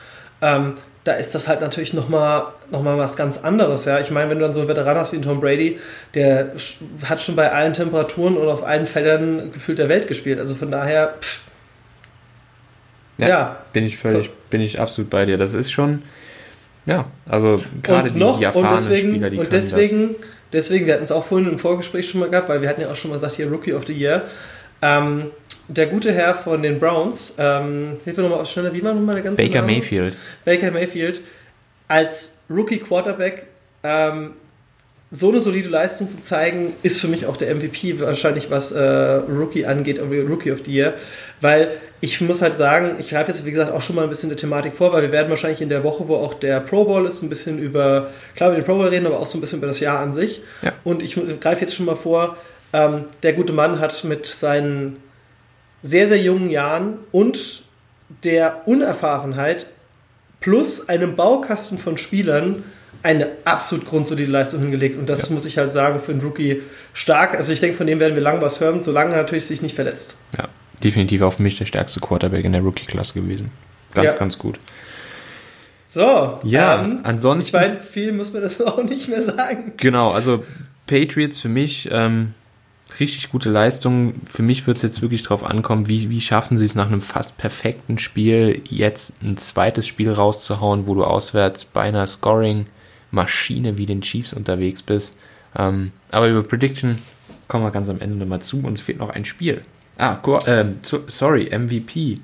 ähm, 0.41 0.75
da 1.03 1.13
ist 1.13 1.33
das 1.33 1.47
halt 1.47 1.61
natürlich 1.61 1.93
nochmal 1.93 2.45
noch 2.69 2.83
mal 2.83 2.95
was 2.97 3.17
ganz 3.17 3.39
anderes. 3.39 3.85
Ja? 3.85 3.99
Ich 3.99 4.11
meine, 4.11 4.29
wenn 4.29 4.37
du 4.37 4.45
dann 4.45 4.53
so 4.53 4.59
einen 4.59 4.69
Veteran 4.69 4.97
hast 4.97 5.13
wie 5.13 5.19
Tom 5.19 5.39
Brady, 5.39 5.79
der 6.13 6.51
hat 7.05 7.21
schon 7.21 7.35
bei 7.35 7.51
allen 7.51 7.73
Temperaturen 7.73 8.37
und 8.37 8.47
auf 8.47 8.63
allen 8.63 8.85
Feldern 8.85 9.51
gefühlt 9.51 9.79
der 9.79 9.89
Welt 9.89 10.07
gespielt. 10.07 10.39
Also 10.39 10.53
von 10.53 10.69
daher, 10.69 11.15
pff, 11.19 11.41
ja, 13.17 13.27
ja, 13.27 13.57
Bin 13.73 13.85
ich 13.85 13.97
völlig, 13.97 14.31
bin 14.49 14.61
ich 14.61 14.79
absolut 14.79 15.09
bei 15.09 15.25
dir. 15.25 15.37
Das 15.37 15.53
ist 15.53 15.71
schon, 15.71 16.01
ja, 16.85 17.09
also 17.29 17.61
gerade 17.81 18.11
die, 18.11 18.21
erfahrenen 18.21 18.55
und 18.55 18.77
deswegen, 18.77 19.09
Spieler, 19.11 19.29
die 19.29 19.37
Und 19.37 19.51
deswegen, 19.51 20.09
das. 20.09 20.27
deswegen, 20.53 20.85
wir 20.85 20.93
hatten 20.95 21.03
es 21.03 21.11
auch 21.11 21.25
vorhin 21.25 21.49
im 21.49 21.59
Vorgespräch 21.59 22.09
schon 22.09 22.19
mal 22.19 22.29
gehabt, 22.29 22.49
weil 22.49 22.61
wir 22.61 22.69
hatten 22.69 22.81
ja 22.81 22.91
auch 22.91 22.95
schon 22.95 23.11
mal 23.11 23.15
gesagt, 23.15 23.33
hier 23.33 23.49
Rookie 23.49 23.73
of 23.73 23.85
the 23.85 23.93
Year. 23.93 24.23
Ähm, 24.81 25.31
der 25.67 25.87
gute 25.87 26.11
Herr 26.11 26.33
von 26.33 26.63
den 26.63 26.79
Browns, 26.79 27.35
ähm, 27.37 27.97
hilf 28.03 28.17
mir 28.17 28.23
nochmal 28.23 28.45
schneller, 28.45 28.73
wie 28.73 28.83
war 28.83 28.93
nochmal 28.93 29.15
der 29.15 29.23
ganze 29.23 29.41
Baker 29.41 29.61
Name? 29.61 29.73
Mayfield. 29.73 30.17
Baker 30.43 30.71
Mayfield, 30.71 31.21
als 31.87 32.39
Rookie 32.49 32.79
Quarterback 32.79 33.47
ähm, 33.83 34.33
so 35.13 35.29
eine 35.29 35.41
solide 35.41 35.67
Leistung 35.67 36.07
zu 36.07 36.21
zeigen, 36.21 36.71
ist 36.83 37.01
für 37.01 37.09
mich 37.09 37.25
auch 37.25 37.35
der 37.35 37.53
MVP 37.53 37.99
wahrscheinlich, 37.99 38.49
was 38.49 38.71
äh, 38.71 38.81
Rookie 38.81 39.65
angeht, 39.65 39.99
Rookie 39.99 40.53
of 40.53 40.59
the 40.65 40.71
Year. 40.71 40.93
Weil 41.41 41.69
ich 41.99 42.21
muss 42.21 42.41
halt 42.41 42.57
sagen, 42.57 42.95
ich 42.97 43.09
greife 43.09 43.29
jetzt, 43.29 43.45
wie 43.45 43.51
gesagt, 43.51 43.73
auch 43.73 43.81
schon 43.81 43.97
mal 43.97 44.03
ein 44.03 44.09
bisschen 44.09 44.29
der 44.29 44.37
Thematik 44.37 44.73
vor, 44.73 44.93
weil 44.93 45.01
wir 45.01 45.11
werden 45.11 45.29
wahrscheinlich 45.29 45.59
in 45.59 45.67
der 45.67 45.83
Woche, 45.83 46.07
wo 46.07 46.15
auch 46.15 46.33
der 46.33 46.61
Pro 46.61 46.85
Bowl 46.85 47.05
ist, 47.05 47.21
ein 47.23 47.29
bisschen 47.29 47.59
über, 47.59 48.09
klar, 48.37 48.51
über 48.51 48.59
den 48.61 48.65
Pro 48.65 48.75
Bowl 48.75 48.87
reden, 48.87 49.05
aber 49.05 49.19
auch 49.19 49.25
so 49.25 49.37
ein 49.37 49.41
bisschen 49.41 49.57
über 49.57 49.67
das 49.67 49.81
Jahr 49.81 49.99
an 49.99 50.13
sich. 50.13 50.41
Ja. 50.61 50.71
Und 50.85 51.03
ich 51.03 51.19
greife 51.41 51.61
jetzt 51.61 51.75
schon 51.75 51.87
mal 51.87 51.97
vor, 51.97 52.37
ähm, 52.71 53.03
der 53.21 53.33
gute 53.33 53.51
Mann 53.51 53.79
hat 53.79 54.05
mit 54.05 54.25
seinen 54.25 54.97
sehr, 55.81 56.07
sehr 56.07 56.19
jungen 56.19 56.49
Jahren 56.49 56.99
und 57.11 57.63
der 58.23 58.61
Unerfahrenheit 58.65 59.67
plus 60.39 60.87
einem 60.87 61.17
Baukasten 61.17 61.77
von 61.77 61.97
Spielern 61.97 62.63
eine 63.03 63.29
absolut 63.45 63.85
grundsolide 63.85 64.31
Leistung 64.31 64.61
hingelegt. 64.61 64.97
Und 64.97 65.09
das 65.09 65.29
ja. 65.29 65.33
muss 65.33 65.45
ich 65.45 65.57
halt 65.57 65.71
sagen, 65.71 65.99
für 65.99 66.11
einen 66.11 66.21
Rookie 66.21 66.61
stark. 66.93 67.35
Also 67.35 67.51
ich 67.51 67.59
denke, 67.59 67.77
von 67.77 67.87
dem 67.87 67.99
werden 67.99 68.15
wir 68.15 68.21
lang 68.21 68.41
was 68.41 68.59
hören, 68.59 68.81
solange 68.81 69.11
er 69.11 69.21
natürlich 69.21 69.45
sich 69.45 69.61
nicht 69.61 69.75
verletzt. 69.75 70.17
Ja, 70.37 70.47
definitiv 70.83 71.21
auch 71.21 71.33
für 71.33 71.43
mich 71.43 71.57
der 71.57 71.65
stärkste 71.65 71.99
Quarterback 71.99 72.45
in 72.45 72.51
der 72.51 72.61
Rookie-Klasse 72.61 73.15
gewesen. 73.15 73.51
Ganz, 73.93 74.13
ja. 74.13 74.19
ganz 74.19 74.37
gut. 74.37 74.59
So, 75.83 76.39
ja, 76.43 76.81
ähm, 76.81 76.99
ansonsten. 77.03 77.57
Ich 77.57 77.61
meine, 77.61 77.81
viel 77.81 78.13
muss 78.13 78.31
man 78.31 78.41
das 78.41 78.61
auch 78.65 78.83
nicht 78.83 79.09
mehr 79.09 79.21
sagen. 79.21 79.73
Genau, 79.77 80.11
also 80.11 80.43
Patriots 80.87 81.39
für 81.39 81.49
mich 81.49 81.89
ähm, 81.91 82.33
richtig 82.99 83.29
gute 83.29 83.49
Leistung. 83.49 84.15
Für 84.25 84.41
mich 84.41 84.67
wird 84.67 84.77
es 84.77 84.83
jetzt 84.83 85.01
wirklich 85.01 85.23
darauf 85.23 85.43
ankommen, 85.43 85.89
wie, 85.89 86.09
wie 86.09 86.21
schaffen 86.21 86.57
sie 86.57 86.65
es 86.65 86.75
nach 86.75 86.87
einem 86.87 87.01
fast 87.01 87.37
perfekten 87.37 87.97
Spiel 87.97 88.61
jetzt 88.69 89.21
ein 89.21 89.37
zweites 89.37 89.87
Spiel 89.87 90.11
rauszuhauen, 90.11 90.87
wo 90.87 90.95
du 90.95 91.03
auswärts 91.03 91.65
bei 91.65 91.81
einer 91.81 92.07
Scoring-Maschine 93.11 93.77
wie 93.77 93.85
den 93.85 94.01
Chiefs 94.01 94.33
unterwegs 94.33 94.81
bist. 94.81 95.15
Ähm, 95.57 95.91
aber 96.11 96.29
über 96.29 96.43
Prediction 96.43 96.97
kommen 97.47 97.65
wir 97.65 97.71
ganz 97.71 97.89
am 97.89 97.99
Ende 97.99 98.15
nochmal 98.15 98.41
zu. 98.41 98.63
Uns 98.63 98.81
fehlt 98.81 98.99
noch 98.99 99.09
ein 99.09 99.25
Spiel. 99.25 99.61
Ah, 99.97 100.17
ähm, 100.47 100.79
sorry, 100.81 101.49
MVP. 101.51 102.19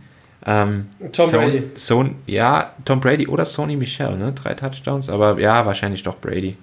Ähm, 0.45 0.87
Tom 1.11 1.29
Son, 1.29 1.41
Brady. 1.41 1.63
Son, 1.75 2.15
ja, 2.25 2.73
Tom 2.85 2.99
Brady 2.99 3.27
oder 3.27 3.45
Sony 3.45 3.75
Michel, 3.75 4.17
ne? 4.17 4.31
Drei 4.33 4.53
Touchdowns, 4.53 5.09
aber 5.09 5.39
ja, 5.39 5.65
wahrscheinlich 5.65 6.03
doch 6.03 6.17
Brady. 6.17 6.55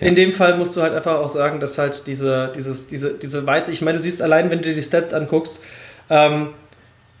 In 0.00 0.14
dem 0.14 0.32
Fall 0.32 0.56
musst 0.56 0.76
du 0.76 0.82
halt 0.82 0.94
einfach 0.94 1.18
auch 1.18 1.28
sagen, 1.28 1.60
dass 1.60 1.78
halt 1.78 2.06
diese, 2.06 2.52
dieses, 2.54 2.86
diese, 2.86 3.14
diese 3.14 3.46
Weize, 3.46 3.72
ich 3.72 3.80
meine, 3.80 3.98
du 3.98 4.02
siehst 4.02 4.22
allein, 4.22 4.50
wenn 4.50 4.58
du 4.58 4.64
dir 4.64 4.74
die 4.74 4.82
Stats 4.82 5.12
anguckst, 5.12 5.60
ähm, 6.10 6.48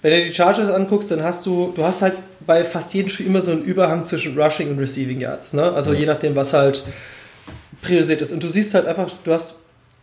wenn 0.04 0.20
du 0.20 0.26
die 0.26 0.34
Chargers 0.34 0.68
anguckst, 0.68 1.10
dann 1.10 1.22
hast 1.22 1.46
du, 1.46 1.72
du 1.74 1.82
hast 1.82 2.02
halt 2.02 2.12
bei 2.46 2.62
fast 2.62 2.92
jedem 2.92 3.08
Spiel 3.08 3.24
immer 3.24 3.40
so 3.40 3.52
einen 3.52 3.64
Überhang 3.64 4.04
zwischen 4.04 4.38
Rushing 4.38 4.68
und 4.68 4.78
Receiving 4.78 5.18
Yards, 5.18 5.54
ne? 5.54 5.72
Also 5.72 5.94
ja. 5.94 6.00
je 6.00 6.04
nachdem, 6.04 6.36
was 6.36 6.52
halt 6.52 6.82
priorisiert 7.80 8.20
ist. 8.20 8.30
Und 8.30 8.42
du 8.42 8.48
siehst 8.48 8.74
halt 8.74 8.84
einfach, 8.84 9.10
du 9.24 9.32
hast, 9.32 9.54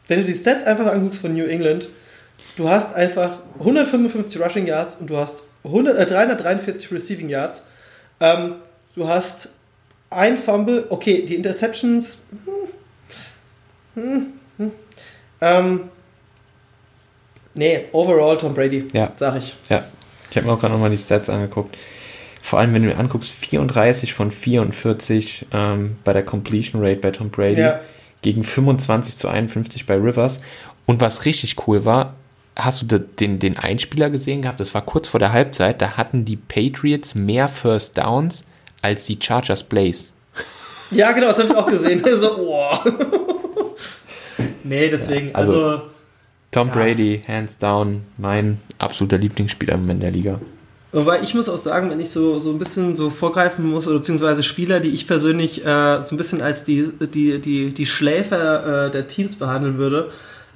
wenn 0.08 0.22
du 0.22 0.26
die 0.26 0.34
Stats 0.34 0.64
einfach 0.64 0.88
anguckst 0.88 1.22
von 1.22 1.36
New 1.36 1.46
England, 1.46 1.88
du 2.56 2.68
hast 2.68 2.96
einfach 2.96 3.38
155 3.60 4.42
Rushing 4.42 4.66
Yards 4.66 4.96
und 4.96 5.08
du 5.08 5.18
hast 5.18 5.44
100, 5.66 5.96
äh, 5.96 6.06
343 6.08 6.92
Receiving 6.92 7.30
Yards. 7.30 7.68
Ähm, 8.20 8.56
du 8.96 9.08
hast 9.08 9.50
ein 10.10 10.36
Fumble, 10.36 10.86
okay, 10.90 11.28
die 11.28 11.36
Interceptions. 11.36 12.26
Hm, 13.94 14.04
hm, 14.04 14.34
hm, 14.58 14.72
ähm, 15.42 15.82
nee, 17.54 17.86
overall 17.92 18.38
Tom 18.38 18.54
Brady, 18.54 18.88
ja. 18.94 19.12
sag 19.16 19.38
ich. 19.38 19.56
Ja, 19.70 19.86
ich 20.30 20.38
habe 20.38 20.48
mir 20.48 20.54
auch 20.54 20.60
gerade 20.60 20.74
nochmal 20.74 20.90
die 20.90 20.98
Stats 20.98 21.30
angeguckt. 21.30 21.78
Vor 22.42 22.60
allem, 22.60 22.74
wenn 22.74 22.84
du 22.84 22.90
mir 22.90 22.98
anguckst, 22.98 23.32
34 23.32 24.14
von 24.14 24.32
44 24.32 25.48
ähm, 25.54 25.98
bei 26.04 26.14
der 26.14 26.24
Completion 26.24 26.84
Rate 26.84 27.00
bei 27.00 27.12
Tom 27.12 27.30
Brady 27.30 27.62
ja. 27.62 27.80
gegen 28.24 28.44
25 28.44 29.16
zu 29.16 29.28
51 29.28 29.86
bei 29.86 29.96
Rivers. 29.96 30.40
Und 30.88 31.02
was 31.02 31.26
richtig 31.26 31.68
cool 31.68 31.86
war, 31.86 32.16
hast 32.56 32.82
du 32.82 33.00
den, 33.00 33.40
den 33.40 33.58
Einspieler 33.58 34.10
gesehen 34.10 34.42
gehabt? 34.42 34.60
Das 34.60 34.74
war 34.74 34.82
kurz 34.82 35.08
vor 35.08 35.20
der 35.20 35.32
Halbzeit. 35.32 35.82
Da 35.82 35.98
hatten 35.98 36.26
die 36.26 36.36
Patriots 36.36 37.14
mehr 37.14 37.48
First 37.48 37.98
Downs 37.98 38.46
als 38.82 39.06
die 39.06 39.20
Chargers 39.22 39.64
Blaze. 39.64 40.08
Ja, 40.90 41.12
genau, 41.14 41.28
das 41.28 41.40
habe 41.40 41.50
ich 41.50 41.56
auch 41.56 41.68
gesehen. 41.68 42.04
so, 42.16 42.38
oh. 42.38 42.78
nee, 44.64 44.90
deswegen, 44.90 45.30
ja, 45.30 45.36
also, 45.36 45.64
also, 45.64 45.82
Tom 46.52 46.68
ja. 46.68 46.74
Brady, 46.74 47.22
hands 47.28 47.58
down, 47.58 48.04
mein 48.18 48.60
absoluter 48.78 49.18
Lieblingsspieler 49.18 49.74
im 49.74 49.82
Moment 49.82 50.04
der 50.04 50.12
Liga. 50.12 50.40
Wobei 50.92 51.22
ich 51.22 51.34
muss 51.34 51.48
auch 51.48 51.58
sagen, 51.58 51.90
wenn 51.90 52.02
ich 52.02 52.10
so, 52.10 52.38
so 52.40 52.52
ein 52.52 52.60
bisschen 52.60 52.96
so 52.96 53.10
vorgreifen 53.10 53.66
muss, 53.70 53.88
oder 53.88 54.00
beziehungsweise 54.00 54.44
Spieler, 54.44 54.82
die 54.82 54.90
ich 54.90 55.08
persönlich 55.08 55.66
äh, 55.66 56.04
so 56.04 56.16
ein 56.16 56.18
bisschen 56.18 56.42
als 56.42 56.66
die, 56.66 56.92
die, 57.14 57.40
die, 57.40 57.74
die 57.74 57.86
Schläfer 57.86 58.88
äh, 58.88 58.92
der 58.92 59.08
Teams 59.08 59.38
behandeln 59.38 59.78
würde, 59.78 60.12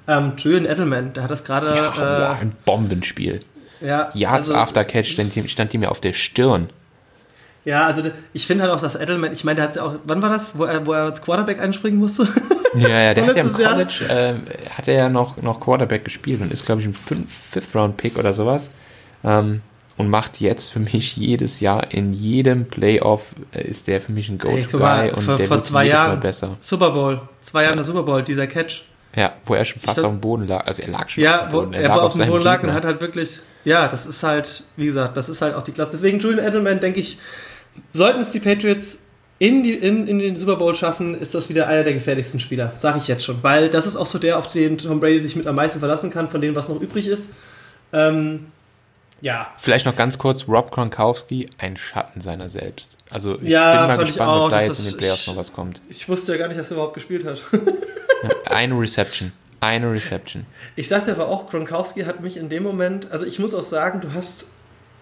ähm, 0.08 0.34
Julian 0.38 0.66
Edelman, 0.66 1.14
der 1.14 1.24
hat 1.24 1.32
das 1.32 1.46
gerade. 1.46 1.68
Ja, 1.68 2.36
äh, 2.36 2.42
ein 2.42 2.52
Bombenspiel. 2.66 3.40
Ja, 3.82 4.12
Yards 4.14 4.50
also, 4.50 4.60
after 4.60 4.84
Catch 4.84 5.12
stand, 5.12 5.50
stand 5.50 5.74
ihm 5.74 5.84
ja 5.84 5.90
auf 5.90 6.02
der 6.02 6.14
Stirn. 6.14 6.70
Ja, 7.66 7.88
also 7.88 8.04
ich 8.32 8.46
finde 8.46 8.64
halt 8.64 8.74
auch, 8.74 8.80
dass 8.80 8.96
Edelman, 8.96 9.34
ich 9.34 9.44
meine, 9.44 9.56
der 9.56 9.66
hat 9.66 9.76
ja 9.76 9.84
auch, 9.84 9.96
wann 10.06 10.22
war 10.22 10.30
das, 10.30 10.58
wo 10.58 10.66
er, 10.66 10.86
wo 10.86 10.94
er 10.94 11.04
als 11.06 11.22
Quarterback 11.22 11.60
einspringen 11.60 12.00
musste? 12.00 12.28
Ja, 12.78 12.90
ja, 12.90 13.14
der 13.14 13.28
hat 13.28 13.38
ja 13.38 13.44
im 13.44 13.54
College, 13.54 14.06
äh, 14.10 14.34
hat 14.70 14.90
er 14.90 14.94
ja 14.96 15.10
noch, 15.10 15.42
noch 15.42 15.62
Quarterback 15.62 16.04
gespielt 16.04 16.42
und 16.42 16.52
ist, 16.52 16.66
glaube 16.66 16.82
ich, 16.82 16.88
ein 16.88 16.94
Fifth-Round-Pick 16.94 18.18
oder 18.18 18.34
sowas. 18.34 18.72
Ähm, 19.24 19.62
und 19.96 20.10
macht 20.10 20.42
jetzt 20.42 20.74
für 20.74 20.80
mich 20.80 21.16
jedes 21.16 21.62
Jahr 21.62 21.94
in 21.94 22.12
jedem 22.12 22.66
Playoff 22.66 23.34
äh, 23.54 23.66
ist 23.66 23.88
der 23.88 24.02
für 24.02 24.12
mich 24.12 24.28
ein 24.28 24.38
Go-To-Guy 24.38 25.12
und 25.12 25.24
vor, 25.24 25.36
der 25.38 25.48
vor 25.48 25.58
wird 25.58 25.66
zwei 25.66 25.86
jedes 25.86 26.00
Jahren, 26.00 26.10
Mal 26.16 26.18
besser. 26.18 26.58
Super 26.60 26.92
Bowl, 26.92 27.22
zwei 27.42 27.62
Jahre 27.62 27.74
ja. 27.74 27.76
der 27.78 27.86
Super 27.86 28.04
Bowl, 28.04 28.22
dieser 28.24 28.48
Catch. 28.48 28.84
Ja, 29.16 29.34
wo 29.46 29.56
er 29.56 29.64
schon 29.64 29.82
fast 29.82 29.96
glaub, 29.96 30.08
auf 30.08 30.12
dem 30.12 30.20
Boden 30.20 30.48
lag. 30.48 30.68
Also 30.68 30.84
er 30.84 30.90
lag 30.90 31.08
schon 31.08 31.24
ja, 31.24 31.46
auf 31.46 31.48
dem 31.48 31.52
Boden. 31.54 31.74
Ja, 31.74 31.80
er, 31.80 31.84
er 31.86 31.90
war 31.92 32.04
auf 32.04 32.14
dem 32.14 32.28
Boden 32.28 32.44
lag 32.44 32.62
und 32.62 32.74
hat 32.74 32.84
halt 32.84 33.00
wirklich, 33.00 33.40
ja, 33.64 33.88
das 33.88 34.06
ist 34.06 34.22
halt, 34.24 34.66
wie 34.76 34.88
gesagt, 34.88 35.16
das 35.16 35.30
ist 35.30 35.42
halt 35.42 35.56
auch 35.56 35.64
die 35.64 35.72
Klasse. 35.72 35.92
Deswegen 35.94 36.20
Julian 36.20 36.46
Edelman, 36.46 36.82
denke 36.82 37.00
ich, 37.00 37.18
Sollten 37.92 38.22
es 38.22 38.30
die 38.30 38.40
Patriots 38.40 39.04
in, 39.38 39.64
die, 39.64 39.74
in, 39.74 40.08
in 40.08 40.20
den 40.20 40.36
Super 40.36 40.56
Bowl 40.56 40.74
schaffen, 40.76 41.20
ist 41.20 41.36
das 41.36 41.50
wieder 41.50 41.68
einer 41.68 41.84
der 41.84 41.94
gefährlichsten 41.94 42.40
Spieler. 42.40 42.72
Sage 42.78 43.00
ich 43.00 43.08
jetzt 43.08 43.24
schon. 43.24 43.44
Weil 43.44 43.70
das 43.70 43.86
ist 43.86 43.98
auch 43.98 44.06
so 44.06 44.18
der, 44.18 44.38
auf 44.38 44.52
den 44.52 44.78
Tom 44.78 45.00
Brady 45.00 45.20
sich 45.20 45.36
mit 45.36 45.46
am 45.46 45.56
meisten 45.56 45.80
verlassen 45.80 46.10
kann, 46.10 46.30
von 46.30 46.40
dem, 46.40 46.56
was 46.56 46.70
noch 46.70 46.80
übrig 46.80 47.08
ist. 47.08 47.32
Ähm, 47.92 48.48
ja. 49.22 49.48
Vielleicht 49.58 49.86
noch 49.86 49.96
ganz 49.96 50.18
kurz, 50.18 50.48
Rob 50.48 50.72
Gronkowski, 50.72 51.50
ein 51.58 51.76
Schatten 51.78 52.22
seiner 52.22 52.50
selbst. 52.50 52.98
Also 53.10 53.40
ich 53.42 53.50
ja, 53.50 53.88
bin 53.88 53.98
mal 53.98 54.06
gespannt, 54.06 54.30
ob 54.30 54.52
da 54.52 54.62
jetzt 54.62 54.80
in 54.80 54.86
den 54.86 54.98
Playoffs 54.98 55.28
noch 55.28 55.36
was 55.36 55.52
kommt. 55.52 55.82
Ich 55.90 56.08
wusste 56.08 56.34
ja 56.34 56.38
gar 56.38 56.48
nicht, 56.48 56.60
dass 56.60 56.72
er 56.72 56.76
überhaupt 56.76 56.94
gespielt 56.94 57.26
hat. 57.26 57.42
eine 58.46 58.80
Reception. 58.80 59.32
Eine 59.60 59.92
Reception. 59.92 60.46
Ich 60.76 60.88
sagte 60.88 61.12
aber 61.12 61.28
auch, 61.28 61.50
Gronkowski 61.50 62.04
hat 62.04 62.22
mich 62.22 62.38
in 62.38 62.50
dem 62.50 62.64
Moment, 62.64 63.12
also 63.12 63.26
ich 63.26 63.40
muss 63.40 63.54
auch 63.54 63.64
sagen, 63.64 64.00
du 64.00 64.14
hast 64.14 64.48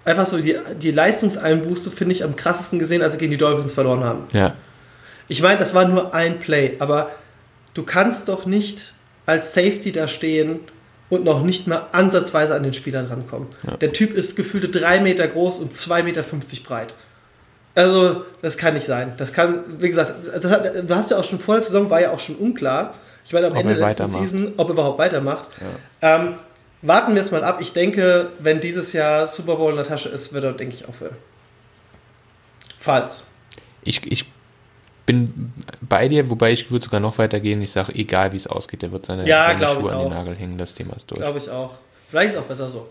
einfach 0.05 0.25
so 0.25 0.39
die, 0.39 0.57
die 0.81 0.91
Leistungseinbuße, 0.91 1.91
finde 1.91 2.13
ich, 2.13 2.23
am 2.23 2.35
krassesten 2.35 2.79
gesehen, 2.79 3.01
als 3.01 3.13
sie 3.13 3.19
gegen 3.19 3.31
die 3.31 3.37
Dolphins 3.37 3.73
verloren 3.73 4.03
haben. 4.03 4.25
Ja. 4.33 4.55
Ich 5.27 5.41
meine, 5.41 5.59
das 5.59 5.73
war 5.73 5.87
nur 5.87 6.13
ein 6.13 6.39
Play, 6.39 6.75
aber 6.79 7.11
du 7.73 7.83
kannst 7.83 8.29
doch 8.29 8.45
nicht 8.45 8.93
als 9.25 9.53
Safety 9.53 9.91
da 9.91 10.07
stehen 10.07 10.59
und 11.09 11.23
noch 11.23 11.43
nicht 11.43 11.67
mal 11.67 11.87
ansatzweise 11.91 12.55
an 12.55 12.63
den 12.63 12.73
Spielern 12.73 13.05
rankommen. 13.05 13.47
Ja. 13.63 13.77
Der 13.77 13.93
Typ 13.93 14.13
ist 14.13 14.35
gefühlte 14.35 14.69
drei 14.69 14.99
Meter 14.99 15.27
groß 15.27 15.59
und 15.59 15.73
2,50 15.73 16.03
Meter 16.03 16.23
breit. 16.65 16.93
Also, 17.75 18.25
das 18.41 18.57
kann 18.57 18.75
nicht 18.75 18.85
sein. 18.85 19.13
Das 19.17 19.33
kann, 19.33 19.61
wie 19.79 19.87
gesagt, 19.87 20.13
hat, 20.43 20.89
du 20.89 20.95
hast 20.95 21.09
ja 21.11 21.17
auch 21.17 21.23
schon 21.23 21.39
vor 21.39 21.55
der 21.55 21.63
Saison, 21.63 21.89
war 21.89 22.01
ja 22.01 22.11
auch 22.11 22.19
schon 22.19 22.35
unklar. 22.35 22.93
Ich 23.25 23.33
meine, 23.33 23.47
am 23.47 23.53
ob 23.53 23.59
Ende 23.59 23.75
der 23.75 23.87
letzten 23.87 24.07
Season, 24.07 24.53
ob 24.57 24.67
er 24.67 24.73
überhaupt 24.73 24.99
weitermacht. 24.99 25.49
Ja. 26.01 26.15
Ähm, 26.15 26.33
warten 26.83 27.15
wir 27.15 27.21
es 27.21 27.31
mal 27.31 27.43
ab. 27.43 27.59
Ich 27.61 27.73
denke, 27.73 28.29
wenn 28.39 28.61
dieses 28.61 28.93
Jahr 28.93 29.27
Super 29.27 29.55
Bowl 29.55 29.71
in 29.71 29.77
der 29.77 29.85
Tasche 29.85 30.09
ist, 30.09 30.33
wird 30.33 30.43
er, 30.43 30.53
denke 30.53 30.75
ich, 30.75 30.87
aufhören. 30.87 31.15
Falls. 32.77 33.27
Ich, 33.83 34.05
ich 34.11 34.25
bin 35.05 35.53
bei 35.81 36.07
dir, 36.07 36.29
wobei 36.29 36.51
ich 36.51 36.69
würde 36.69 36.83
sogar 36.83 36.99
noch 36.99 37.17
weitergehen. 37.17 37.61
Ich 37.61 37.71
sage, 37.71 37.95
egal 37.95 38.31
wie 38.33 38.37
es 38.37 38.47
ausgeht, 38.47 38.81
der 38.81 38.91
wird 38.91 39.05
seine, 39.05 39.27
ja, 39.27 39.57
seine 39.57 39.73
Schuhe 39.73 39.91
an 39.91 39.99
den 40.01 40.09
Nagel 40.09 40.35
hängen. 40.35 40.57
Das 40.57 40.75
Thema 40.75 40.95
ist 40.95 41.09
durch. 41.09 41.21
Glaube 41.21 41.39
ich 41.39 41.49
auch. 41.49 41.75
Vielleicht 42.09 42.29
ist 42.29 42.35
es 42.35 42.41
auch 42.41 42.47
besser 42.47 42.69
so. 42.69 42.89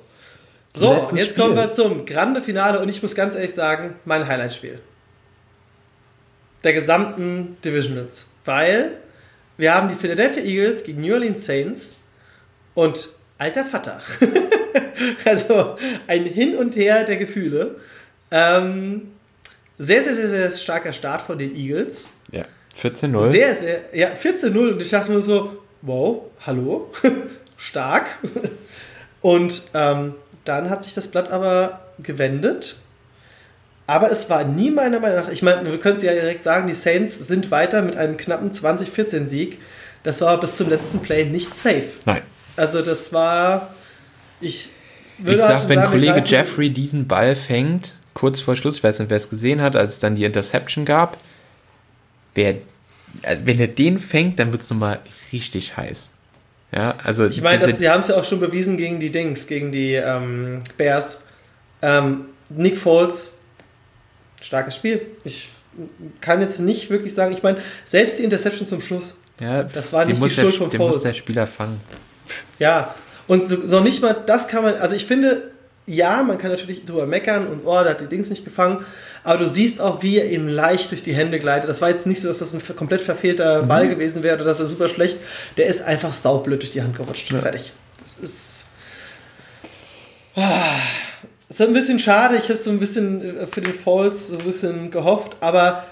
So, 0.74 1.07
jetzt 1.14 1.32
Spiel. 1.32 1.43
kommen 1.43 1.57
wir 1.57 1.70
zum 1.70 2.07
Grande 2.07 2.40
Finale 2.40 2.80
und 2.80 2.88
ich 2.88 3.03
muss 3.03 3.14
ganz 3.14 3.34
ehrlich 3.34 3.53
sagen, 3.53 3.95
mein 4.07 4.26
Highlight-Spiel. 4.26 4.80
Der 6.64 6.72
gesamten 6.72 7.59
Divisionals. 7.62 8.28
Weil 8.47 8.93
wir 9.59 9.74
haben 9.74 9.88
die 9.88 9.95
Philadelphia 9.95 10.43
Eagles 10.43 10.82
gegen 10.82 11.03
New 11.03 11.12
Orleans 11.12 11.45
Saints 11.45 11.97
und 12.74 13.11
alter 13.43 13.64
Vater. 13.64 14.01
also 15.24 15.76
ein 16.07 16.24
Hin 16.24 16.57
und 16.57 16.76
Her 16.76 17.05
der 17.05 17.16
Gefühle. 17.16 17.76
Ähm, 18.30 19.09
sehr, 19.78 20.03
sehr, 20.03 20.14
sehr, 20.14 20.28
sehr 20.28 20.51
starker 20.53 20.93
Start 20.93 21.22
von 21.22 21.38
den 21.38 21.55
Eagles. 21.57 22.09
Ja, 22.30 22.45
14-0. 22.80 23.30
Sehr, 23.30 23.57
sehr, 23.57 23.80
ja, 23.93 24.11
14-0 24.12 24.72
und 24.72 24.80
ich 24.80 24.90
dachte 24.90 25.11
nur 25.11 25.22
so, 25.22 25.57
wow, 25.82 26.22
hallo, 26.47 26.90
stark. 27.57 28.07
Und 29.20 29.62
ähm, 29.74 30.14
dann 30.45 30.70
hat 30.70 30.84
sich 30.84 30.95
das 30.95 31.09
Blatt 31.09 31.30
aber 31.30 31.80
gewendet. 32.01 32.76
Aber 33.88 34.11
es 34.12 34.30
war 34.30 34.45
nie 34.45 34.70
meiner 34.70 35.01
Meinung 35.01 35.24
nach, 35.24 35.28
ich 35.28 35.43
meine, 35.43 35.68
wir 35.68 35.78
können 35.78 35.97
es 35.97 36.03
ja 36.05 36.12
direkt 36.12 36.45
sagen, 36.45 36.68
die 36.68 36.74
Saints 36.74 37.18
sind 37.26 37.51
weiter 37.51 37.82
mit 37.82 37.97
einem 37.97 38.16
knappen 38.16 38.53
20-14-Sieg. 38.53 39.59
Das 40.05 40.20
war 40.20 40.38
bis 40.40 40.57
zum 40.57 40.68
letzten 40.68 41.01
Play 41.01 41.24
nicht 41.24 41.57
safe. 41.57 41.84
Nein. 42.07 42.22
Also 42.57 42.82
das 42.82 43.12
war, 43.12 43.74
ich 44.40 44.70
würde 45.18 45.36
Ich 45.36 45.40
sag, 45.40 45.61
halt 45.61 45.68
wenn 45.68 45.78
sagen, 45.78 45.90
Kollege 45.90 46.22
Jeffrey 46.24 46.70
diesen 46.70 47.07
Ball 47.09 47.34
fängt, 47.34 47.94
kurz 48.14 48.40
vor 48.40 48.57
Schluss, 48.57 48.76
ich 48.76 48.84
weiß 48.84 48.98
nicht, 49.00 49.11
wer 49.11 49.16
es 49.16 49.30
gesehen 49.30 49.62
hat, 49.62 49.76
als 49.76 49.94
es 49.94 49.98
dann 50.00 50.16
die 50.16 50.24
Interception 50.24 50.84
gab, 50.84 51.16
wer, 52.34 52.57
äh, 53.22 53.36
wenn 53.44 53.59
er 53.59 53.68
den 53.68 53.98
fängt, 53.98 54.38
dann 54.38 54.53
wird 54.53 54.62
es 54.62 54.70
nochmal 54.70 55.00
richtig 55.32 55.76
heiß. 55.76 56.11
Ja, 56.74 56.94
also 57.03 57.26
ich 57.26 57.42
meine, 57.42 57.70
die 57.72 57.88
haben 57.88 58.00
es 58.00 58.09
ja 58.09 58.16
auch 58.16 58.24
schon 58.24 58.40
bewiesen 58.40 58.78
gegen 58.78 58.98
die 58.98 59.11
Dings, 59.11 59.46
gegen 59.46 59.72
die 59.72 59.92
ähm, 59.94 60.62
Bears. 60.78 61.26
Ähm, 61.82 62.26
Nick 62.48 62.78
Foles, 62.78 63.40
starkes 64.40 64.76
Spiel. 64.76 65.03
Ich 65.24 65.50
kann 66.20 66.40
jetzt 66.40 66.61
nicht 66.61 66.88
wirklich 66.88 67.12
sagen, 67.12 67.32
ich 67.32 67.42
meine, 67.42 67.59
selbst 67.84 68.18
die 68.18 68.24
Interception 68.24 68.66
zum 68.66 68.80
Schluss, 68.80 69.16
ja, 69.38 69.64
das 69.64 69.92
war 69.92 70.05
nicht 70.05 70.22
die 70.22 70.30
Schuld 70.30 70.53
der, 70.53 70.53
von 70.53 70.70
Foles. 70.70 70.96
muss 70.96 71.03
der 71.03 71.14
Spieler 71.14 71.46
fangen. 71.46 71.80
Ja, 72.59 72.95
und 73.27 73.45
so, 73.47 73.66
so 73.66 73.81
nicht 73.81 74.03
mal, 74.03 74.16
das 74.27 74.49
kann 74.49 74.64
man, 74.64 74.75
also 74.77 74.97
ich 74.97 75.07
finde, 75.07 75.53
ja, 75.87 76.23
man 76.23 76.39
kann 76.39 76.51
natürlich 76.51 76.85
drüber 76.85 77.07
meckern 77.07 77.47
und 77.47 77.62
oh, 77.64 77.83
da 77.83 77.91
hat 77.91 78.01
die 78.01 78.07
Dings 78.07 78.31
nicht 78.31 78.45
gefangen, 78.45 78.85
aber 79.25 79.39
du 79.39 79.49
siehst 79.49 79.81
auch, 79.81 80.03
wie 80.03 80.18
er 80.18 80.31
eben 80.31 80.49
leicht 80.49 80.91
durch 80.91 81.03
die 81.03 81.14
Hände 81.14 81.39
gleitet. 81.39 81.68
Das 81.68 81.81
war 81.81 81.91
jetzt 81.91 82.07
nicht 82.07 82.20
so, 82.20 82.29
dass 82.29 82.39
das 82.39 82.55
ein 82.55 82.77
komplett 82.77 83.03
verfehlter 83.03 83.62
mhm. 83.62 83.68
Ball 83.68 83.89
gewesen 83.89 84.23
wäre 84.23 84.37
oder 84.37 84.45
dass 84.45 84.61
er 84.61 84.66
super 84.66 84.89
schlecht. 84.89 85.18
Der 85.57 85.66
ist 85.66 85.83
einfach 85.83 86.12
saublöd 86.12 86.62
durch 86.62 86.70
die 86.70 86.83
Hand 86.83 86.97
gerutscht. 86.97 87.31
Ja. 87.33 87.41
Fertig. 87.41 87.73
Das 88.01 88.16
ist. 88.16 88.64
Ah, 90.35 90.77
ist 91.49 91.61
ein 91.61 91.73
bisschen 91.73 91.99
schade. 91.99 92.37
Ich 92.37 92.45
habe 92.45 92.57
so 92.57 92.70
ein 92.70 92.79
bisschen 92.79 93.41
äh, 93.41 93.47
für 93.47 93.61
den 93.61 93.75
Falls 93.75 94.29
so 94.29 94.39
ein 94.39 94.45
bisschen 94.45 94.91
gehofft, 94.91 95.37
aber 95.41 95.85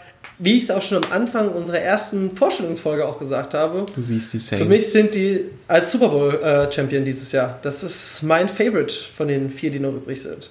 wie 0.43 0.57
ich 0.57 0.65
es 0.65 0.71
auch 0.71 0.81
schon 0.81 1.05
am 1.05 1.13
Anfang 1.13 1.51
unserer 1.51 1.81
ersten 1.81 2.31
Vorstellungsfolge 2.31 3.07
auch 3.07 3.19
gesagt 3.19 3.53
habe, 3.53 3.85
du 3.95 4.03
siehst 4.03 4.33
die 4.33 4.39
Saints. 4.39 4.63
Für 4.63 4.69
mich 4.69 4.91
sind 4.91 5.15
die 5.15 5.45
als 5.69 5.93
Super 5.93 6.09
Bowl 6.09 6.35
äh, 6.35 6.73
Champion 6.73 7.05
dieses 7.05 7.31
Jahr. 7.31 7.59
Das 7.61 7.85
ist 7.85 8.23
mein 8.23 8.49
Favorite 8.49 8.95
von 9.15 9.29
den 9.29 9.51
vier, 9.51 9.71
die 9.71 9.81
noch 9.81 9.93
übrig 9.93 10.23
sind. 10.23 10.51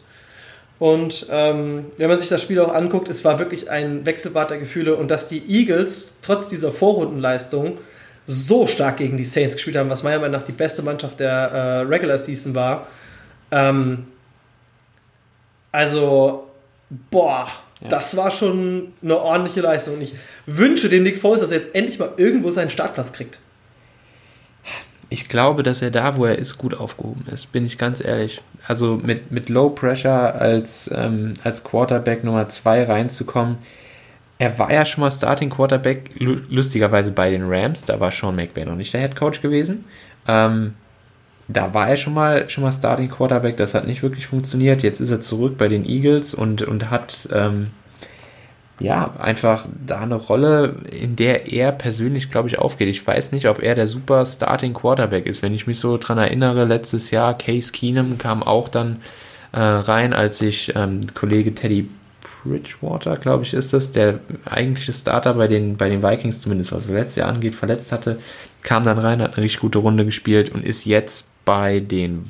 Und 0.77 1.25
ähm, 1.31 1.87
wenn 1.97 2.07
man 2.07 2.19
sich 2.19 2.29
das 2.29 2.43
Spiel 2.43 2.59
auch 2.59 2.73
anguckt, 2.73 3.09
es 3.09 3.25
war 3.25 3.39
wirklich 3.39 3.69
ein 3.69 4.05
Wechselbad 4.05 4.51
der 4.51 4.59
Gefühle 4.59 4.95
und 4.95 5.09
dass 5.09 5.27
die 5.27 5.43
Eagles 5.49 6.13
trotz 6.21 6.47
dieser 6.49 6.71
Vorrundenleistung 6.71 7.79
so 8.27 8.67
stark 8.67 8.97
gegen 8.97 9.17
die 9.17 9.25
Saints 9.25 9.55
gespielt 9.55 9.75
haben, 9.75 9.89
was 9.89 10.03
meiner 10.03 10.19
Meinung 10.19 10.39
nach 10.39 10.45
die 10.45 10.51
beste 10.51 10.83
Mannschaft 10.83 11.19
der 11.19 11.31
äh, 11.31 11.79
Regular 11.79 12.19
Season 12.19 12.53
war. 12.53 12.87
Ähm, 13.49 14.05
also, 15.71 16.47
boah, 17.09 17.47
ja. 17.81 17.87
Das 17.87 18.17
war 18.17 18.31
schon 18.31 18.93
eine 19.01 19.17
ordentliche 19.17 19.61
Leistung. 19.61 19.95
Und 19.95 20.01
ich 20.01 20.13
wünsche 20.45 20.89
dem 20.89 21.03
Nick 21.03 21.17
Foles, 21.17 21.41
dass 21.41 21.51
er 21.51 21.57
jetzt 21.57 21.75
endlich 21.75 21.97
mal 21.99 22.11
irgendwo 22.17 22.51
seinen 22.51 22.69
Startplatz 22.69 23.13
kriegt. 23.13 23.39
Ich 25.09 25.27
glaube, 25.27 25.63
dass 25.63 25.81
er 25.81 25.89
da, 25.89 26.17
wo 26.17 26.25
er 26.25 26.37
ist, 26.37 26.57
gut 26.57 26.75
aufgehoben 26.75 27.25
ist, 27.31 27.51
bin 27.51 27.65
ich 27.65 27.77
ganz 27.77 28.03
ehrlich. 28.03 28.41
Also 28.67 28.97
mit, 28.97 29.31
mit 29.31 29.49
Low 29.49 29.71
Pressure 29.71 30.35
als, 30.35 30.89
ähm, 30.93 31.33
als 31.43 31.63
Quarterback 31.63 32.23
Nummer 32.23 32.47
2 32.47 32.83
reinzukommen. 32.83 33.57
Er 34.37 34.57
war 34.59 34.71
ja 34.71 34.85
schon 34.85 35.01
mal 35.01 35.11
Starting 35.11 35.49
Quarterback, 35.49 36.11
lustigerweise 36.19 37.11
bei 37.11 37.31
den 37.31 37.43
Rams, 37.45 37.85
da 37.85 37.99
war 37.99 38.11
Sean 38.11 38.35
McVay 38.35 38.65
noch 38.65 38.75
nicht 38.75 38.93
der 38.93 39.01
Head 39.01 39.15
Coach 39.15 39.41
gewesen. 39.41 39.83
Ähm, 40.27 40.75
da 41.51 41.73
war 41.73 41.89
er 41.89 41.97
schon 41.97 42.13
mal, 42.13 42.47
schon 42.47 42.63
mal 42.63 42.71
Starting 42.71 43.09
Quarterback, 43.09 43.57
das 43.57 43.73
hat 43.73 43.87
nicht 43.87 44.03
wirklich 44.03 44.27
funktioniert. 44.27 44.83
Jetzt 44.83 44.99
ist 45.01 45.09
er 45.09 45.19
zurück 45.19 45.57
bei 45.57 45.67
den 45.67 45.83
Eagles 45.83 46.35
und, 46.35 46.61
und 46.61 46.91
hat 46.91 47.27
ähm, 47.33 47.71
ja 48.79 49.15
einfach 49.17 49.65
da 49.85 50.01
eine 50.01 50.15
Rolle, 50.15 50.75
in 50.91 51.15
der 51.15 51.51
er 51.51 51.71
persönlich, 51.71 52.29
glaube 52.29 52.49
ich, 52.49 52.59
aufgeht. 52.59 52.87
Ich 52.87 53.05
weiß 53.05 53.31
nicht, 53.31 53.47
ob 53.47 53.63
er 53.63 53.73
der 53.73 53.87
super 53.87 54.27
Starting 54.27 54.73
Quarterback 54.73 55.25
ist. 55.25 55.41
Wenn 55.41 55.55
ich 55.55 55.65
mich 55.65 55.79
so 55.79 55.97
dran 55.97 56.19
erinnere, 56.19 56.65
letztes 56.65 57.09
Jahr 57.09 57.35
Case 57.35 57.71
Keenum 57.71 58.19
kam 58.19 58.43
auch 58.43 58.69
dann 58.69 59.01
äh, 59.51 59.59
rein, 59.59 60.13
als 60.13 60.37
sich 60.37 60.73
ähm, 60.75 61.01
Kollege 61.15 61.55
Teddy 61.55 61.89
Bridgewater, 62.43 63.17
glaube 63.17 63.43
ich, 63.43 63.55
ist 63.55 63.73
das, 63.73 63.91
der 63.91 64.19
eigentliche 64.45 64.93
Starter 64.93 65.33
bei 65.33 65.47
den, 65.47 65.77
bei 65.77 65.89
den 65.89 66.03
Vikings, 66.03 66.41
zumindest 66.41 66.71
was 66.71 66.87
das 66.87 66.95
letzte 66.95 67.21
Jahr 67.21 67.29
angeht, 67.29 67.55
verletzt 67.55 67.91
hatte, 67.91 68.17
kam 68.61 68.83
dann 68.83 68.99
rein, 68.99 69.21
hat 69.21 69.33
eine 69.33 69.43
richtig 69.43 69.61
gute 69.61 69.79
Runde 69.79 70.05
gespielt 70.05 70.51
und 70.51 70.63
ist 70.63 70.85
jetzt 70.85 71.27
bei 71.49 71.79
den, 71.79 72.29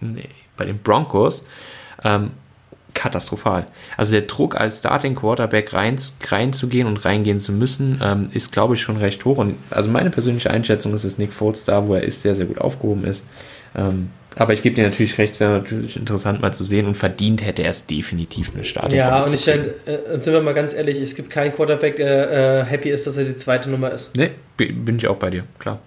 nee, 0.00 0.28
bei 0.56 0.64
den 0.64 0.78
Broncos 0.78 1.42
ähm, 2.02 2.32
katastrophal. 2.92 3.66
Also 3.96 4.12
der 4.12 4.22
Druck 4.22 4.60
als 4.60 4.80
Starting 4.80 5.14
Quarterback 5.14 5.72
rein, 5.72 5.96
reinzugehen 6.26 6.86
und 6.88 7.04
reingehen 7.04 7.38
zu 7.38 7.52
müssen, 7.52 8.00
ähm, 8.02 8.30
ist, 8.32 8.52
glaube 8.52 8.74
ich, 8.74 8.80
schon 8.80 8.96
recht 8.96 9.24
hoch. 9.24 9.38
Und 9.38 9.56
also 9.70 9.88
meine 9.88 10.10
persönliche 10.10 10.50
Einschätzung 10.50 10.92
ist, 10.94 11.04
dass 11.04 11.18
Nick 11.18 11.32
Foles 11.32 11.64
da, 11.64 11.86
wo 11.86 11.94
er 11.94 12.02
ist, 12.02 12.22
sehr, 12.22 12.34
sehr 12.34 12.46
gut 12.46 12.58
aufgehoben 12.58 13.04
ist. 13.04 13.26
Ähm, 13.76 14.10
aber 14.36 14.52
ich 14.52 14.62
gebe 14.62 14.74
dir 14.74 14.84
natürlich 14.84 15.18
recht, 15.18 15.40
wäre 15.40 15.52
natürlich 15.52 15.96
interessant 15.96 16.40
mal 16.40 16.52
zu 16.52 16.64
sehen 16.64 16.86
und 16.86 16.96
verdient 16.96 17.44
hätte 17.44 17.62
er 17.62 17.70
es 17.70 17.86
definitiv 17.86 18.52
eine 18.54 18.64
Starting 18.64 18.98
Ja, 18.98 19.24
und 19.24 19.32
ich 19.32 19.46
äh, 19.46 19.58
sind 20.18 20.32
wir 20.32 20.40
mal 20.40 20.54
ganz 20.54 20.74
ehrlich, 20.74 20.98
es 20.98 21.14
gibt 21.14 21.30
keinen 21.30 21.54
Quarterback, 21.54 21.96
der 21.96 22.60
äh, 22.60 22.64
happy 22.64 22.90
ist, 22.90 23.06
dass 23.06 23.16
er 23.16 23.24
die 23.24 23.34
zweite 23.36 23.68
Nummer 23.68 23.90
ist. 23.90 24.16
Nee, 24.16 24.30
bin 24.56 24.96
ich 24.96 25.08
auch 25.08 25.16
bei 25.16 25.30
dir, 25.30 25.44
klar. 25.58 25.80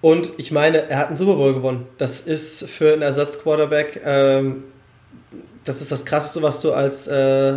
Und 0.00 0.30
ich 0.36 0.50
meine, 0.50 0.88
er 0.88 0.98
hat 0.98 1.08
einen 1.08 1.16
Super 1.16 1.34
Bowl 1.34 1.54
gewonnen. 1.54 1.86
Das 1.98 2.20
ist 2.20 2.68
für 2.68 2.92
einen 2.92 3.02
Ersatzquarterback, 3.02 4.02
ähm, 4.04 4.64
das 5.64 5.80
ist 5.80 5.90
das 5.90 6.04
Krasseste, 6.04 6.42
was 6.42 6.60
du 6.60 6.72
als 6.72 7.06
äh, 7.06 7.54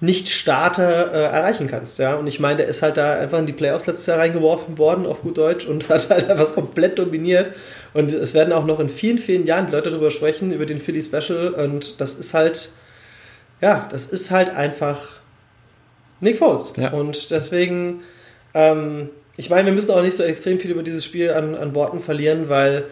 Nicht-Starter 0.00 1.12
äh, 1.12 1.22
erreichen 1.24 1.66
kannst. 1.68 1.98
Ja? 1.98 2.16
Und 2.16 2.26
ich 2.26 2.38
meine, 2.38 2.58
der 2.58 2.66
ist 2.66 2.82
halt 2.82 2.96
da 2.96 3.14
einfach 3.14 3.38
in 3.38 3.46
die 3.46 3.52
Playoffs 3.52 3.86
letztes 3.86 4.06
Jahr 4.06 4.18
reingeworfen 4.18 4.76
worden, 4.76 5.06
auf 5.06 5.22
gut 5.22 5.38
Deutsch, 5.38 5.66
und 5.66 5.88
hat 5.88 6.10
halt 6.10 6.30
einfach 6.30 6.54
komplett 6.54 6.98
dominiert. 6.98 7.52
Und 7.94 8.12
es 8.12 8.34
werden 8.34 8.52
auch 8.52 8.66
noch 8.66 8.80
in 8.80 8.88
vielen, 8.88 9.18
vielen 9.18 9.46
Jahren 9.46 9.70
Leute 9.70 9.90
darüber 9.90 10.10
sprechen, 10.10 10.52
über 10.52 10.66
den 10.66 10.78
Philly 10.78 11.02
Special. 11.02 11.54
Und 11.54 12.00
das 12.00 12.14
ist 12.14 12.34
halt, 12.34 12.70
ja, 13.60 13.88
das 13.90 14.06
ist 14.06 14.30
halt 14.30 14.50
einfach 14.50 15.00
Nick 16.20 16.36
Foles. 16.36 16.72
Ja. 16.76 16.92
Und 16.92 17.30
deswegen, 17.30 18.02
ähm, 18.52 19.10
ich 19.36 19.50
meine, 19.50 19.66
wir 19.66 19.72
müssen 19.72 19.92
auch 19.92 20.02
nicht 20.02 20.16
so 20.16 20.22
extrem 20.22 20.60
viel 20.60 20.70
über 20.70 20.82
dieses 20.82 21.04
Spiel 21.04 21.32
an, 21.32 21.54
an 21.54 21.74
Worten 21.74 22.00
verlieren, 22.00 22.48
weil 22.48 22.84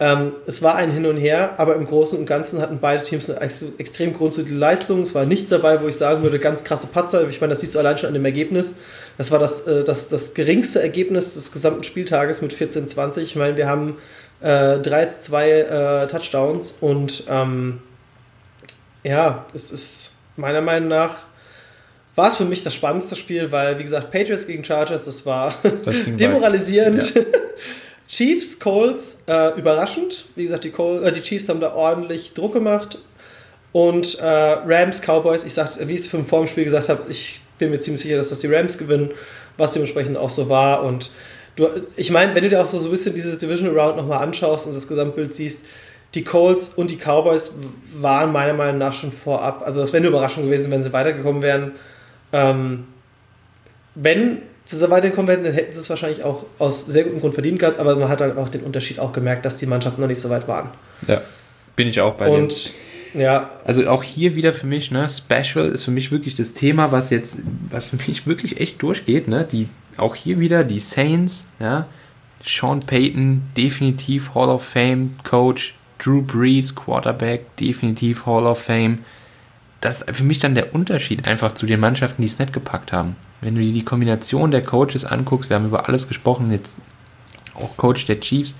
ähm, 0.00 0.32
es 0.46 0.62
war 0.62 0.74
ein 0.74 0.90
Hin 0.90 1.06
und 1.06 1.16
Her, 1.16 1.54
aber 1.58 1.76
im 1.76 1.86
Großen 1.86 2.18
und 2.18 2.26
Ganzen 2.26 2.60
hatten 2.60 2.78
beide 2.80 3.04
Teams 3.04 3.30
eine 3.30 3.40
ex 3.40 3.64
extrem 3.78 4.12
grundsolide 4.12 4.56
Leistung. 4.56 5.02
Es 5.02 5.14
war 5.14 5.26
nichts 5.26 5.50
dabei, 5.50 5.82
wo 5.82 5.86
ich 5.86 5.96
sagen 5.96 6.22
würde, 6.22 6.38
ganz 6.38 6.64
krasse 6.64 6.88
Patzer. 6.88 7.28
Ich 7.28 7.40
meine, 7.40 7.52
das 7.52 7.60
siehst 7.60 7.74
du 7.74 7.78
allein 7.78 7.98
schon 7.98 8.08
an 8.08 8.14
dem 8.14 8.24
Ergebnis. 8.24 8.76
Das 9.18 9.30
war 9.30 9.38
das, 9.38 9.60
äh, 9.66 9.84
das, 9.84 10.08
das 10.08 10.34
geringste 10.34 10.82
Ergebnis 10.82 11.34
des 11.34 11.52
gesamten 11.52 11.84
Spieltages 11.84 12.42
mit 12.42 12.52
14-20. 12.52 13.18
Ich 13.20 13.36
meine, 13.36 13.56
wir 13.56 13.68
haben 13.68 13.98
äh, 14.40 14.78
3 14.78 15.06
zu 15.06 15.20
2 15.20 15.50
äh, 15.50 16.06
Touchdowns 16.08 16.78
und 16.80 17.24
ähm, 17.28 17.80
ja, 19.04 19.46
es 19.54 19.70
ist 19.70 20.16
meiner 20.36 20.62
Meinung 20.62 20.88
nach 20.88 21.16
war 22.14 22.30
es 22.30 22.36
für 22.36 22.44
mich 22.44 22.62
das 22.62 22.74
spannendste 22.74 23.16
Spiel, 23.16 23.50
weil, 23.52 23.78
wie 23.78 23.82
gesagt, 23.82 24.10
Patriots 24.10 24.46
gegen 24.46 24.64
Chargers, 24.64 25.04
das 25.04 25.24
war 25.24 25.54
das 25.84 26.02
demoralisierend. 26.06 27.14
Ja. 27.14 27.22
Chiefs, 28.08 28.60
Colts, 28.60 29.22
äh, 29.26 29.58
überraschend. 29.58 30.26
Wie 30.36 30.42
gesagt, 30.42 30.64
die, 30.64 30.70
Col 30.70 31.02
äh, 31.02 31.12
die, 31.12 31.22
Chiefs 31.22 31.48
haben 31.48 31.60
da 31.60 31.72
ordentlich 31.74 32.34
Druck 32.34 32.52
gemacht. 32.52 32.98
Und 33.72 34.18
äh, 34.18 34.26
Rams, 34.26 35.00
Cowboys, 35.00 35.44
ich 35.44 35.54
sag, 35.54 35.78
wie 35.88 35.94
ich 35.94 36.00
es 36.00 36.08
vom 36.08 36.26
Vorspiel 36.26 36.64
gesagt 36.64 36.90
habe, 36.90 37.10
ich 37.10 37.40
bin 37.56 37.70
mir 37.70 37.78
ziemlich 37.78 38.02
sicher, 38.02 38.18
dass 38.18 38.28
das 38.28 38.40
die 38.40 38.48
Rams 38.48 38.76
gewinnen, 38.76 39.12
was 39.56 39.72
dementsprechend 39.72 40.18
auch 40.18 40.28
so 40.28 40.50
war. 40.50 40.84
Und 40.84 41.10
du, 41.56 41.68
ich 41.96 42.10
meine, 42.10 42.34
wenn 42.34 42.42
du 42.42 42.50
dir 42.50 42.62
auch 42.62 42.68
so, 42.68 42.78
so 42.78 42.88
ein 42.88 42.90
bisschen 42.90 43.14
dieses 43.14 43.38
Division 43.38 43.74
Round 43.74 43.96
nochmal 43.96 44.22
anschaust 44.22 44.66
und 44.66 44.76
das 44.76 44.86
Gesamtbild 44.86 45.34
siehst, 45.34 45.64
die 46.14 46.24
Colts 46.24 46.68
und 46.68 46.90
die 46.90 46.98
Cowboys 46.98 47.54
waren 47.94 48.32
meiner 48.32 48.52
Meinung 48.52 48.76
nach 48.76 48.92
schon 48.92 49.10
vorab, 49.10 49.62
also 49.64 49.80
das 49.80 49.94
wäre 49.94 50.02
eine 50.02 50.08
Überraschung 50.08 50.44
gewesen, 50.44 50.70
wenn 50.70 50.84
sie 50.84 50.92
weitergekommen 50.92 51.40
wären. 51.40 51.72
Ähm, 52.32 52.84
wenn 53.94 54.38
sie 54.64 54.76
so 54.76 54.88
weitergekommen 54.90 55.28
wären, 55.28 55.44
dann 55.44 55.52
hätten 55.52 55.72
sie 55.72 55.80
es 55.80 55.90
wahrscheinlich 55.90 56.24
auch 56.24 56.46
aus 56.58 56.86
sehr 56.86 57.04
gutem 57.04 57.20
Grund 57.20 57.34
verdient 57.34 57.58
gehabt, 57.58 57.78
aber 57.78 57.96
man 57.96 58.08
hat 58.08 58.20
halt 58.20 58.36
auch 58.36 58.48
den 58.48 58.62
Unterschied 58.62 58.98
auch 58.98 59.12
gemerkt, 59.12 59.44
dass 59.44 59.56
die 59.56 59.66
Mannschaften 59.66 60.00
noch 60.00 60.08
nicht 60.08 60.20
so 60.20 60.30
weit 60.30 60.48
waren. 60.48 60.70
Ja, 61.06 61.20
bin 61.76 61.88
ich 61.88 62.00
auch 62.00 62.14
bei 62.14 62.26
dir. 62.26 62.32
Und 62.32 62.72
ja. 63.14 63.50
Also 63.64 63.88
auch 63.88 64.02
hier 64.02 64.34
wieder 64.34 64.52
für 64.52 64.66
mich, 64.66 64.90
ne, 64.90 65.06
Special 65.08 65.68
ist 65.68 65.84
für 65.84 65.90
mich 65.90 66.10
wirklich 66.10 66.34
das 66.34 66.54
Thema, 66.54 66.92
was 66.92 67.10
jetzt, 67.10 67.40
was 67.70 67.86
für 67.86 67.96
mich 67.96 68.26
wirklich 68.26 68.60
echt 68.60 68.82
durchgeht, 68.82 69.28
ne? 69.28 69.46
Die, 69.50 69.68
auch 69.96 70.14
hier 70.14 70.40
wieder 70.40 70.64
die 70.64 70.80
Saints, 70.80 71.46
ja. 71.60 71.86
Sean 72.42 72.80
Payton, 72.80 73.42
definitiv 73.56 74.34
Hall 74.34 74.48
of 74.48 74.64
Fame 74.64 75.16
Coach, 75.22 75.74
Drew 75.98 76.22
Brees, 76.22 76.74
Quarterback, 76.74 77.56
definitiv 77.56 78.26
Hall 78.26 78.46
of 78.46 78.62
Fame. 78.62 79.00
Das 79.82 80.00
ist 80.00 80.16
für 80.16 80.24
mich 80.24 80.38
dann 80.38 80.54
der 80.54 80.74
Unterschied 80.74 81.26
einfach 81.26 81.52
zu 81.52 81.66
den 81.66 81.80
Mannschaften, 81.80 82.22
die 82.22 82.28
es 82.28 82.38
nicht 82.38 82.52
gepackt 82.52 82.92
haben. 82.92 83.16
Wenn 83.40 83.56
du 83.56 83.60
dir 83.60 83.72
die 83.72 83.84
Kombination 83.84 84.52
der 84.52 84.62
Coaches 84.62 85.04
anguckst, 85.04 85.50
wir 85.50 85.56
haben 85.56 85.66
über 85.66 85.88
alles 85.88 86.06
gesprochen, 86.06 86.52
jetzt 86.52 86.82
auch 87.54 87.76
Coach 87.76 88.06
der 88.06 88.20
Chiefs 88.20 88.54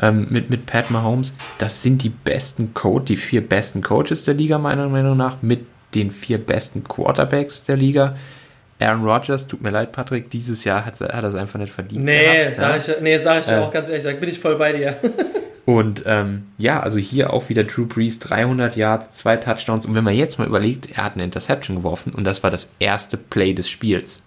ähm, 0.00 0.26
mit, 0.28 0.50
mit 0.50 0.66
Pat 0.66 0.90
Mahomes, 0.90 1.34
das 1.56 1.82
sind 1.82 2.02
die 2.02 2.10
besten 2.10 2.74
Coach, 2.74 3.06
die 3.06 3.16
vier 3.16 3.40
besten 3.40 3.82
Coaches 3.82 4.24
der 4.26 4.34
Liga, 4.34 4.58
meiner 4.58 4.86
Meinung 4.88 5.16
nach, 5.16 5.40
mit 5.40 5.64
den 5.94 6.10
vier 6.10 6.36
besten 6.36 6.84
Quarterbacks 6.84 7.64
der 7.64 7.78
Liga. 7.78 8.14
Aaron 8.78 9.02
Rodgers, 9.02 9.46
tut 9.46 9.62
mir 9.62 9.70
leid, 9.70 9.92
Patrick, 9.92 10.28
dieses 10.28 10.64
Jahr 10.64 10.84
hat, 10.84 11.00
hat 11.00 11.10
er 11.10 11.24
es 11.24 11.34
einfach 11.34 11.58
nicht 11.58 11.72
verdient. 11.72 12.04
Nee, 12.04 12.50
gehabt, 12.50 12.56
sag 12.56 12.88
ja. 12.88 12.94
ich, 12.94 13.00
nee, 13.00 13.16
sag 13.16 13.40
ich 13.40 13.50
äh, 13.50 13.56
auch 13.56 13.72
ganz 13.72 13.88
ehrlich, 13.88 14.04
da 14.04 14.12
bin 14.12 14.28
ich 14.28 14.38
voll 14.38 14.56
bei 14.56 14.74
dir. 14.74 14.96
Und 15.66 16.04
ähm, 16.06 16.44
ja, 16.58 16.78
also 16.78 16.98
hier 16.98 17.32
auch 17.32 17.48
wieder 17.48 17.64
Drew 17.64 17.86
Brees, 17.86 18.20
300 18.20 18.76
Yards, 18.76 19.12
zwei 19.12 19.36
Touchdowns. 19.36 19.84
Und 19.84 19.96
wenn 19.96 20.04
man 20.04 20.14
jetzt 20.14 20.38
mal 20.38 20.46
überlegt, 20.46 20.96
er 20.96 21.04
hat 21.04 21.14
eine 21.14 21.24
Interception 21.24 21.78
geworfen 21.78 22.14
und 22.14 22.24
das 22.24 22.44
war 22.44 22.50
das 22.50 22.70
erste 22.78 23.16
Play 23.16 23.52
des 23.52 23.68
Spiels. 23.68 24.22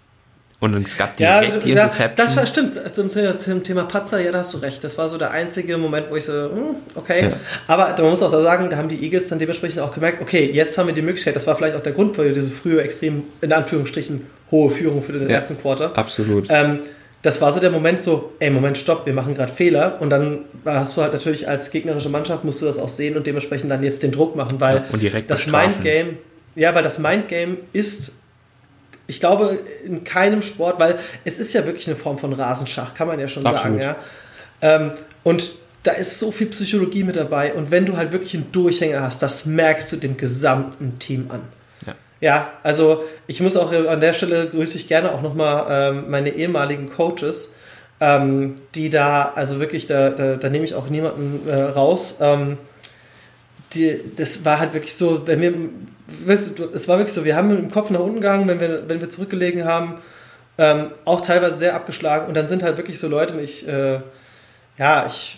Und 0.59 0.75
es 0.75 0.97
gab 0.97 1.15
direkt 1.15 1.53
ja, 1.53 1.59
die 1.59 1.71
Interception. 1.71 2.17
Das 2.17 2.35
war 2.35 2.45
stimmt. 2.45 2.75
Zum, 2.93 3.09
zum, 3.09 3.63
Thema 3.63 3.85
Patzer, 3.85 4.19
ja, 4.19 4.33
da 4.33 4.39
hast 4.39 4.53
du 4.53 4.57
recht. 4.57 4.83
Das 4.83 4.97
war 4.97 5.07
so 5.07 5.17
der 5.17 5.31
einzige 5.31 5.77
Moment, 5.77 6.11
wo 6.11 6.17
ich 6.17 6.25
so, 6.25 6.33
hm, 6.33 6.75
okay. 6.95 7.29
Ja. 7.29 7.31
Aber 7.67 7.95
man 7.97 8.09
muss 8.09 8.21
auch 8.21 8.31
da 8.31 8.41
sagen, 8.41 8.69
da 8.69 8.75
haben 8.75 8.89
die 8.89 9.01
Eagles 9.01 9.29
dann 9.29 9.39
dementsprechend 9.39 9.79
auch 9.79 9.93
gemerkt, 9.93 10.21
okay, 10.21 10.51
jetzt 10.51 10.77
haben 10.77 10.87
wir 10.87 10.93
die 10.93 11.01
Möglichkeit, 11.01 11.37
das 11.37 11.47
war 11.47 11.55
vielleicht 11.55 11.77
auch 11.77 11.81
der 11.81 11.93
Grund 11.93 12.17
für 12.17 12.29
diese 12.33 12.51
frühe, 12.51 12.81
extrem, 12.81 13.23
in 13.39 13.53
Anführungsstrichen, 13.53 14.27
hohe 14.51 14.71
Führung 14.71 15.01
für 15.01 15.13
den 15.13 15.29
ja, 15.29 15.35
ersten 15.37 15.57
Quarter. 15.57 15.97
Absolut. 15.97 16.47
Ähm, 16.49 16.81
das 17.21 17.41
war 17.41 17.51
so 17.51 17.59
der 17.59 17.69
Moment 17.69 18.01
so, 18.01 18.31
ey, 18.39 18.49
Moment, 18.49 18.77
stopp, 18.77 19.05
wir 19.05 19.13
machen 19.13 19.33
gerade 19.33 19.51
Fehler. 19.51 20.01
Und 20.01 20.09
dann 20.09 20.45
hast 20.65 20.95
du 20.95 21.01
halt 21.01 21.13
natürlich 21.13 21.47
als 21.47 21.71
gegnerische 21.71 22.09
Mannschaft 22.09 22.45
musst 22.45 22.61
du 22.61 22.65
das 22.65 22.79
auch 22.79 22.89
sehen 22.89 23.17
und 23.17 23.27
dementsprechend 23.27 23.69
dann 23.69 23.83
jetzt 23.83 24.03
den 24.03 24.11
Druck 24.11 24.35
machen, 24.35 24.59
weil 24.59 24.85
ja, 24.99 25.21
das 25.21 25.47
Mindgame, 25.47 26.17
ja, 26.55 26.73
weil 26.73 26.83
das 26.83 26.97
Mindgame 26.97 27.57
ist, 27.73 28.13
ich 29.07 29.19
glaube, 29.19 29.59
in 29.83 30.03
keinem 30.03 30.41
Sport, 30.41 30.79
weil 30.79 30.97
es 31.25 31.39
ist 31.39 31.53
ja 31.53 31.65
wirklich 31.65 31.87
eine 31.87 31.97
Form 31.97 32.17
von 32.17 32.31
Rasenschach, 32.31 32.93
kann 32.93 33.07
man 33.07 33.19
ja 33.19 33.27
schon 33.27 33.45
Absolut. 33.45 33.81
sagen, 33.81 33.81
ja. 33.81 33.95
Ähm, 34.61 34.91
und 35.23 35.55
da 35.83 35.91
ist 35.91 36.19
so 36.19 36.31
viel 36.31 36.47
Psychologie 36.47 37.03
mit 37.03 37.15
dabei. 37.15 37.53
Und 37.53 37.71
wenn 37.71 37.85
du 37.85 37.97
halt 37.97 38.11
wirklich 38.11 38.33
einen 38.35 38.51
Durchhänger 38.51 39.01
hast, 39.01 39.21
das 39.21 39.45
merkst 39.45 39.91
du 39.91 39.97
dem 39.97 40.15
gesamten 40.15 40.99
Team 40.99 41.25
an. 41.29 41.41
Ja, 42.21 42.51
also 42.63 43.03
ich 43.27 43.39
muss 43.39 43.55
auch 43.55 43.71
an 43.71 44.01
der 44.01 44.13
Stelle 44.13 44.47
grüße 44.47 44.77
ich 44.77 44.87
gerne 44.87 45.11
auch 45.11 45.21
nochmal 45.21 45.93
ähm, 45.93 46.09
meine 46.09 46.31
ehemaligen 46.31 46.89
Coaches, 46.89 47.55
ähm, 48.01 48.55
die 48.75 48.89
da, 48.89 49.31
also 49.35 49.59
wirklich, 49.59 49.87
da, 49.87 50.09
da, 50.09 50.35
da 50.35 50.49
nehme 50.49 50.65
ich 50.65 50.75
auch 50.75 50.89
niemanden 50.89 51.47
äh, 51.47 51.55
raus. 51.55 52.17
Ähm, 52.19 52.57
die, 53.73 53.99
das 54.15 54.43
war 54.43 54.59
halt 54.59 54.73
wirklich 54.73 54.95
so, 54.95 55.27
wenn 55.27 55.41
wir, 55.41 55.53
weißt 56.25 56.59
du, 56.59 56.69
es 56.73 56.87
war 56.87 56.97
wirklich 56.97 57.13
so, 57.13 57.23
wir 57.23 57.35
haben 57.35 57.51
im 57.51 57.71
Kopf 57.71 57.89
nach 57.89 57.99
unten 57.99 58.15
gegangen, 58.15 58.47
wenn 58.47 58.59
wir, 58.59 58.89
wenn 58.89 58.99
wir 58.99 59.09
zurückgelegen 59.09 59.63
haben, 59.63 59.95
ähm, 60.57 60.87
auch 61.05 61.21
teilweise 61.21 61.55
sehr 61.55 61.75
abgeschlagen 61.75 62.27
und 62.27 62.35
dann 62.35 62.47
sind 62.47 62.63
halt 62.63 62.77
wirklich 62.77 62.99
so 62.99 63.07
Leute 63.07 63.33
und 63.33 63.39
ich, 63.39 63.67
äh, 63.67 63.99
ja, 64.77 65.05
ich 65.05 65.37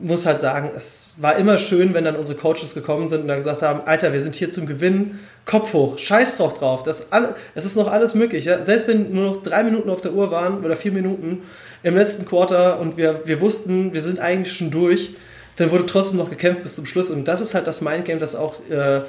muss 0.00 0.26
halt 0.26 0.40
sagen, 0.40 0.70
es 0.74 1.12
war 1.16 1.36
immer 1.36 1.58
schön, 1.58 1.94
wenn 1.94 2.04
dann 2.04 2.16
unsere 2.16 2.36
Coaches 2.36 2.74
gekommen 2.74 3.08
sind 3.08 3.22
und 3.22 3.28
dann 3.28 3.38
gesagt 3.38 3.62
haben, 3.62 3.80
Alter, 3.86 4.12
wir 4.12 4.20
sind 4.20 4.34
hier 4.34 4.50
zum 4.50 4.66
Gewinnen, 4.66 5.20
Kopf 5.44 5.72
hoch, 5.72 5.98
scheiß 5.98 6.36
drauf 6.36 6.54
drauf, 6.54 6.82
das, 6.82 7.12
alle, 7.12 7.34
es 7.54 7.64
ist 7.64 7.76
noch 7.76 7.90
alles 7.90 8.14
möglich. 8.14 8.44
Ja? 8.44 8.62
Selbst 8.62 8.88
wenn 8.88 9.12
nur 9.12 9.24
noch 9.24 9.42
drei 9.42 9.62
Minuten 9.62 9.90
auf 9.90 10.00
der 10.00 10.12
Uhr 10.12 10.30
waren 10.30 10.64
oder 10.64 10.76
vier 10.76 10.92
Minuten 10.92 11.42
im 11.82 11.96
letzten 11.96 12.26
Quarter 12.26 12.80
und 12.80 12.96
wir, 12.96 13.22
wir 13.26 13.40
wussten, 13.40 13.94
wir 13.94 14.02
sind 14.02 14.18
eigentlich 14.18 14.56
schon 14.56 14.70
durch, 14.70 15.14
dann 15.56 15.70
wurde 15.70 15.86
trotzdem 15.86 16.18
noch 16.18 16.30
gekämpft 16.30 16.62
bis 16.62 16.74
zum 16.74 16.84
Schluss 16.84 17.10
und 17.10 17.26
das 17.26 17.40
ist 17.40 17.54
halt 17.54 17.66
das 17.66 17.80
Mindgame, 17.80 18.18
das 18.18 18.34
auch 18.34 18.56
äh, 18.68 19.00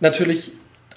natürlich 0.00 0.52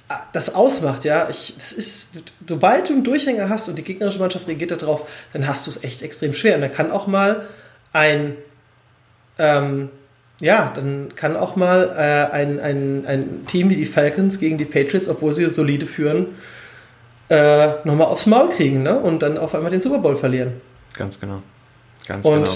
äh, 0.09 0.15
das 0.33 0.55
ausmacht, 0.55 1.03
ja. 1.05 1.29
Ich, 1.29 1.55
das 1.55 1.71
ist, 1.71 2.23
sobald 2.47 2.89
du 2.89 2.93
einen 2.93 3.03
Durchhänger 3.03 3.49
hast 3.49 3.69
und 3.69 3.77
die 3.77 3.83
gegnerische 3.83 4.19
Mannschaft 4.19 4.47
reagiert 4.47 4.71
darauf, 4.71 5.07
dann 5.33 5.47
hast 5.47 5.67
du 5.67 5.71
es 5.71 5.83
echt 5.83 6.01
extrem 6.01 6.33
schwer. 6.33 6.55
Und 6.55 6.61
da 6.61 6.69
kann 6.69 6.91
auch 6.91 7.07
mal 7.07 7.47
ein 7.91 8.35
ähm, 9.37 9.89
ja, 10.39 10.73
dann 10.75 11.15
kann 11.15 11.35
auch 11.35 11.55
mal 11.55 11.93
äh, 11.95 12.33
ein, 12.33 12.59
ein, 12.59 13.05
ein 13.05 13.45
Team 13.47 13.69
wie 13.69 13.75
die 13.75 13.85
Falcons 13.85 14.39
gegen 14.39 14.57
die 14.57 14.65
Patriots, 14.65 15.07
obwohl 15.07 15.33
sie 15.33 15.47
solide 15.49 15.85
führen, 15.85 16.35
äh, 17.29 17.67
nochmal 17.85 18.07
aufs 18.07 18.25
Maul 18.25 18.49
kriegen 18.49 18.83
ne? 18.83 18.97
und 18.99 19.21
dann 19.21 19.37
auf 19.37 19.55
einmal 19.55 19.71
den 19.71 19.79
Super 19.79 19.99
Bowl 19.99 20.15
verlieren. 20.15 20.61
Ganz 20.95 21.19
genau. 21.19 21.41
Ganz 22.07 22.25
und 22.25 22.43
genau. 22.43 22.55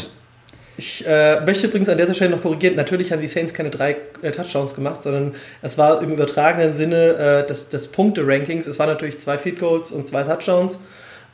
Ich 0.80 1.08
äh, 1.08 1.42
möchte 1.42 1.66
übrigens 1.68 1.90
an 1.90 1.98
dieser 1.98 2.14
Stelle 2.14 2.32
noch 2.32 2.44
korrigieren, 2.44 2.76
natürlich 2.76 3.12
haben 3.12 3.22
die 3.22 3.28
Saints 3.28 3.56
keine 3.56 3.72
drei 3.72 3.96
äh, 4.22 4.30
Touchdowns 4.30 4.76
gemacht, 4.76 5.02
sondern 5.02 5.34
es 5.64 5.76
war 5.80 6.04
im 6.04 6.12
übertragenen 6.12 6.76
Sinne 6.76 7.44
äh, 7.44 7.48
des, 7.48 7.70
des 7.70 7.88
Punkte-Rankings. 7.88 8.68
Es 8.68 8.78
waren 8.78 8.88
natürlich 8.88 9.20
zwei 9.20 9.40
Field 9.40 9.60
Goals 9.60 9.92
und 9.92 10.08
zwei 10.08 10.22
Touchdowns. 10.22 10.78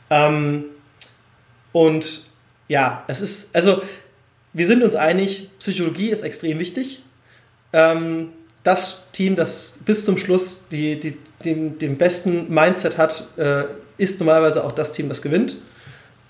Ähm, 0.08 0.64
und 1.72 2.24
ja, 2.68 3.04
es 3.06 3.20
ist, 3.20 3.54
also 3.54 3.82
wir 4.54 4.66
sind 4.66 4.82
uns 4.82 4.94
einig, 4.94 5.50
Psychologie 5.58 6.08
ist 6.08 6.22
extrem 6.22 6.58
wichtig. 6.58 7.02
Ähm, 7.72 8.30
das 8.62 9.02
Team, 9.12 9.36
das 9.36 9.78
bis 9.84 10.04
zum 10.04 10.16
Schluss 10.16 10.64
die, 10.70 10.98
die, 10.98 11.18
den, 11.44 11.78
den 11.78 11.98
besten 11.98 12.52
Mindset 12.52 12.96
hat, 12.96 13.26
äh, 13.36 13.64
ist 13.98 14.18
normalerweise 14.20 14.64
auch 14.64 14.72
das 14.72 14.92
Team, 14.92 15.08
das 15.08 15.20
gewinnt. 15.20 15.56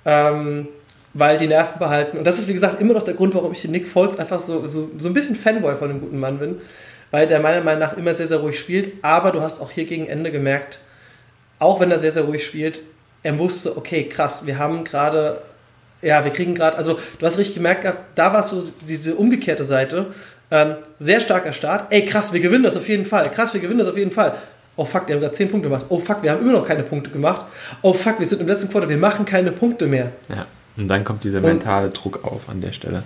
Ähm, 0.04 0.68
weil 1.12 1.38
die 1.38 1.46
Nerven 1.46 1.78
behalten. 1.78 2.18
Und 2.18 2.26
das 2.26 2.38
ist, 2.38 2.48
wie 2.48 2.52
gesagt, 2.52 2.80
immer 2.80 2.92
noch 2.92 3.04
der 3.04 3.14
Grund, 3.14 3.34
warum 3.34 3.52
ich 3.52 3.62
den 3.62 3.70
Nick 3.70 3.86
Foles 3.86 4.18
einfach 4.18 4.40
so, 4.40 4.68
so, 4.68 4.90
so 4.98 5.08
ein 5.08 5.14
bisschen 5.14 5.36
Fanboy 5.36 5.76
von 5.76 5.88
dem 5.88 6.00
guten 6.00 6.18
Mann 6.18 6.38
bin. 6.38 6.60
Weil 7.12 7.28
der 7.28 7.38
meiner 7.38 7.62
Meinung 7.62 7.78
nach 7.78 7.96
immer 7.96 8.14
sehr, 8.14 8.26
sehr 8.26 8.38
ruhig 8.38 8.58
spielt. 8.58 8.92
Aber 9.02 9.30
du 9.30 9.40
hast 9.40 9.60
auch 9.60 9.70
hier 9.70 9.84
gegen 9.84 10.08
Ende 10.08 10.32
gemerkt, 10.32 10.80
auch 11.60 11.78
wenn 11.78 11.90
er 11.90 12.00
sehr, 12.00 12.10
sehr 12.10 12.24
ruhig 12.24 12.44
spielt, 12.44 12.82
er 13.22 13.38
wusste, 13.38 13.76
okay, 13.76 14.08
krass, 14.08 14.44
wir 14.44 14.58
haben 14.58 14.84
gerade 14.84 15.40
ja, 16.05 16.24
wir 16.24 16.30
kriegen 16.32 16.55
gerade, 16.55 16.76
also 16.76 16.98
du 17.18 17.26
hast 17.26 17.38
richtig 17.38 17.57
gemerkt, 17.57 17.86
da 18.14 18.32
war 18.32 18.42
so 18.42 18.62
diese 18.86 19.14
umgekehrte 19.14 19.64
Seite. 19.64 20.07
Ähm, 20.50 20.76
sehr 20.98 21.20
starker 21.20 21.52
Start. 21.52 21.86
Ey, 21.90 22.05
krass, 22.05 22.32
wir 22.32 22.40
gewinnen 22.40 22.64
das 22.64 22.76
auf 22.76 22.88
jeden 22.88 23.05
Fall. 23.05 23.30
Krass, 23.30 23.55
wir 23.55 23.61
gewinnen 23.61 23.78
das 23.78 23.88
auf 23.88 23.96
jeden 23.96 24.11
Fall. 24.11 24.36
Oh 24.76 24.84
fuck, 24.84 25.07
wir 25.07 25.14
haben 25.14 25.22
gerade 25.22 25.34
10 25.34 25.50
Punkte 25.50 25.68
gemacht. 25.68 25.86
Oh 25.88 25.98
fuck, 25.98 26.22
wir 26.22 26.32
haben 26.32 26.42
immer 26.42 26.52
noch 26.52 26.66
keine 26.66 26.82
Punkte 26.82 27.11
gemacht. 27.11 27.46
Oh 27.82 27.92
fuck, 27.92 28.18
wir 28.18 28.26
sind 28.26 28.40
im 28.40 28.48
letzten 28.48 28.68
Quartal, 28.68 28.88
wir 28.88 28.96
machen 28.96 29.24
keine 29.24 29.52
Punkte 29.52 29.86
mehr. 29.86 30.12
Ja, 30.28 30.46
und 30.76 30.88
dann 30.88 31.05
kommt 31.05 31.24
dieser 31.24 31.40
mentale 31.40 31.86
und, 31.86 31.92
Druck 31.92 32.24
auf 32.24 32.48
an 32.48 32.61
der 32.61 32.72
Stelle. 32.72 33.02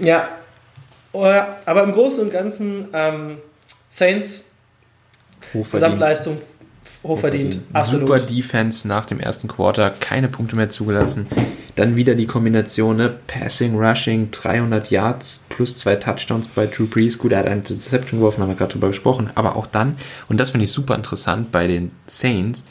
Ja, 0.00 0.28
oh 1.12 1.24
aber 1.24 1.82
im 1.82 1.92
Großen 1.92 2.22
und 2.24 2.30
Ganzen 2.30 2.88
ähm, 2.92 3.38
Saints 3.88 4.44
Gesamtleistung 5.52 6.38
hochverdient. 7.02 7.60
Absolut. 7.72 8.08
Super 8.08 8.20
Defense 8.20 8.86
nach 8.86 9.06
dem 9.06 9.20
ersten 9.20 9.48
Quarter, 9.48 9.90
keine 10.00 10.28
Punkte 10.28 10.56
mehr 10.56 10.68
zugelassen. 10.68 11.26
Dann 11.80 11.96
wieder 11.96 12.14
die 12.14 12.26
Kombination, 12.26 12.98
ne? 12.98 13.08
Passing, 13.26 13.74
Rushing, 13.74 14.30
300 14.32 14.90
Yards 14.90 15.46
plus 15.48 15.78
zwei 15.78 15.96
Touchdowns 15.96 16.48
bei 16.48 16.66
Drew 16.66 16.86
Brees. 16.86 17.16
Gut, 17.16 17.32
er 17.32 17.38
hat 17.38 17.46
eine 17.46 17.62
Deception 17.62 18.20
geworfen, 18.20 18.42
haben 18.42 18.50
wir 18.50 18.54
gerade 18.54 18.72
drüber 18.72 18.88
gesprochen. 18.88 19.30
Aber 19.34 19.56
auch 19.56 19.66
dann, 19.66 19.96
und 20.28 20.38
das 20.38 20.50
finde 20.50 20.64
ich 20.64 20.72
super 20.72 20.94
interessant 20.94 21.50
bei 21.52 21.66
den 21.66 21.92
Saints, 22.04 22.66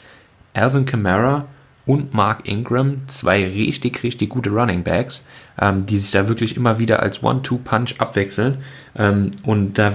Alvin 0.54 0.84
Kamara 0.84 1.46
und 1.86 2.14
Mark 2.14 2.48
Ingram, 2.48 3.00
zwei 3.08 3.44
richtig, 3.48 4.00
richtig 4.04 4.30
gute 4.30 4.50
Running 4.50 4.84
Backs, 4.84 5.24
ähm, 5.60 5.84
die 5.84 5.98
sich 5.98 6.12
da 6.12 6.28
wirklich 6.28 6.56
immer 6.56 6.78
wieder 6.78 7.02
als 7.02 7.20
One-Two-Punch 7.20 7.96
abwechseln. 7.98 8.58
Ähm, 8.94 9.32
und 9.42 9.76
da, 9.76 9.92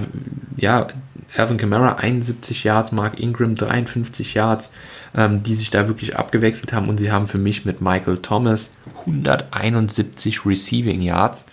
ja, 0.58 0.88
Alvin 1.36 1.56
Kamara 1.56 1.96
71 1.96 2.64
Yards, 2.64 2.92
Mark 2.92 3.20
Ingram 3.20 3.54
53 3.54 4.34
Yards, 4.34 4.72
ähm, 5.14 5.42
die 5.42 5.54
sich 5.54 5.70
da 5.70 5.88
wirklich 5.88 6.16
abgewechselt 6.16 6.72
haben. 6.72 6.88
Und 6.88 6.98
sie 6.98 7.10
haben 7.10 7.26
für 7.26 7.38
mich 7.38 7.64
mit 7.64 7.80
Michael 7.80 8.18
Thomas 8.18 8.72
171 9.06 10.44
Receiving 10.46 11.02
Yards 11.02 11.46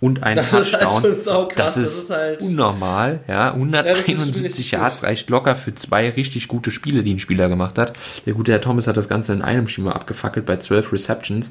und 0.00 0.22
ein 0.22 0.36
das 0.36 0.50
Touchdown. 0.50 1.04
Ist 1.04 1.26
halt 1.26 1.58
das 1.58 1.76
ist, 1.76 1.84
das 1.84 2.04
ist 2.04 2.10
halt 2.10 2.42
unnormal. 2.42 3.20
Ja, 3.28 3.52
171 3.52 4.70
ja, 4.70 4.80
Yards 4.80 5.02
reicht 5.02 5.28
locker 5.28 5.54
für 5.54 5.74
zwei 5.74 6.08
richtig 6.10 6.48
gute 6.48 6.70
Spiele, 6.70 7.02
die 7.02 7.14
ein 7.14 7.18
Spieler 7.18 7.48
gemacht 7.48 7.78
hat. 7.78 7.92
Der 8.26 8.32
gute 8.32 8.52
Herr 8.52 8.60
Thomas 8.60 8.86
hat 8.86 8.96
das 8.96 9.08
Ganze 9.08 9.32
in 9.32 9.42
einem 9.42 9.68
Spiel 9.68 9.84
mal 9.84 9.92
abgefackelt 9.92 10.46
bei 10.46 10.56
12 10.56 10.92
Receptions. 10.92 11.50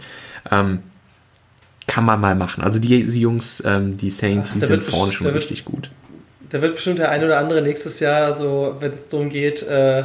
Ähm, 0.51 0.80
kann 1.86 2.05
man 2.05 2.19
mal 2.19 2.36
machen. 2.36 2.63
Also 2.63 2.80
die, 2.80 3.03
die 3.03 3.19
Jungs, 3.19 3.63
ähm, 3.65 3.97
die 3.97 4.09
Saints, 4.09 4.53
die 4.53 4.59
sind 4.59 4.84
vorne 4.84 5.11
schon 5.11 5.27
richtig 5.27 5.65
gut. 5.65 5.89
Da 6.50 6.62
wird 6.62 6.76
bestimmt 6.76 7.00
der 7.00 7.10
ein 7.10 7.24
oder 7.24 7.38
andere 7.38 7.62
nächstes 7.62 8.00
Jahr, 8.00 8.34
so 8.34 8.76
wenn 8.80 8.91
es 8.91 9.08
darum 9.08 9.30
geht, 9.30 9.64
äh, 9.64 10.04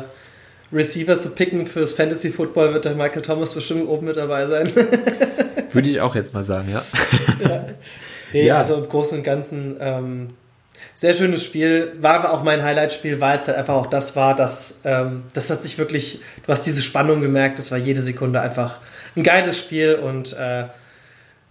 Receiver 0.73 1.19
zu 1.19 1.31
picken 1.31 1.67
fürs 1.67 1.93
Fantasy 1.93 2.31
Football, 2.31 2.75
wird 2.75 2.85
der 2.85 2.95
Michael 2.95 3.23
Thomas 3.23 3.53
bestimmt 3.53 3.89
oben 3.89 4.07
mit 4.07 4.17
dabei 4.17 4.47
sein. 4.47 4.71
Würde 5.73 5.89
ich 5.89 6.01
auch 6.01 6.15
jetzt 6.15 6.35
mal 6.35 6.45
sagen, 6.45 6.71
ja. 6.71 6.83
ja. 7.41 7.67
Nee, 8.33 8.47
ja. 8.47 8.59
also 8.59 8.75
im 8.77 8.89
Großen 8.89 9.19
und 9.19 9.25
Ganzen 9.25 9.77
ähm, 9.81 10.31
sehr 10.95 11.15
schönes 11.15 11.45
Spiel. 11.45 11.93
War 12.01 12.15
aber 12.15 12.33
auch 12.33 12.43
mein 12.43 12.63
Highlight-Spiel, 12.63 13.21
weil 13.21 13.39
es 13.39 13.49
halt 13.49 13.57
einfach 13.59 13.75
auch 13.75 13.87
das 13.87 14.17
war, 14.17 14.35
dass 14.35 14.81
ähm, 14.85 15.25
das 15.35 15.51
hat 15.51 15.63
sich 15.63 15.79
wirklich, 15.79 16.21
du 16.45 16.53
hast 16.53 16.63
diese 16.63 16.83
Spannung 16.83 17.21
gemerkt, 17.21 17.59
das 17.59 17.71
war 17.71 17.79
jede 17.79 18.03
Sekunde 18.03 18.41
einfach 18.41 18.81
ein 19.17 19.23
geiles 19.23 19.59
Spiel 19.59 19.95
und 19.95 20.33
äh, 20.35 20.65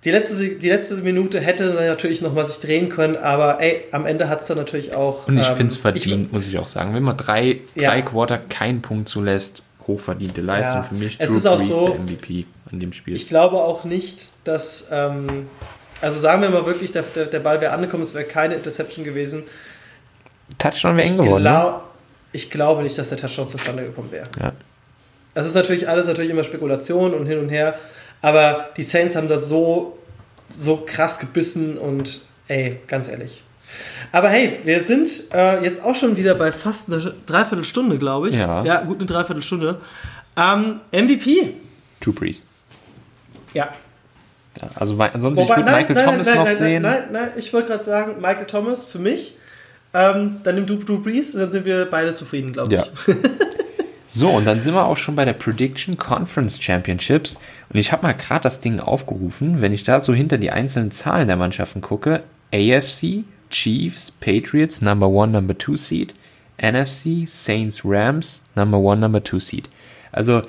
die 0.03 0.11
letzte, 0.11 0.49
die 0.49 0.69
letzte 0.69 0.95
Minute 0.95 1.39
hätte 1.39 1.73
natürlich 1.73 2.21
noch 2.21 2.33
mal 2.33 2.45
sich 2.45 2.59
drehen 2.59 2.89
können, 2.89 3.15
aber 3.15 3.61
ey, 3.61 3.85
am 3.91 4.05
Ende 4.05 4.27
hat 4.27 4.41
es 4.41 4.47
dann 4.47 4.57
natürlich 4.57 4.93
auch. 4.93 5.27
Und 5.27 5.37
ich 5.37 5.47
ähm, 5.47 5.55
finde 5.55 5.71
es 5.71 5.77
verdient, 5.77 6.27
ich, 6.27 6.31
muss 6.31 6.47
ich 6.47 6.57
auch 6.57 6.67
sagen. 6.67 6.93
Wenn 6.93 7.03
man 7.03 7.15
drei, 7.15 7.61
ja. 7.75 7.89
drei 7.89 8.01
Quarter 8.01 8.37
keinen 8.37 8.81
Punkt 8.81 9.07
zulässt, 9.07 9.63
hochverdiente 9.87 10.41
Leistung 10.41 10.81
ja. 10.81 10.83
für 10.83 10.95
mich. 10.95 11.15
Es 11.19 11.29
Drew 11.29 11.37
ist 11.37 11.45
auch 11.45 11.57
Brees 11.57 11.67
so, 11.69 11.89
der 11.89 11.99
MVP 11.99 12.45
an 12.71 12.79
dem 12.79 12.91
Spiel. 12.91 13.15
Ich 13.15 13.27
glaube 13.27 13.57
auch 13.57 13.85
nicht, 13.85 14.29
dass, 14.43 14.89
ähm, 14.91 15.47
also 16.01 16.19
sagen 16.19 16.41
wir 16.41 16.49
mal 16.49 16.65
wirklich, 16.65 16.91
der, 16.91 17.03
der, 17.03 17.27
der 17.27 17.39
Ball 17.39 17.61
wäre 17.61 17.71
angekommen, 17.73 18.03
es 18.03 18.13
wäre 18.13 18.25
keine 18.25 18.55
Interception 18.55 19.05
gewesen. 19.05 19.43
Touchdown 20.57 20.97
wäre 20.97 21.07
eng 21.07 21.17
geworden. 21.17 21.43
Ne? 21.43 21.75
Ich 22.33 22.51
glaube 22.51 22.83
nicht, 22.83 22.97
dass 22.97 23.09
der 23.09 23.17
Touchdown 23.17 23.47
zustande 23.47 23.83
gekommen 23.83 24.11
wäre. 24.11 24.25
Ja. 24.39 24.51
Das 25.33 25.47
ist 25.47 25.55
natürlich 25.55 25.87
alles 25.87 26.07
natürlich 26.07 26.31
immer 26.31 26.43
Spekulation 26.43 27.13
und 27.13 27.25
hin 27.25 27.39
und 27.39 27.49
her. 27.49 27.75
Aber 28.23 28.69
die 28.77 28.83
Saints 28.83 29.17
haben 29.17 29.27
das 29.27 29.49
so, 29.49 29.97
so 30.49 30.77
krass 30.85 31.19
gebissen 31.19 31.77
und 31.77 32.21
ey, 32.47 32.79
ganz 32.87 33.09
ehrlich. 33.09 33.43
Aber 34.13 34.29
hey, 34.29 34.59
wir 34.63 34.79
sind 34.79 35.11
äh, 35.33 35.61
jetzt 35.61 35.83
auch 35.83 35.93
schon 35.93 36.15
wieder 36.15 36.33
bei 36.33 36.53
fast 36.53 36.87
einer 36.87 37.13
Dreiviertelstunde, 37.25 37.97
glaube 37.97 38.29
ich. 38.29 38.35
Ja. 38.35 38.63
Ja, 38.63 38.81
gut 38.83 38.99
eine 38.99 39.07
Dreiviertelstunde. 39.07 39.81
Ähm, 40.37 40.79
MVP. 40.93 41.55
Drew 41.99 42.13
Brees. 42.13 42.43
Ja. 43.53 43.73
ja 44.61 44.69
also 44.75 44.97
ansonsten, 44.97 45.43
Wobei, 45.43 45.55
ich 45.55 45.65
würde 45.65 45.71
Michael 45.71 45.95
nein, 45.95 46.05
Thomas 46.05 46.27
nein, 46.27 46.35
noch 46.37 46.45
nein, 46.45 46.55
sehen. 46.55 46.81
Nein, 46.81 47.03
nein, 47.11 47.23
nein, 47.23 47.29
ich 47.35 47.51
wollte 47.51 47.67
gerade 47.67 47.83
sagen, 47.83 48.21
Michael 48.21 48.47
Thomas 48.47 48.85
für 48.85 48.99
mich. 48.99 49.35
Ähm, 49.93 50.37
dann 50.45 50.55
nimm 50.55 50.65
du 50.65 50.77
Drew 50.77 51.01
Brees 51.01 51.35
und 51.35 51.41
dann 51.41 51.51
sind 51.51 51.65
wir 51.65 51.85
beide 51.85 52.13
zufrieden, 52.13 52.53
glaube 52.53 52.73
ja. 52.73 52.85
So, 54.07 54.29
und 54.29 54.45
dann 54.45 54.59
sind 54.59 54.73
wir 54.73 54.85
auch 54.85 54.97
schon 54.97 55.15
bei 55.15 55.25
der 55.25 55.33
Prediction 55.33 55.97
Conference 55.97 56.61
Championships. 56.61 57.37
Und 57.71 57.79
ich 57.79 57.91
habe 57.91 58.03
mal 58.03 58.13
gerade 58.13 58.43
das 58.43 58.59
Ding 58.59 58.79
aufgerufen. 58.79 59.61
Wenn 59.61 59.73
ich 59.73 59.83
da 59.83 59.99
so 59.99 60.13
hinter 60.13 60.37
die 60.37 60.51
einzelnen 60.51 60.91
Zahlen 60.91 61.27
der 61.27 61.37
Mannschaften 61.37 61.81
gucke, 61.81 62.21
AFC, 62.53 63.23
Chiefs, 63.49 64.11
Patriots, 64.11 64.81
Number 64.81 65.07
One, 65.07 65.31
Number 65.31 65.57
Two 65.57 65.75
Seed, 65.75 66.13
NFC, 66.61 67.27
Saints, 67.27 67.81
Rams, 67.83 68.43
Number 68.55 68.77
One, 68.77 69.01
Number 69.01 69.23
Two 69.23 69.39
Seed. 69.39 69.69
Also 70.11 70.43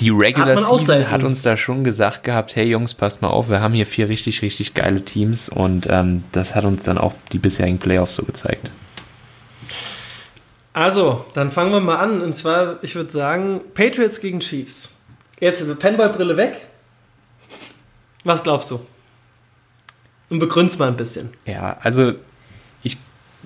die 0.00 0.10
Regular 0.10 0.56
Season 0.56 1.10
hat 1.10 1.24
uns 1.24 1.42
da 1.42 1.56
schon 1.56 1.82
gesagt 1.82 2.22
gehabt, 2.22 2.54
hey 2.54 2.68
Jungs, 2.68 2.94
passt 2.94 3.20
mal 3.20 3.28
auf, 3.28 3.50
wir 3.50 3.60
haben 3.60 3.74
hier 3.74 3.86
vier 3.86 4.08
richtig, 4.08 4.42
richtig 4.42 4.74
geile 4.74 5.04
Teams 5.04 5.48
und 5.48 5.88
ähm, 5.90 6.22
das 6.30 6.54
hat 6.54 6.64
uns 6.64 6.84
dann 6.84 6.98
auch 6.98 7.14
die 7.32 7.38
bisherigen 7.38 7.78
Playoffs 7.78 8.14
so 8.14 8.22
gezeigt. 8.22 8.70
Also, 10.72 11.26
dann 11.34 11.50
fangen 11.50 11.72
wir 11.72 11.80
mal 11.80 11.96
an. 11.96 12.22
Und 12.22 12.34
zwar, 12.34 12.82
ich 12.82 12.94
würde 12.94 13.10
sagen, 13.10 13.60
Patriots 13.74 14.20
gegen 14.20 14.40
Chiefs. 14.40 14.96
Jetzt 15.40 15.78
Penball-Brille 15.78 16.36
weg. 16.36 16.66
Was 18.24 18.42
glaubst 18.42 18.70
du? 18.70 18.80
Und 20.30 20.38
begründ's 20.38 20.78
mal 20.78 20.88
ein 20.88 20.96
bisschen. 20.96 21.30
Ja, 21.44 21.76
also 21.80 22.12
ich, 22.82 22.96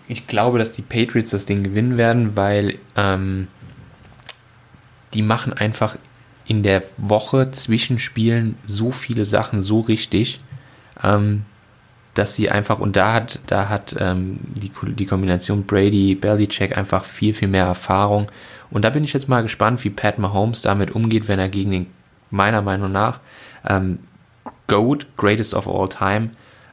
ich 0.07 0.27
glaube, 0.27 0.59
dass 0.59 0.77
die 0.77 0.83
Patriots 0.83 1.31
das 1.31 1.47
Ding 1.47 1.63
gewinnen 1.63 1.97
werden, 1.97 2.37
weil 2.37 2.79
ähm, 2.95 3.49
die 5.15 5.23
machen 5.23 5.53
einfach 5.53 5.97
in 6.47 6.63
der 6.63 6.83
Woche 6.97 7.51
zwischen 7.51 7.99
Spielen 7.99 8.57
so 8.67 8.93
viele 8.93 9.25
Sachen 9.25 9.61
so 9.61 9.81
richtig. 9.81 10.41
Ähm, 11.03 11.45
dass 12.19 12.35
sie 12.35 12.51
einfach, 12.51 12.79
und 12.79 12.97
da 12.97 13.13
hat, 13.13 13.41
da 13.47 13.69
hat 13.69 13.95
ähm, 13.99 14.39
die, 14.43 14.71
die 14.95 15.07
Kombination 15.07 15.65
Brady, 15.65 16.15
Belichick 16.15 16.77
einfach 16.77 17.05
viel, 17.05 17.35
viel 17.35 17.49
mehr 17.49 17.67
Erfahrung. 17.67 18.29
Und 18.71 18.85
da 18.85 18.91
bin 18.91 19.05
ich 19.05 19.13
jetzt 19.13 19.29
mal 19.29 19.43
gespannt, 19.43 19.85
wie 19.85 19.91
Pat 19.91 20.19
Mahomes 20.19 20.63
damit 20.63 20.91
umgeht, 20.91 21.29
wenn 21.29 21.39
er 21.39 21.49
gegen 21.49 21.71
den, 21.71 21.87
meiner 22.31 22.63
Meinung 22.63 22.91
nach, 22.91 23.21
ähm, 23.69 23.99
GOAT, 24.67 25.07
Greatest 25.17 25.55
of 25.55 25.69
All 25.69 25.89
Time, 25.89 26.31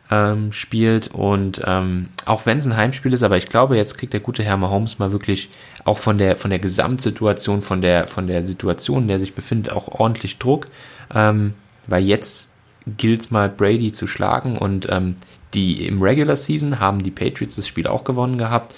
ähm, 0.10 0.52
spielt. 0.52 1.10
Und 1.14 1.62
ähm, 1.66 2.10
auch 2.26 2.46
wenn 2.46 2.58
es 2.58 2.66
ein 2.66 2.78
Heimspiel 2.78 3.14
ist, 3.14 3.24
aber 3.24 3.38
ich 3.38 3.50
glaube, 3.50 3.76
jetzt 3.76 3.98
kriegt 3.98 4.14
der 4.14 4.20
gute 4.22 4.44
Herr 4.44 4.58
Mahomes 4.58 4.98
mal 5.00 5.12
wirklich 5.12 5.50
auch 5.84 5.98
von 5.98 6.18
der, 6.18 6.38
von 6.38 6.50
der 6.50 6.60
Gesamtsituation, 6.60 7.62
von 7.62 7.82
der, 7.82 8.08
von 8.08 8.28
der 8.28 8.48
Situation, 8.48 9.04
in 9.04 9.08
der 9.08 9.18
er 9.18 9.20
sich 9.20 9.36
befindet, 9.36 9.74
auch 9.74 9.88
ordentlich 9.90 10.40
Druck. 10.40 10.68
Ähm, 11.14 11.54
weil 11.88 12.04
jetzt 12.04 12.53
gilt 12.98 13.22
es 13.22 13.32
mal 13.32 13.50
Brady 13.50 13.92
zu 13.92 14.08
schlagen 14.08 14.58
und 14.58 14.88
ähm, 14.90 15.16
die 15.54 15.86
im 15.88 16.02
Regular 16.02 16.36
Season 16.36 16.80
haben 16.80 17.04
die 17.04 17.12
Patriots 17.12 17.56
das 17.56 17.68
Spiel 17.68 17.88
auch 17.88 18.04
gewonnen 18.04 18.38
gehabt 18.38 18.74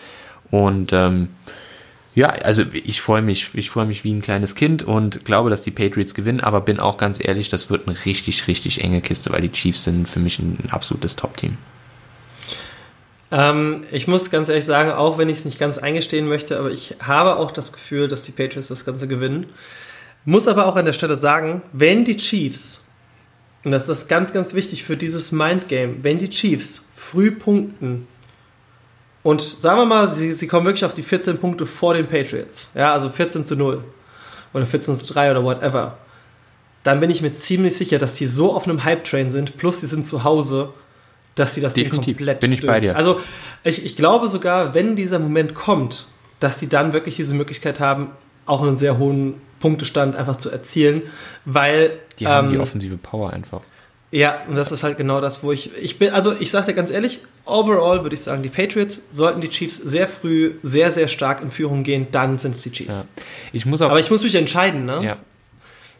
und 0.51 0.93
ähm, 0.93 1.29
ja, 2.15 2.27
also 2.27 2.63
ich 2.71 3.01
freue 3.01 3.21
mich, 3.21 3.49
ich 3.55 3.69
freue 3.69 3.85
mich 3.85 4.05
wie 4.05 4.13
ein 4.13 4.21
kleines 4.21 4.55
Kind 4.55 4.83
und 4.83 5.25
glaube, 5.25 5.49
dass 5.49 5.63
die 5.63 5.71
Patriots 5.71 6.13
gewinnen, 6.13 6.39
aber 6.39 6.61
bin 6.61 6.79
auch 6.79 6.97
ganz 6.97 7.23
ehrlich, 7.23 7.49
das 7.49 7.69
wird 7.69 7.87
eine 7.87 8.05
richtig, 8.05 8.47
richtig 8.47 8.81
enge 8.81 9.01
Kiste, 9.01 9.31
weil 9.33 9.41
die 9.41 9.51
Chiefs 9.51 9.83
sind 9.83 10.07
für 10.07 10.21
mich 10.21 10.39
ein 10.39 10.69
absolutes 10.71 11.17
Top-Team. 11.17 11.57
Ähm, 13.31 13.83
ich 13.91 14.07
muss 14.07 14.31
ganz 14.31 14.47
ehrlich 14.47 14.63
sagen, 14.63 14.91
auch 14.91 15.17
wenn 15.17 15.27
ich 15.27 15.39
es 15.39 15.45
nicht 15.45 15.59
ganz 15.59 15.77
eingestehen 15.77 16.27
möchte, 16.27 16.57
aber 16.57 16.71
ich 16.71 16.95
habe 17.01 17.35
auch 17.35 17.51
das 17.51 17.73
Gefühl, 17.73 18.07
dass 18.07 18.23
die 18.23 18.31
Patriots 18.31 18.69
das 18.69 18.85
Ganze 18.85 19.09
gewinnen. 19.09 19.47
Muss 20.23 20.47
aber 20.47 20.67
auch 20.67 20.77
an 20.77 20.85
der 20.85 20.93
Stelle 20.93 21.17
sagen, 21.17 21.63
wenn 21.73 22.05
die 22.05 22.15
Chiefs 22.15 22.84
und 23.65 23.71
das 23.71 23.89
ist 23.89 24.07
ganz, 24.07 24.31
ganz 24.31 24.53
wichtig 24.53 24.83
für 24.83 24.95
dieses 24.95 25.31
Mindgame. 25.31 25.95
Wenn 26.03 26.19
die 26.19 26.29
Chiefs 26.29 26.87
früh 26.95 27.31
punkten 27.31 28.07
und 29.23 29.41
sagen 29.41 29.79
wir 29.79 29.85
mal, 29.85 30.13
sie, 30.13 30.31
sie 30.31 30.47
kommen 30.47 30.67
wirklich 30.67 30.85
auf 30.85 30.93
die 30.93 31.01
14 31.01 31.39
Punkte 31.39 31.65
vor 31.65 31.95
den 31.95 32.05
Patriots, 32.05 32.69
ja, 32.75 32.93
also 32.93 33.09
14 33.09 33.43
zu 33.43 33.55
0 33.55 33.83
oder 34.53 34.65
14 34.67 34.93
zu 34.93 35.11
3 35.13 35.31
oder 35.31 35.43
whatever, 35.43 35.97
dann 36.83 36.99
bin 36.99 37.09
ich 37.09 37.23
mir 37.23 37.33
ziemlich 37.33 37.75
sicher, 37.75 37.97
dass 37.97 38.15
sie 38.15 38.27
so 38.27 38.53
auf 38.53 38.65
einem 38.65 38.83
Hype-Train 38.83 39.31
sind, 39.31 39.57
plus 39.57 39.81
sie 39.81 39.87
sind 39.87 40.07
zu 40.07 40.23
Hause, 40.23 40.69
dass 41.33 41.55
sie 41.55 41.61
das 41.61 41.73
Definitiv. 41.73 42.17
komplett 42.17 42.39
bin 42.41 42.51
ich 42.51 42.65
bei 42.65 42.79
dir. 42.79 42.95
Also 42.95 43.19
ich, 43.63 43.83
ich 43.83 43.95
glaube 43.95 44.27
sogar, 44.27 44.75
wenn 44.75 44.95
dieser 44.95 45.17
Moment 45.17 45.55
kommt, 45.55 46.05
dass 46.39 46.59
sie 46.59 46.69
dann 46.69 46.93
wirklich 46.93 47.15
diese 47.15 47.33
Möglichkeit 47.33 47.79
haben, 47.79 48.09
auch 48.45 48.61
einen 48.61 48.77
sehr 48.77 48.99
hohen 48.99 49.41
Punktestand 49.65 50.15
einfach 50.15 50.35
zu 50.35 50.51
erzielen, 50.51 51.01
weil. 51.43 51.97
Die 52.19 52.27
haben 52.27 52.49
ähm, 52.49 52.53
die 52.53 52.59
offensive 52.59 52.97
Power 52.97 53.33
einfach. 53.33 53.61
Ja, 54.11 54.43
und 54.47 54.55
das 54.55 54.71
ist 54.71 54.83
halt 54.83 54.95
genau 54.95 55.21
das, 55.21 55.41
wo 55.41 55.51
ich. 55.51 55.71
Ich 55.81 55.97
bin, 55.97 56.11
also 56.11 56.35
ich 56.39 56.51
sage 56.51 56.67
dir 56.67 56.73
ganz 56.75 56.91
ehrlich, 56.91 57.21
overall 57.45 58.03
würde 58.03 58.13
ich 58.13 58.21
sagen, 58.21 58.43
die 58.43 58.49
Patriots 58.49 59.01
sollten 59.09 59.41
die 59.41 59.49
Chiefs 59.49 59.77
sehr 59.77 60.07
früh 60.07 60.51
sehr, 60.61 60.91
sehr 60.91 61.07
stark 61.07 61.41
in 61.41 61.49
Führung 61.49 61.81
gehen, 61.81 62.05
dann 62.11 62.37
sind 62.37 62.53
es 62.53 62.61
die 62.61 62.71
Chiefs. 62.73 62.93
Ja. 62.93 63.21
Ich 63.53 63.65
muss 63.65 63.81
auch, 63.81 63.89
Aber 63.89 63.99
ich 63.99 64.11
muss 64.11 64.21
mich 64.21 64.35
entscheiden, 64.35 64.85
ne? 64.85 65.03
Ja. 65.03 65.17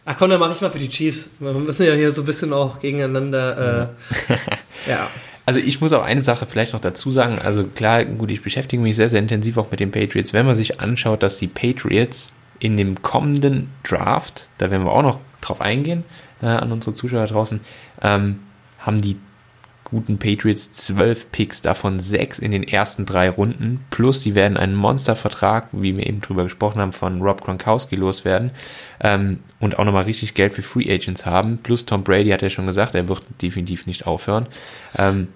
Ach 0.05 0.15
komm, 0.15 0.29
dann 0.29 0.39
mache 0.39 0.53
ich 0.53 0.61
mal 0.61 0.69
für 0.69 0.77
die 0.77 0.89
Chiefs. 0.89 1.31
Wir 1.39 1.51
müssen 1.51 1.87
ja 1.87 1.95
hier 1.95 2.11
so 2.11 2.21
ein 2.21 2.27
bisschen 2.27 2.53
auch 2.53 2.79
gegeneinander. 2.79 3.95
Äh, 4.29 4.91
ja. 4.91 5.09
Also 5.47 5.59
ich 5.59 5.79
muss 5.79 5.93
auch 5.93 6.03
eine 6.03 6.23
Sache 6.23 6.47
vielleicht 6.47 6.73
noch 6.73 6.79
dazu 6.79 7.11
sagen. 7.11 7.37
Also 7.37 7.65
klar, 7.65 8.03
gut, 8.03 8.31
ich 8.31 8.41
beschäftige 8.41 8.81
mich 8.81 8.95
sehr, 8.95 9.09
sehr 9.09 9.19
intensiv 9.19 9.57
auch 9.57 9.69
mit 9.69 9.79
den 9.79 9.91
Patriots. 9.91 10.33
Wenn 10.33 10.47
man 10.47 10.55
sich 10.55 10.79
anschaut, 10.79 11.21
dass 11.21 11.37
die 11.37 11.45
Patriots 11.45 12.31
in 12.59 12.77
dem 12.77 13.01
kommenden 13.01 13.71
Draft, 13.83 14.49
da 14.57 14.71
werden 14.71 14.85
wir 14.85 14.91
auch 14.91 15.03
noch 15.03 15.19
drauf 15.41 15.61
eingehen, 15.61 16.03
äh, 16.41 16.47
an 16.47 16.71
unsere 16.71 16.93
Zuschauer 16.93 17.27
draußen, 17.27 17.61
ähm, 18.01 18.41
haben 18.79 19.01
die 19.01 19.17
guten 19.85 20.17
Patriots 20.17 20.71
zwölf 20.71 21.31
Picks, 21.31 21.61
davon 21.61 21.99
sechs 21.99 22.39
in 22.39 22.51
den 22.51 22.63
ersten 22.63 23.05
drei 23.05 23.29
Runden, 23.29 23.85
plus 23.91 24.21
sie 24.21 24.35
werden 24.35 24.57
einen 24.57 24.75
Monstervertrag, 24.75 25.69
wie 25.71 25.95
wir 25.95 26.05
eben 26.05 26.21
drüber 26.21 26.43
gesprochen 26.43 26.81
haben, 26.81 26.91
von 26.91 27.21
Rob 27.21 27.41
Gronkowski 27.41 27.95
loswerden 27.95 28.51
ähm, 28.99 29.39
und 29.59 29.79
auch 29.79 29.85
nochmal 29.85 30.03
richtig 30.03 30.33
Geld 30.33 30.53
für 30.53 30.63
Free 30.63 30.91
Agents 30.91 31.25
haben, 31.25 31.59
plus 31.59 31.85
Tom 31.85 32.03
Brady 32.03 32.31
hat 32.31 32.41
ja 32.41 32.49
schon 32.49 32.65
gesagt, 32.65 32.95
er 32.95 33.07
wird 33.07 33.23
definitiv 33.41 33.85
nicht 33.85 34.07
aufhören. 34.07 34.47
Ähm, 34.97 35.27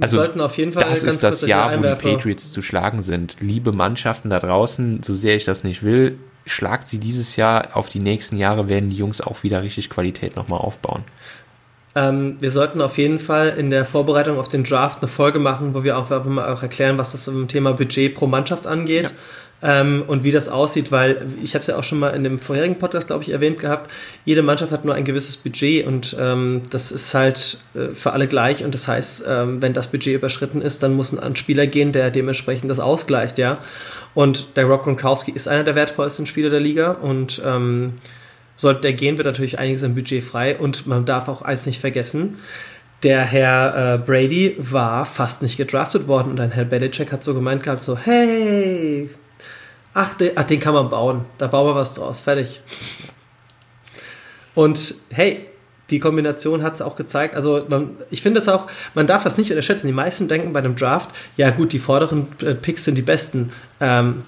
also 0.00 0.16
sollten 0.16 0.40
auf 0.40 0.56
jeden 0.56 0.72
Fall 0.72 0.84
das 0.84 1.02
ist 1.02 1.22
das 1.22 1.42
Jahr, 1.42 1.76
wo 1.78 1.82
die 1.82 1.94
Patriots 1.94 2.52
zu 2.52 2.62
schlagen 2.62 3.02
sind. 3.02 3.36
Liebe 3.40 3.72
Mannschaften 3.72 4.30
da 4.30 4.40
draußen, 4.40 5.02
so 5.02 5.14
sehr 5.14 5.36
ich 5.36 5.44
das 5.44 5.62
nicht 5.62 5.82
will, 5.82 6.18
schlagt 6.46 6.88
sie 6.88 6.98
dieses 6.98 7.36
Jahr 7.36 7.68
auf 7.74 7.88
die 7.88 8.00
nächsten 8.00 8.36
Jahre, 8.36 8.68
werden 8.68 8.90
die 8.90 8.96
Jungs 8.96 9.20
auch 9.20 9.42
wieder 9.42 9.62
richtig 9.62 9.90
Qualität 9.90 10.36
nochmal 10.36 10.60
aufbauen. 10.60 11.04
Ähm, 11.96 12.36
wir 12.40 12.50
sollten 12.50 12.80
auf 12.80 12.98
jeden 12.98 13.20
Fall 13.20 13.50
in 13.50 13.70
der 13.70 13.84
Vorbereitung 13.84 14.38
auf 14.38 14.48
den 14.48 14.64
Draft 14.64 15.00
eine 15.00 15.08
Folge 15.08 15.38
machen, 15.38 15.74
wo 15.74 15.84
wir 15.84 15.96
auch, 15.96 16.10
auch 16.10 16.62
erklären, 16.62 16.98
was 16.98 17.12
das 17.12 17.28
im 17.28 17.46
Thema 17.46 17.72
Budget 17.72 18.14
pro 18.14 18.26
Mannschaft 18.26 18.66
angeht. 18.66 19.14
Ähm, 19.64 20.04
und 20.06 20.24
wie 20.24 20.30
das 20.30 20.50
aussieht, 20.50 20.92
weil 20.92 21.26
ich 21.42 21.54
habe 21.54 21.62
es 21.62 21.68
ja 21.68 21.78
auch 21.78 21.84
schon 21.84 21.98
mal 21.98 22.10
in 22.10 22.22
dem 22.22 22.38
vorherigen 22.38 22.78
Podcast, 22.78 23.06
glaube 23.06 23.22
ich, 23.22 23.30
erwähnt 23.30 23.58
gehabt, 23.58 23.90
jede 24.26 24.42
Mannschaft 24.42 24.70
hat 24.72 24.84
nur 24.84 24.94
ein 24.94 25.06
gewisses 25.06 25.38
Budget 25.38 25.86
und 25.86 26.14
ähm, 26.20 26.60
das 26.68 26.92
ist 26.92 27.14
halt 27.14 27.58
äh, 27.74 27.94
für 27.94 28.12
alle 28.12 28.28
gleich 28.28 28.62
und 28.62 28.74
das 28.74 28.86
heißt, 28.86 29.24
ähm, 29.26 29.62
wenn 29.62 29.72
das 29.72 29.86
Budget 29.86 30.16
überschritten 30.16 30.60
ist, 30.60 30.82
dann 30.82 30.92
muss 30.92 31.16
ein 31.16 31.36
Spieler 31.36 31.66
gehen, 31.66 31.92
der 31.92 32.10
dementsprechend 32.10 32.70
das 32.70 32.78
ausgleicht, 32.78 33.38
ja. 33.38 33.58
Und 34.12 34.56
der 34.56 34.66
Rob 34.66 34.84
Gronkowski 34.84 35.32
ist 35.32 35.48
einer 35.48 35.64
der 35.64 35.74
wertvollsten 35.74 36.26
Spieler 36.26 36.50
der 36.50 36.60
Liga 36.60 36.92
und 36.92 37.40
ähm, 37.44 37.94
sollte 38.56 38.82
der 38.82 38.92
gehen, 38.92 39.16
wird 39.16 39.26
natürlich 39.26 39.58
einiges 39.58 39.82
im 39.82 39.94
Budget 39.94 40.22
frei 40.22 40.58
und 40.58 40.86
man 40.86 41.06
darf 41.06 41.28
auch 41.28 41.40
eins 41.40 41.64
nicht 41.64 41.80
vergessen, 41.80 42.36
der 43.02 43.22
Herr 43.22 43.94
äh, 43.94 43.98
Brady 43.98 44.56
war 44.58 45.06
fast 45.06 45.42
nicht 45.42 45.56
gedraftet 45.56 46.06
worden 46.06 46.32
und 46.32 46.40
ein 46.40 46.52
Herr 46.52 46.64
Belichick 46.64 47.12
hat 47.12 47.24
so 47.24 47.32
gemeint 47.34 47.62
gehabt, 47.62 47.82
so, 47.82 47.96
hey, 47.96 49.10
Ach, 49.94 50.14
den, 50.14 50.32
ach, 50.34 50.44
den 50.44 50.60
kann 50.60 50.74
man 50.74 50.90
bauen. 50.90 51.24
Da 51.38 51.46
bauen 51.46 51.68
wir 51.68 51.74
was 51.74 51.94
draus. 51.94 52.20
Fertig. 52.20 52.60
Und 54.54 54.94
hey, 55.10 55.46
die 55.90 56.00
Kombination 56.00 56.62
hat 56.62 56.74
es 56.74 56.82
auch 56.82 56.96
gezeigt. 56.96 57.34
Also 57.36 57.64
man, 57.68 57.90
ich 58.10 58.22
finde 58.22 58.40
es 58.40 58.48
auch, 58.48 58.66
man 58.94 59.06
darf 59.06 59.24
das 59.24 59.38
nicht 59.38 59.50
unterschätzen. 59.50 59.86
Die 59.86 59.92
meisten 59.92 60.28
denken 60.28 60.52
bei 60.52 60.60
einem 60.60 60.76
Draft, 60.76 61.10
ja 61.36 61.50
gut, 61.50 61.72
die 61.72 61.78
vorderen 61.78 62.26
äh, 62.40 62.54
Picks 62.54 62.84
sind 62.84 62.96
die 62.96 63.02
besten. 63.02 63.52
Ähm, 63.80 64.24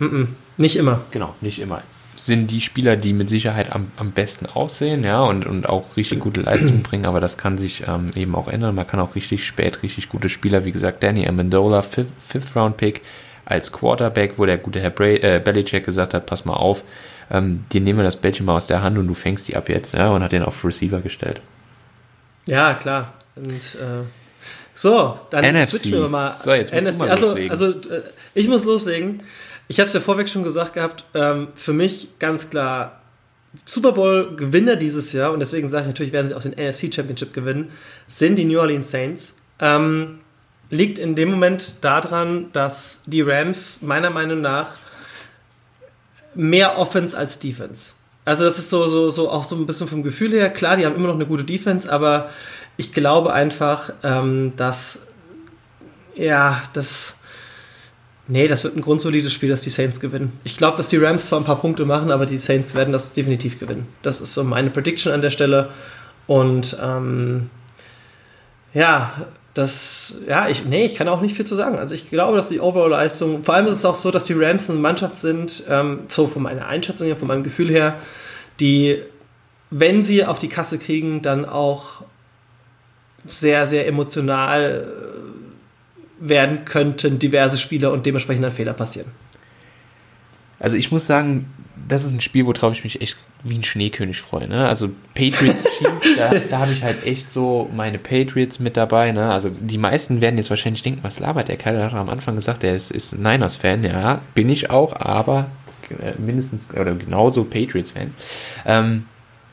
m 0.00 0.08
-m, 0.08 0.26
nicht 0.56 0.76
immer. 0.76 1.00
Genau, 1.10 1.34
nicht 1.40 1.58
immer. 1.58 1.82
Sind 2.14 2.50
die 2.50 2.60
Spieler, 2.60 2.96
die 2.96 3.12
mit 3.12 3.28
Sicherheit 3.28 3.72
am, 3.72 3.92
am 3.96 4.10
besten 4.10 4.46
aussehen, 4.46 5.04
ja, 5.04 5.20
und, 5.20 5.46
und 5.46 5.68
auch 5.68 5.96
richtig 5.96 6.18
gute 6.18 6.40
Leistungen 6.40 6.82
bringen, 6.82 7.06
aber 7.06 7.20
das 7.20 7.38
kann 7.38 7.58
sich 7.58 7.84
ähm, 7.86 8.10
eben 8.16 8.34
auch 8.34 8.48
ändern. 8.48 8.74
Man 8.74 8.88
kann 8.88 8.98
auch 8.98 9.14
richtig 9.14 9.46
spät 9.46 9.84
richtig 9.84 10.08
gute 10.08 10.28
Spieler, 10.28 10.64
wie 10.64 10.72
gesagt, 10.72 11.04
Danny 11.04 11.28
Amendola, 11.28 11.82
Fifth-Round-Pick, 11.82 13.02
als 13.48 13.72
Quarterback, 13.72 14.34
wo 14.36 14.44
der 14.44 14.58
gute 14.58 14.78
Herr 14.80 14.90
Bra 14.90 15.06
äh, 15.06 15.40
Belichick 15.42 15.86
gesagt 15.86 16.12
hat, 16.12 16.26
pass 16.26 16.44
mal 16.44 16.54
auf, 16.54 16.84
ähm, 17.30 17.64
dir 17.72 17.80
nehmen 17.80 17.98
wir 17.98 18.04
das 18.04 18.16
Bällchen 18.16 18.44
mal 18.44 18.56
aus 18.56 18.66
der 18.66 18.82
Hand 18.82 18.98
und 18.98 19.06
du 19.06 19.14
fängst 19.14 19.48
die 19.48 19.56
ab 19.56 19.68
jetzt, 19.70 19.94
ja, 19.94 20.10
und 20.10 20.22
hat 20.22 20.32
den 20.32 20.42
auf 20.42 20.64
Receiver 20.64 21.00
gestellt. 21.00 21.40
Ja, 22.46 22.74
klar. 22.74 23.14
Und 23.36 23.52
äh, 23.52 24.04
so, 24.74 25.18
dann 25.30 25.44
NFC. 25.44 25.68
switchen 25.68 25.92
wir 25.92 26.08
mal. 26.08 26.36
So, 26.38 26.52
jetzt 26.52 26.72
musst 26.72 26.86
NFC. 26.86 26.98
Mal 26.98 27.10
also, 27.10 27.34
also 27.48 27.70
äh, 27.70 28.02
ich 28.34 28.48
muss 28.48 28.64
loslegen. 28.64 29.22
Ich 29.66 29.80
habe 29.80 29.86
es 29.86 29.94
ja 29.94 30.00
vorweg 30.00 30.28
schon 30.28 30.42
gesagt 30.42 30.74
gehabt, 30.74 31.04
ähm, 31.14 31.48
für 31.54 31.72
mich 31.72 32.18
ganz 32.18 32.50
klar 32.50 33.00
Super 33.64 33.92
Bowl 33.92 34.36
Gewinner 34.36 34.76
dieses 34.76 35.12
Jahr, 35.14 35.32
und 35.32 35.40
deswegen 35.40 35.68
sage 35.68 35.84
ich 35.84 35.88
natürlich, 35.88 36.12
werden 36.12 36.28
sie 36.28 36.34
auch 36.34 36.42
den 36.42 36.52
NFC 36.52 36.94
Championship 36.94 37.32
gewinnen, 37.32 37.70
sind 38.06 38.36
die 38.36 38.44
New 38.44 38.60
Orleans 38.60 38.90
Saints. 38.90 39.38
Ähm, 39.58 40.20
liegt 40.70 40.98
in 40.98 41.14
dem 41.14 41.30
Moment 41.30 41.76
daran, 41.82 42.52
dass 42.52 43.02
die 43.06 43.22
Rams 43.22 43.82
meiner 43.82 44.10
Meinung 44.10 44.40
nach 44.40 44.74
mehr 46.34 46.78
Offense 46.78 47.16
als 47.16 47.38
Defense. 47.38 47.94
Also 48.24 48.44
das 48.44 48.58
ist 48.58 48.70
so, 48.70 48.86
so, 48.88 49.10
so 49.10 49.30
auch 49.30 49.44
so 49.44 49.56
ein 49.56 49.66
bisschen 49.66 49.88
vom 49.88 50.02
Gefühl 50.02 50.32
her. 50.32 50.50
Klar, 50.50 50.76
die 50.76 50.84
haben 50.84 50.96
immer 50.96 51.08
noch 51.08 51.14
eine 51.14 51.26
gute 51.26 51.44
Defense, 51.44 51.90
aber 51.90 52.28
ich 52.76 52.92
glaube 52.92 53.32
einfach, 53.32 53.92
ähm, 54.02 54.52
dass 54.56 55.06
ja, 56.14 56.62
das 56.72 57.14
Nee, 58.30 58.46
das 58.46 58.62
wird 58.62 58.76
ein 58.76 58.82
grundsolides 58.82 59.32
Spiel, 59.32 59.48
dass 59.48 59.62
die 59.62 59.70
Saints 59.70 60.00
gewinnen. 60.00 60.38
Ich 60.44 60.58
glaube, 60.58 60.76
dass 60.76 60.88
die 60.88 60.98
Rams 60.98 61.24
zwar 61.24 61.40
ein 61.40 61.46
paar 61.46 61.62
Punkte 61.62 61.86
machen, 61.86 62.10
aber 62.10 62.26
die 62.26 62.36
Saints 62.36 62.74
werden 62.74 62.92
das 62.92 63.14
definitiv 63.14 63.58
gewinnen. 63.58 63.86
Das 64.02 64.20
ist 64.20 64.34
so 64.34 64.44
meine 64.44 64.68
Prediction 64.68 65.14
an 65.14 65.22
der 65.22 65.30
Stelle. 65.30 65.70
Und 66.26 66.76
ähm, 66.80 67.48
ja, 68.74 69.14
das, 69.54 70.16
ja, 70.26 70.48
ich, 70.48 70.66
nee, 70.66 70.84
ich 70.84 70.94
kann 70.94 71.08
auch 71.08 71.20
nicht 71.20 71.36
viel 71.36 71.46
zu 71.46 71.56
sagen. 71.56 71.78
Also 71.78 71.94
ich 71.94 72.10
glaube, 72.10 72.36
dass 72.36 72.48
die 72.48 72.60
Overall-Leistung, 72.60 73.44
vor 73.44 73.54
allem 73.54 73.66
ist 73.66 73.74
es 73.74 73.84
auch 73.84 73.96
so, 73.96 74.10
dass 74.10 74.24
die 74.24 74.34
Rams 74.34 74.70
eine 74.70 74.78
Mannschaft 74.78 75.18
sind, 75.18 75.64
ähm, 75.68 76.00
so 76.08 76.26
von 76.26 76.42
meiner 76.42 76.66
Einschätzung 76.66 77.06
her, 77.06 77.16
von 77.16 77.28
meinem 77.28 77.42
Gefühl 77.42 77.68
her, 77.70 77.96
die, 78.60 79.02
wenn 79.70 80.04
sie 80.04 80.24
auf 80.24 80.38
die 80.38 80.48
Kasse 80.48 80.78
kriegen, 80.78 81.22
dann 81.22 81.44
auch 81.44 82.02
sehr, 83.26 83.66
sehr 83.66 83.86
emotional 83.86 84.86
äh, 86.22 86.28
werden 86.28 86.64
könnten, 86.64 87.18
diverse 87.18 87.58
Spieler 87.58 87.92
und 87.92 88.06
dementsprechend 88.06 88.44
dann 88.44 88.52
Fehler 88.52 88.74
passieren. 88.74 89.10
Also 90.60 90.76
ich 90.76 90.90
muss 90.90 91.06
sagen, 91.06 91.52
das 91.88 92.04
ist 92.04 92.12
ein 92.12 92.20
Spiel, 92.20 92.46
worauf 92.46 92.72
ich 92.72 92.84
mich 92.84 93.00
echt 93.00 93.16
wie 93.42 93.56
ein 93.56 93.64
Schneekönig 93.64 94.20
freue. 94.20 94.46
Ne? 94.46 94.66
Also 94.66 94.90
Patriots 95.14 95.64
Chiefs, 95.78 96.16
da, 96.16 96.34
da 96.34 96.58
habe 96.60 96.72
ich 96.72 96.82
halt 96.82 97.04
echt 97.06 97.32
so 97.32 97.68
meine 97.74 97.98
Patriots 97.98 98.58
mit 98.58 98.76
dabei. 98.76 99.12
Ne? 99.12 99.32
Also 99.32 99.50
die 99.50 99.78
meisten 99.78 100.20
werden 100.20 100.36
jetzt 100.36 100.50
wahrscheinlich 100.50 100.82
denken, 100.82 101.00
was 101.02 101.18
labert 101.18 101.48
der 101.48 101.56
Kerl? 101.56 101.76
Der 101.76 101.84
hat 101.86 101.94
am 101.94 102.08
Anfang 102.08 102.36
gesagt, 102.36 102.62
er 102.64 102.76
ist, 102.76 102.90
ist 102.90 103.18
Niners-Fan. 103.18 103.84
Ja, 103.84 104.20
bin 104.34 104.48
ich 104.50 104.70
auch, 104.70 104.94
aber 105.00 105.50
äh, 105.90 106.12
mindestens 106.18 106.74
oder 106.74 106.94
genauso 106.94 107.44
Patriots-Fan. 107.44 108.14
Ähm, 108.66 109.04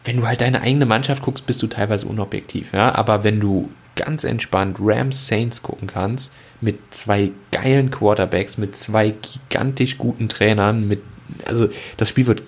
wenn 0.03 0.17
du 0.17 0.27
halt 0.27 0.41
deine 0.41 0.61
eigene 0.61 0.85
Mannschaft 0.85 1.23
guckst, 1.23 1.45
bist 1.45 1.63
du 1.63 1.67
teilweise 1.67 2.05
unobjektiv. 2.05 2.73
Ja? 2.73 2.93
Aber 2.93 3.23
wenn 3.23 3.39
du 3.39 3.69
ganz 3.95 4.23
entspannt 4.23 4.77
Rams 4.79 5.27
Saints 5.27 5.63
gucken 5.63 5.87
kannst, 5.87 6.33
mit 6.61 6.79
zwei 6.91 7.31
geilen 7.51 7.91
Quarterbacks, 7.91 8.57
mit 8.57 8.75
zwei 8.75 9.11
gigantisch 9.11 9.97
guten 9.97 10.29
Trainern, 10.29 10.87
mit 10.87 11.01
also 11.45 11.69
das 11.97 12.09
Spiel 12.09 12.27
wird 12.27 12.43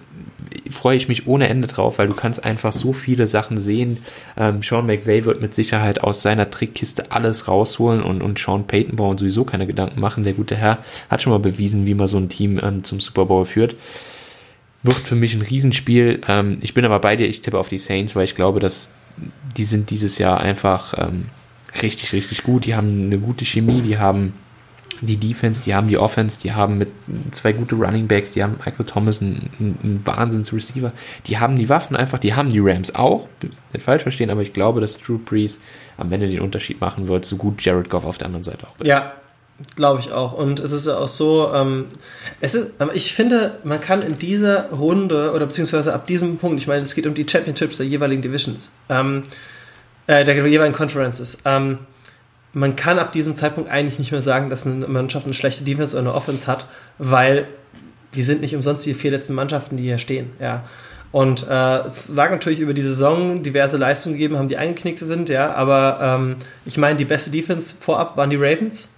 freue 0.69 0.97
ich 0.97 1.07
mich 1.07 1.28
ohne 1.28 1.49
Ende 1.49 1.67
drauf, 1.67 1.97
weil 1.97 2.07
du 2.07 2.13
kannst 2.13 2.43
einfach 2.43 2.71
so 2.73 2.93
viele 2.93 3.28
Sachen 3.28 3.57
sehen. 3.57 3.97
Ähm, 4.38 4.61
Sean 4.61 4.86
McVay 4.86 5.25
wird 5.25 5.41
mit 5.41 5.53
Sicherheit 5.53 6.03
aus 6.03 6.21
seiner 6.21 6.49
Trickkiste 6.49 7.11
alles 7.11 7.47
rausholen 7.47 8.01
und, 8.01 8.21
und 8.21 8.39
Sean 8.39 8.67
Payton 8.67 8.95
braucht 8.95 9.19
sowieso 9.19 9.43
keine 9.43 9.67
Gedanken 9.67 9.99
machen. 9.99 10.23
Der 10.23 10.34
gute 10.34 10.55
Herr 10.55 10.80
hat 11.09 11.21
schon 11.21 11.32
mal 11.32 11.39
bewiesen, 11.39 11.86
wie 11.86 11.93
man 11.93 12.07
so 12.07 12.17
ein 12.17 12.30
Team 12.30 12.59
ähm, 12.61 12.84
zum 12.84 12.99
Super 12.99 13.25
Bowl 13.25 13.45
führt. 13.45 13.75
Wird 14.84 15.07
für 15.07 15.15
mich 15.15 15.34
ein 15.36 15.41
Riesenspiel. 15.41 16.21
Ähm, 16.28 16.57
ich 16.61 16.73
bin 16.73 16.86
aber 16.86 16.99
bei 16.99 17.15
dir, 17.15 17.28
ich 17.28 17.41
tippe 17.41 17.59
auf 17.59 17.69
die 17.69 17.80
Saints, 17.80 18.15
weil 18.15 18.25
ich 18.25 18.36
glaube, 18.36 18.59
dass 18.59 18.91
die 19.55 19.63
sind 19.63 19.89
dieses 19.89 20.17
Jahr 20.17 20.39
einfach 20.39 20.93
ähm, 20.97 21.28
richtig, 21.82 22.13
richtig 22.13 22.43
gut. 22.43 22.65
Die 22.65 22.75
haben 22.75 22.89
eine 22.89 23.17
gute 23.17 23.45
Chemie, 23.45 23.82
die 23.82 23.97
haben 23.97 24.34
die 25.01 25.17
Defense, 25.17 25.63
die 25.63 25.75
haben 25.75 25.87
die 25.87 25.97
Offense, 25.97 26.41
die 26.41 26.53
haben 26.53 26.77
mit 26.77 26.89
zwei 27.31 27.51
gute 27.53 27.75
Running 27.75 28.07
Backs, 28.07 28.31
die 28.31 28.43
haben 28.43 28.55
Michael 28.57 28.85
Thomas, 28.85 29.21
einen, 29.21 29.49
einen 29.59 30.01
Wahnsinns-Receiver. 30.03 30.91
Die 31.27 31.37
haben 31.37 31.55
die 31.55 31.69
Waffen 31.69 31.95
einfach, 31.95 32.19
die 32.19 32.33
haben 32.33 32.49
die 32.49 32.59
Rams 32.59 32.95
auch. 32.95 33.27
Nicht 33.73 33.83
falsch 33.83 34.03
verstehen, 34.03 34.29
aber 34.29 34.41
ich 34.41 34.53
glaube, 34.53 34.81
dass 34.81 34.97
Drew 34.97 35.17
Brees 35.17 35.59
am 35.97 36.11
Ende 36.11 36.27
den 36.27 36.41
Unterschied 36.41 36.81
machen 36.81 37.07
wird, 37.07 37.25
so 37.25 37.37
gut 37.37 37.61
Jared 37.61 37.89
Goff 37.89 38.05
auf 38.05 38.17
der 38.17 38.27
anderen 38.27 38.43
Seite 38.43 38.67
auch 38.67 38.79
ist. 38.79 38.87
Ja, 38.87 39.13
glaube 39.75 39.99
ich 39.99 40.11
auch. 40.11 40.33
Und 40.33 40.59
es 40.59 40.71
ist 40.71 40.87
ja 40.87 40.97
auch 40.97 41.07
so, 41.07 41.51
ähm, 41.53 41.85
es 42.41 42.55
ist, 42.55 42.71
ich 42.93 43.13
finde, 43.13 43.59
man 43.63 43.81
kann 43.81 44.01
in 44.01 44.17
dieser 44.17 44.69
Runde 44.71 45.31
oder 45.33 45.45
beziehungsweise 45.45 45.93
ab 45.93 46.07
diesem 46.07 46.37
Punkt, 46.37 46.59
ich 46.61 46.67
meine, 46.67 46.83
es 46.83 46.95
geht 46.95 47.07
um 47.07 47.13
die 47.13 47.27
Championships 47.27 47.77
der 47.77 47.85
jeweiligen 47.85 48.21
Divisions, 48.21 48.71
ähm, 48.89 49.23
äh, 50.05 50.23
der 50.25 50.35
jeweiligen 50.47 50.75
Conferences. 50.75 51.39
Ähm, 51.45 51.79
man 52.58 52.76
kann 52.76 52.97
ab 52.97 53.12
diesem 53.12 53.36
Zeitpunkt 53.36 53.70
eigentlich 53.70 53.99
nicht 53.99 54.12
mehr 54.12 54.22
sagen, 54.22 54.49
dass 54.49 54.66
eine 54.66 54.88
Mannschaft 54.88 55.26
eine 55.26 55.36
schlechte 55.36 55.64
Defense 55.64 55.95
oder 55.95 56.10
eine 56.10 56.16
Offense 56.16 56.47
hat, 56.47 56.66
weil 56.97 57.47
die 58.16 58.24
sind 58.24 58.41
nicht 58.41 58.55
umsonst 58.55 58.84
die 58.86 58.95
vier 58.95 59.12
letzten 59.12 59.36
Mannschaften, 59.36 59.78
die 59.78 59.84
hier 59.84 59.99
stehen. 59.99 60.32
Ja. 60.39 60.64
Und 61.12 61.45
äh, 61.47 61.78
es 61.86 62.10
lag 62.10 62.32
natürlich 62.32 62.60
über 62.60 62.74
die 62.74 62.82
Saison 62.82 63.43
diverse 63.43 63.78
Leistungen 63.78 64.16
gegeben, 64.16 64.38
haben 64.38 64.47
die 64.47 64.58
eingeknickt 64.58 64.97
sind, 64.97 65.30
ja, 65.30 65.53
aber 65.53 65.99
ähm, 66.01 66.36
ich 66.66 66.78
meine, 66.78 66.97
die 66.97 67.05
beste 67.05 67.30
Defense 67.30 67.76
vorab 67.80 68.18
waren 68.18 68.32
die 68.32 68.38
Ravens. 68.38 68.93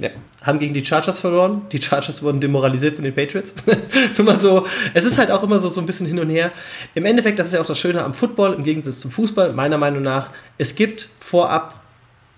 Ja. 0.00 0.10
Haben 0.42 0.58
gegen 0.58 0.74
die 0.74 0.84
Chargers 0.84 1.20
verloren. 1.20 1.62
Die 1.70 1.80
Chargers 1.80 2.20
wurden 2.20 2.40
demoralisiert 2.40 2.96
von 2.96 3.04
den 3.04 3.14
Patriots. 3.14 3.54
immer 4.18 4.40
so, 4.40 4.66
es 4.92 5.04
ist 5.04 5.18
halt 5.18 5.30
auch 5.30 5.44
immer 5.44 5.60
so, 5.60 5.68
so 5.68 5.80
ein 5.80 5.86
bisschen 5.86 6.08
hin 6.08 6.18
und 6.18 6.30
her. 6.30 6.50
Im 6.96 7.06
Endeffekt, 7.06 7.38
das 7.38 7.46
ist 7.46 7.52
ja 7.52 7.60
auch 7.60 7.66
das 7.66 7.78
Schöne 7.78 8.02
am 8.02 8.12
Football, 8.12 8.54
im 8.54 8.64
Gegensatz 8.64 8.98
zum 8.98 9.12
Fußball, 9.12 9.52
meiner 9.52 9.78
Meinung 9.78 10.02
nach, 10.02 10.30
es 10.58 10.74
gibt 10.74 11.10
vorab 11.20 11.83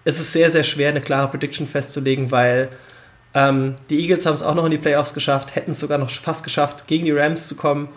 es 0.06 0.20
ist 0.20 0.32
sehr, 0.32 0.50
sehr 0.50 0.62
schwer, 0.62 0.90
eine 0.90 1.00
klare 1.00 1.28
Prediction 1.28 1.66
festzulegen, 1.66 2.30
weil 2.30 2.68
ähm, 3.34 3.74
die 3.90 4.00
Eagles 4.00 4.24
haben 4.24 4.34
es 4.34 4.42
auch 4.44 4.54
noch 4.54 4.64
in 4.64 4.70
die 4.70 4.78
Playoffs 4.78 5.12
geschafft, 5.12 5.56
hätten 5.56 5.72
es 5.72 5.80
sogar 5.80 5.98
noch 5.98 6.10
fast 6.10 6.44
geschafft, 6.44 6.86
gegen 6.86 7.04
die 7.06 7.10
Rams 7.10 7.48
zu 7.48 7.56
kommen. 7.56 7.88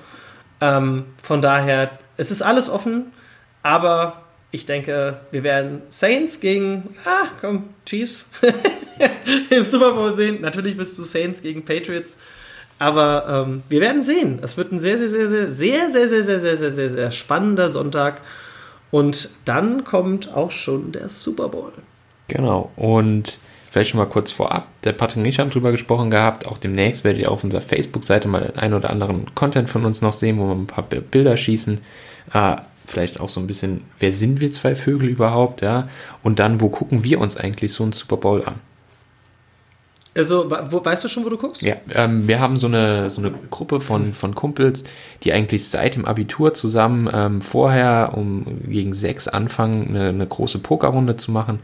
Ähm, 0.59 1.05
von 1.21 1.43
daher, 1.43 1.99
es 2.17 2.31
ist 2.31 2.41
alles 2.41 2.67
offen, 2.67 3.13
aber 3.61 4.23
ich 4.49 4.65
denke, 4.65 5.19
wir 5.29 5.43
werden 5.43 5.83
Saints 5.89 6.39
gegen, 6.39 6.95
ah, 7.05 7.27
komm, 7.39 7.69
Chiefs 7.85 8.25
im 9.51 9.61
Super 9.61 9.93
Bowl 9.93 10.15
sehen. 10.15 10.41
Natürlich 10.41 10.77
bist 10.77 10.97
du 10.97 11.03
Saints 11.03 11.43
gegen 11.43 11.63
Patriots. 11.63 12.17
Aber 12.79 13.45
ähm, 13.47 13.61
wir 13.69 13.81
werden 13.81 14.01
sehen. 14.01 14.39
Es 14.41 14.57
wird 14.57 14.71
ein 14.71 14.79
sehr, 14.79 14.97
sehr, 14.97 15.09
sehr, 15.09 15.29
sehr, 15.29 15.47
sehr, 15.51 15.91
sehr, 15.91 16.07
sehr, 16.07 16.23
sehr, 16.23 16.39
sehr, 16.39 16.57
sehr, 16.57 16.71
sehr, 16.71 16.89
sehr 16.89 17.11
spannender 17.11 17.69
Sonntag. 17.69 18.21
Und 18.89 19.29
dann 19.45 19.83
kommt 19.83 20.33
auch 20.33 20.49
schon 20.49 20.91
der 20.91 21.09
Super 21.09 21.49
Bowl. 21.49 21.73
Genau. 22.29 22.71
Und 22.77 23.37
vielleicht 23.69 23.91
schon 23.91 23.99
mal 23.99 24.07
kurz 24.07 24.31
vorab, 24.31 24.67
der 24.83 24.93
Patrick 24.93 25.17
und 25.17 25.25
ich 25.25 25.39
haben 25.39 25.49
drüber 25.49 25.71
gesprochen 25.71 26.09
gehabt. 26.09 26.47
Auch 26.47 26.57
demnächst 26.57 27.03
werdet 27.03 27.21
ihr 27.21 27.31
auf 27.31 27.43
unserer 27.43 27.61
Facebook-Seite 27.61 28.27
mal 28.27 28.53
ein 28.55 28.73
oder 28.73 28.89
anderen 28.89 29.25
Content 29.35 29.67
von 29.67 29.85
uns 29.85 30.01
noch 30.01 30.13
sehen, 30.13 30.39
wo 30.39 30.45
wir 30.45 30.55
ein 30.55 30.67
paar 30.67 30.83
Bilder 30.83 31.35
schießen. 31.35 31.81
Äh, 32.33 32.55
vielleicht 32.87 33.19
auch 33.19 33.29
so 33.29 33.39
ein 33.39 33.47
bisschen, 33.47 33.83
wer 33.99 34.11
sind 34.11 34.41
wir 34.41 34.51
zwei 34.51 34.75
Vögel 34.75 35.09
überhaupt, 35.09 35.61
ja? 35.61 35.89
Und 36.23 36.39
dann, 36.39 36.61
wo 36.61 36.69
gucken 36.69 37.03
wir 37.03 37.19
uns 37.19 37.37
eigentlich 37.37 37.73
so 37.73 37.83
einen 37.83 37.91
Super 37.91 38.17
Bowl 38.17 38.43
an? 38.45 38.55
Also, 40.15 40.49
wo, 40.49 40.83
weißt 40.83 41.03
du 41.03 41.07
schon, 41.07 41.23
wo 41.23 41.29
du 41.29 41.37
guckst? 41.37 41.61
Ja, 41.61 41.75
ähm, 41.93 42.27
wir 42.27 42.39
haben 42.39 42.57
so 42.57 42.65
eine, 42.65 43.11
so 43.11 43.21
eine 43.21 43.31
Gruppe 43.31 43.79
von, 43.79 44.13
von 44.13 44.33
Kumpels, 44.33 44.83
die 45.23 45.31
eigentlich 45.31 45.69
seit 45.69 45.95
dem 45.95 46.05
Abitur 46.05 46.53
zusammen 46.53 47.07
ähm, 47.13 47.41
vorher 47.41 48.13
um 48.17 48.59
gegen 48.67 48.91
sechs 48.91 49.27
anfangen, 49.27 49.89
eine, 49.89 50.09
eine 50.09 50.25
große 50.25 50.59
Pokerrunde 50.59 51.15
zu 51.15 51.31
machen 51.31 51.59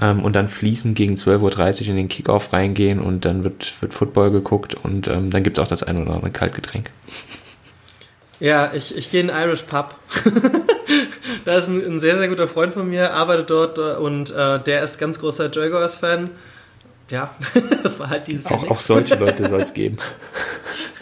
ähm, 0.00 0.22
und 0.22 0.34
dann 0.34 0.48
fließend 0.48 0.96
gegen 0.96 1.14
12.30 1.14 1.82
Uhr 1.82 1.88
in 1.90 1.96
den 1.96 2.08
Kickoff 2.08 2.52
reingehen 2.52 3.00
und 3.00 3.24
dann 3.24 3.44
wird, 3.44 3.80
wird 3.80 3.94
Football 3.94 4.30
geguckt 4.30 4.74
und 4.74 5.08
ähm, 5.08 5.30
dann 5.30 5.42
gibt 5.42 5.58
es 5.58 5.64
auch 5.64 5.68
das 5.68 5.82
ein 5.82 6.00
oder 6.00 6.14
andere 6.14 6.30
Kaltgetränk. 6.30 6.90
Ja, 8.40 8.72
ich, 8.74 8.96
ich 8.96 9.10
gehe 9.10 9.20
in 9.20 9.28
Irish 9.28 9.62
Pub. 9.62 9.94
da 11.44 11.56
ist 11.56 11.68
ein, 11.68 11.84
ein, 11.84 12.00
sehr, 12.00 12.18
sehr 12.18 12.28
guter 12.28 12.48
Freund 12.48 12.74
von 12.74 12.88
mir, 12.88 13.12
arbeitet 13.12 13.50
dort 13.50 13.78
äh, 13.78 13.94
und 13.94 14.30
äh, 14.32 14.58
der 14.60 14.82
ist 14.82 14.98
ganz 14.98 15.20
großer 15.20 15.50
Jaguars-Fan. 15.52 16.30
Ja, 17.10 17.30
das 17.82 17.98
war 17.98 18.10
halt 18.10 18.26
dieses. 18.26 18.46
Auch, 18.46 18.68
auch 18.70 18.80
solche 18.80 19.14
Leute 19.14 19.48
soll 19.48 19.60
es 19.60 19.74
geben. 19.74 19.98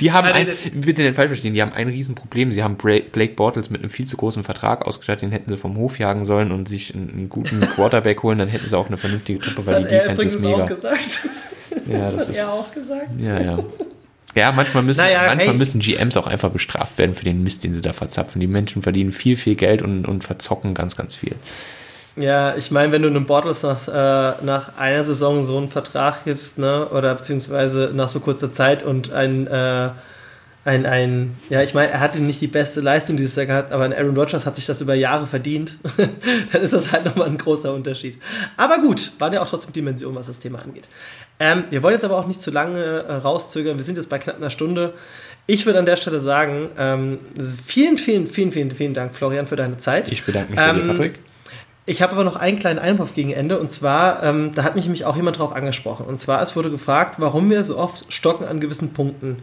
Die 0.00 0.12
haben 0.12 0.26
ein, 0.26 0.48
bitte 0.74 1.02
den 1.02 1.14
falsch 1.14 1.28
verstehen, 1.28 1.54
die 1.54 1.62
haben 1.62 1.72
ein 1.72 1.88
Riesenproblem. 1.88 2.52
Sie 2.52 2.62
haben 2.62 2.76
Blake 2.76 3.34
Bortles 3.34 3.70
mit 3.70 3.82
einem 3.82 3.90
viel 3.90 4.06
zu 4.06 4.16
großen 4.16 4.42
Vertrag 4.44 4.86
ausgestattet, 4.86 5.22
den 5.22 5.30
hätten 5.30 5.50
sie 5.50 5.56
vom 5.56 5.76
Hof 5.76 5.98
jagen 5.98 6.24
sollen 6.24 6.52
und 6.52 6.68
sich 6.68 6.94
einen, 6.94 7.10
einen 7.10 7.28
guten 7.28 7.60
Quarterback 7.74 8.22
holen, 8.22 8.38
dann 8.38 8.48
hätten 8.48 8.66
sie 8.66 8.76
auch 8.76 8.86
eine 8.86 8.96
vernünftige 8.96 9.38
Truppe, 9.40 9.66
weil 9.66 9.82
die 9.82 9.88
Defense 9.88 10.26
ist 10.26 10.40
mega. 10.40 10.64
Auch 10.64 10.68
gesagt. 10.68 11.28
Ja, 11.86 12.10
das, 12.10 12.16
das 12.16 12.22
hat 12.22 12.28
ist, 12.30 12.38
er 12.38 12.52
auch 12.52 12.72
gesagt. 12.72 13.20
Ja, 13.20 13.40
ja. 13.40 13.58
Ja, 14.34 14.52
manchmal 14.52 14.84
müssen, 14.84 15.00
naja, 15.00 15.22
manchmal 15.26 15.48
hey. 15.48 15.56
müssen 15.56 15.80
GMs 15.80 16.16
auch 16.16 16.26
einfach 16.26 16.50
bestraft 16.50 16.98
werden 16.98 17.14
für 17.14 17.24
den 17.24 17.42
Mist, 17.42 17.64
den 17.64 17.74
sie 17.74 17.80
da 17.80 17.92
verzapfen. 17.92 18.40
Die 18.40 18.46
Menschen 18.46 18.82
verdienen 18.82 19.10
viel, 19.10 19.36
viel 19.36 19.56
Geld 19.56 19.82
und, 19.82 20.06
und 20.06 20.22
verzocken 20.22 20.74
ganz, 20.74 20.96
ganz 20.96 21.16
viel. 21.16 21.34
Ja, 22.16 22.56
ich 22.56 22.70
meine, 22.70 22.92
wenn 22.92 23.02
du 23.02 23.08
einem 23.08 23.26
Bortles 23.26 23.62
nach, 23.62 23.88
äh, 23.88 24.44
nach 24.44 24.76
einer 24.76 25.04
Saison 25.04 25.44
so 25.44 25.56
einen 25.56 25.70
Vertrag 25.70 26.24
gibst, 26.24 26.58
ne, 26.58 26.86
oder 26.88 27.14
beziehungsweise 27.14 27.92
nach 27.94 28.08
so 28.08 28.20
kurzer 28.20 28.52
Zeit 28.52 28.82
und 28.82 29.12
ein, 29.12 29.46
äh, 29.46 29.90
ein, 30.64 30.86
ein, 30.86 31.36
ja, 31.48 31.62
ich 31.62 31.72
meine, 31.72 31.90
er 31.90 32.00
hatte 32.00 32.20
nicht 32.20 32.40
die 32.40 32.46
beste 32.46 32.80
Leistung 32.80 33.16
dieses 33.16 33.36
Jahr 33.36 33.46
gehabt, 33.46 33.72
aber 33.72 33.84
ein 33.84 33.94
Aaron 33.94 34.16
Rodgers 34.16 34.44
hat 34.44 34.56
sich 34.56 34.66
das 34.66 34.80
über 34.80 34.94
Jahre 34.94 35.26
verdient, 35.26 35.78
dann 36.52 36.62
ist 36.62 36.72
das 36.72 36.92
halt 36.92 37.04
nochmal 37.04 37.28
ein 37.28 37.38
großer 37.38 37.72
Unterschied. 37.72 38.20
Aber 38.56 38.78
gut, 38.78 39.12
waren 39.18 39.32
ja 39.32 39.40
auch 39.40 39.48
trotzdem 39.48 39.72
Dimensionen, 39.72 40.18
was 40.18 40.26
das 40.26 40.40
Thema 40.40 40.60
angeht. 40.60 40.84
Ähm, 41.38 41.64
wir 41.70 41.82
wollen 41.82 41.94
jetzt 41.94 42.04
aber 42.04 42.18
auch 42.18 42.26
nicht 42.26 42.42
zu 42.42 42.50
lange 42.50 42.82
äh, 42.82 43.12
rauszögern, 43.14 43.78
wir 43.78 43.84
sind 43.84 43.96
jetzt 43.96 44.10
bei 44.10 44.18
knapp 44.18 44.36
einer 44.36 44.50
Stunde. 44.50 44.94
Ich 45.46 45.64
würde 45.64 45.78
an 45.78 45.86
der 45.86 45.96
Stelle 45.96 46.20
sagen, 46.20 46.68
ähm, 46.76 47.18
vielen, 47.66 47.96
vielen, 47.96 48.26
vielen, 48.26 48.52
vielen, 48.52 48.70
vielen 48.72 48.94
Dank, 48.94 49.14
Florian, 49.14 49.46
für 49.46 49.56
deine 49.56 49.78
Zeit. 49.78 50.12
Ich 50.12 50.24
bedanke 50.24 50.50
mich 50.50 50.60
bei 50.60 50.72
dir, 50.72 50.80
ähm, 50.80 50.86
Patrick. 50.88 51.18
Ich 51.90 52.02
habe 52.02 52.12
aber 52.12 52.22
noch 52.22 52.36
einen 52.36 52.60
kleinen 52.60 52.78
Einwurf 52.78 53.14
gegen 53.14 53.32
Ende 53.32 53.58
und 53.58 53.72
zwar, 53.72 54.22
ähm, 54.22 54.52
da 54.54 54.62
hat 54.62 54.76
mich 54.76 54.84
nämlich 54.84 55.06
auch 55.06 55.16
jemand 55.16 55.40
drauf 55.40 55.52
angesprochen. 55.52 56.06
Und 56.06 56.20
zwar, 56.20 56.40
es 56.40 56.54
wurde 56.54 56.70
gefragt, 56.70 57.16
warum 57.18 57.50
wir 57.50 57.64
so 57.64 57.76
oft 57.78 58.12
stocken 58.12 58.46
an 58.46 58.60
gewissen 58.60 58.92
Punkten. 58.92 59.38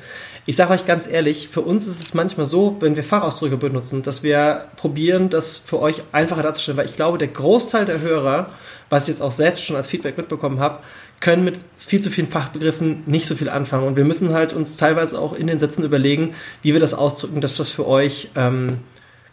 Ich 0.46 0.56
sage 0.56 0.72
euch 0.72 0.86
ganz 0.86 1.10
ehrlich, 1.10 1.50
für 1.50 1.60
uns 1.60 1.88
ist 1.88 2.00
es 2.00 2.14
manchmal 2.14 2.46
so, 2.46 2.78
wenn 2.80 2.96
wir 2.96 3.04
Fachausdrücke 3.04 3.58
benutzen, 3.58 4.02
dass 4.02 4.24
wir 4.24 4.70
probieren, 4.78 5.30
das 5.30 5.58
für 5.58 5.82
euch 5.82 6.04
einfacher 6.14 6.42
darzustellen, 6.42 6.78
weil 6.78 6.86
ich 6.86 6.96
glaube, 6.96 7.18
der 7.18 7.28
Großteil 7.28 7.84
der 7.84 8.00
Hörer, 8.00 8.50
was 8.90 9.10
ich 9.10 9.16
jetzt 9.16 9.22
auch 9.22 9.34
selbst 9.34 9.66
schon 9.66 9.76
als 9.76 9.90
Feedback 9.90 10.18
mitbekommen 10.18 10.62
habe, 10.62 10.80
können 11.20 11.44
mit 11.44 11.58
viel 11.78 12.02
zu 12.02 12.12
vielen 12.12 12.30
Fachbegriffen 12.30 13.04
nicht 13.08 13.28
so 13.28 13.36
viel 13.36 13.50
anfangen. 13.50 13.86
Und 13.86 13.98
wir 13.98 14.06
müssen 14.06 14.32
halt 14.32 14.54
uns 14.54 14.78
teilweise 14.78 15.20
auch 15.20 15.34
in 15.34 15.48
den 15.48 15.60
Sätzen 15.60 15.84
überlegen, 15.84 16.34
wie 16.62 16.72
wir 16.72 16.80
das 16.80 16.94
ausdrücken, 16.94 17.42
dass 17.42 17.58
das 17.58 17.70
für 17.70 17.86
euch 17.86 18.30
ähm, 18.38 18.78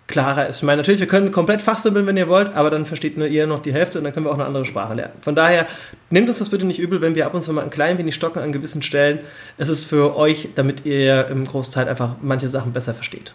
klarer 0.06 0.48
ist. 0.48 0.58
Ich 0.58 0.62
meine, 0.64 0.78
natürlich, 0.78 1.00
wir 1.00 1.06
können 1.06 1.32
komplett 1.32 1.62
fachsimpeln, 1.62 2.06
wenn 2.06 2.16
ihr 2.16 2.28
wollt, 2.28 2.54
aber 2.54 2.70
dann 2.70 2.86
versteht 2.86 3.16
nur 3.16 3.26
ihr 3.26 3.46
noch 3.46 3.62
die 3.62 3.72
Hälfte 3.72 3.98
und 3.98 4.04
dann 4.04 4.12
können 4.12 4.26
wir 4.26 4.30
auch 4.30 4.34
eine 4.34 4.44
andere 4.44 4.66
Sprache 4.66 4.94
lernen. 4.94 5.14
Von 5.22 5.34
daher, 5.34 5.66
nehmt 6.10 6.28
uns 6.28 6.38
das 6.38 6.50
bitte 6.50 6.66
nicht 6.66 6.78
übel, 6.78 7.00
wenn 7.00 7.14
wir 7.14 7.26
ab 7.26 7.34
und 7.34 7.42
zu 7.42 7.52
mal 7.52 7.62
ein 7.62 7.70
klein 7.70 7.96
wenig 7.98 8.14
stocken 8.14 8.42
an 8.42 8.52
gewissen 8.52 8.82
Stellen. 8.82 9.20
Es 9.56 9.68
ist 9.68 9.84
für 9.84 10.16
euch, 10.16 10.50
damit 10.54 10.84
ihr 10.84 11.28
im 11.28 11.44
Großteil 11.44 11.88
einfach 11.88 12.16
manche 12.20 12.48
Sachen 12.48 12.72
besser 12.72 12.94
versteht. 12.94 13.32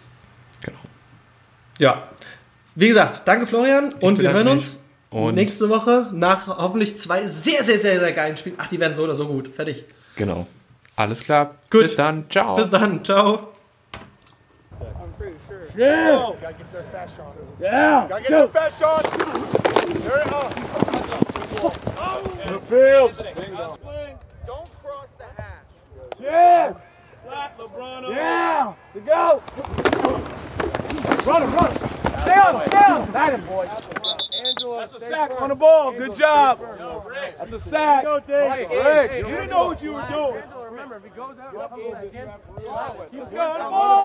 Genau. 0.62 0.78
Ja. 1.78 2.08
Wie 2.76 2.88
gesagt, 2.88 3.22
danke 3.24 3.46
Florian 3.46 3.92
und 3.94 4.18
wir 4.18 4.32
hören 4.32 4.48
uns 4.48 4.84
und 5.10 5.34
nächste 5.34 5.68
Woche 5.68 6.06
nach 6.12 6.46
hoffentlich 6.46 6.98
zwei 6.98 7.26
sehr, 7.26 7.64
sehr, 7.64 7.78
sehr, 7.78 7.98
sehr 7.98 8.12
geilen 8.12 8.36
Spielen. 8.36 8.54
Ach, 8.58 8.68
die 8.68 8.78
werden 8.78 8.94
so 8.94 9.02
oder 9.02 9.16
so 9.16 9.26
gut. 9.26 9.48
Fertig. 9.54 9.84
Genau. 10.14 10.46
Alles 10.94 11.24
klar. 11.24 11.56
Gut. 11.68 11.82
Bis 11.82 11.96
dann. 11.96 12.26
Ciao. 12.30 12.54
Bis 12.54 12.70
dann. 12.70 13.04
Ciao. 13.04 13.48
Yeah. 15.80 16.10
Oh, 16.12 16.36
gotta 16.38 16.52
get 16.52 16.72
their 16.72 16.82
fast 16.82 17.16
shot. 17.16 17.34
Yeah. 17.58 18.06
Gotta 18.06 18.22
get 18.22 18.28
Go. 18.28 18.38
their 18.38 18.48
fast 18.48 18.78
shot. 18.78 19.02
There 20.02 20.20
it 20.20 20.26
up. 20.30 20.52
Oh. 21.96 22.20
The 22.46 22.60
field. 22.68 23.16
Don't 24.46 24.82
cross 24.82 25.10
the 25.16 25.24
hash. 25.38 25.64
Yeah. 26.20 26.74
Flat, 27.24 27.56
LeBron. 27.56 28.10
Yeah. 28.10 28.74
To 28.92 29.00
go. 29.00 29.42
Run 31.24 31.42
him, 31.44 31.54
run 31.54 31.72
him. 31.72 31.88
Stay 32.20 32.34
on, 32.34 32.66
stay 32.66 32.76
on. 32.76 33.12
That 33.12 33.32
him, 33.32 33.46
boy. 33.46 33.66
That's 34.80 34.94
a 34.94 35.00
sack 35.00 35.30
firm. 35.30 35.42
on 35.44 35.48
the 35.48 35.54
ball. 35.54 35.92
Good 35.92 36.14
job. 36.14 36.60
Yo, 36.78 37.00
Rick. 37.08 37.38
That's 37.38 37.52
a 37.52 37.58
sack. 37.58 38.04
Go, 38.04 38.20
Dave. 38.20 38.68
Rick, 38.68 38.70
Rick, 38.70 39.26
you 39.26 39.34
didn't 39.34 39.50
know 39.50 39.66
what 39.66 39.82
you 39.82 39.92
were 39.94 40.06
doing. 40.10 40.42
Angela, 40.42 40.70
remember, 40.70 40.96
if 40.96 41.04
he 41.04 41.10
goes 41.10 41.38
out, 41.38 41.54
let's 41.54 41.72
go 43.32 43.40
on 43.40 43.58
the 43.58 43.70
ball. 43.70 43.90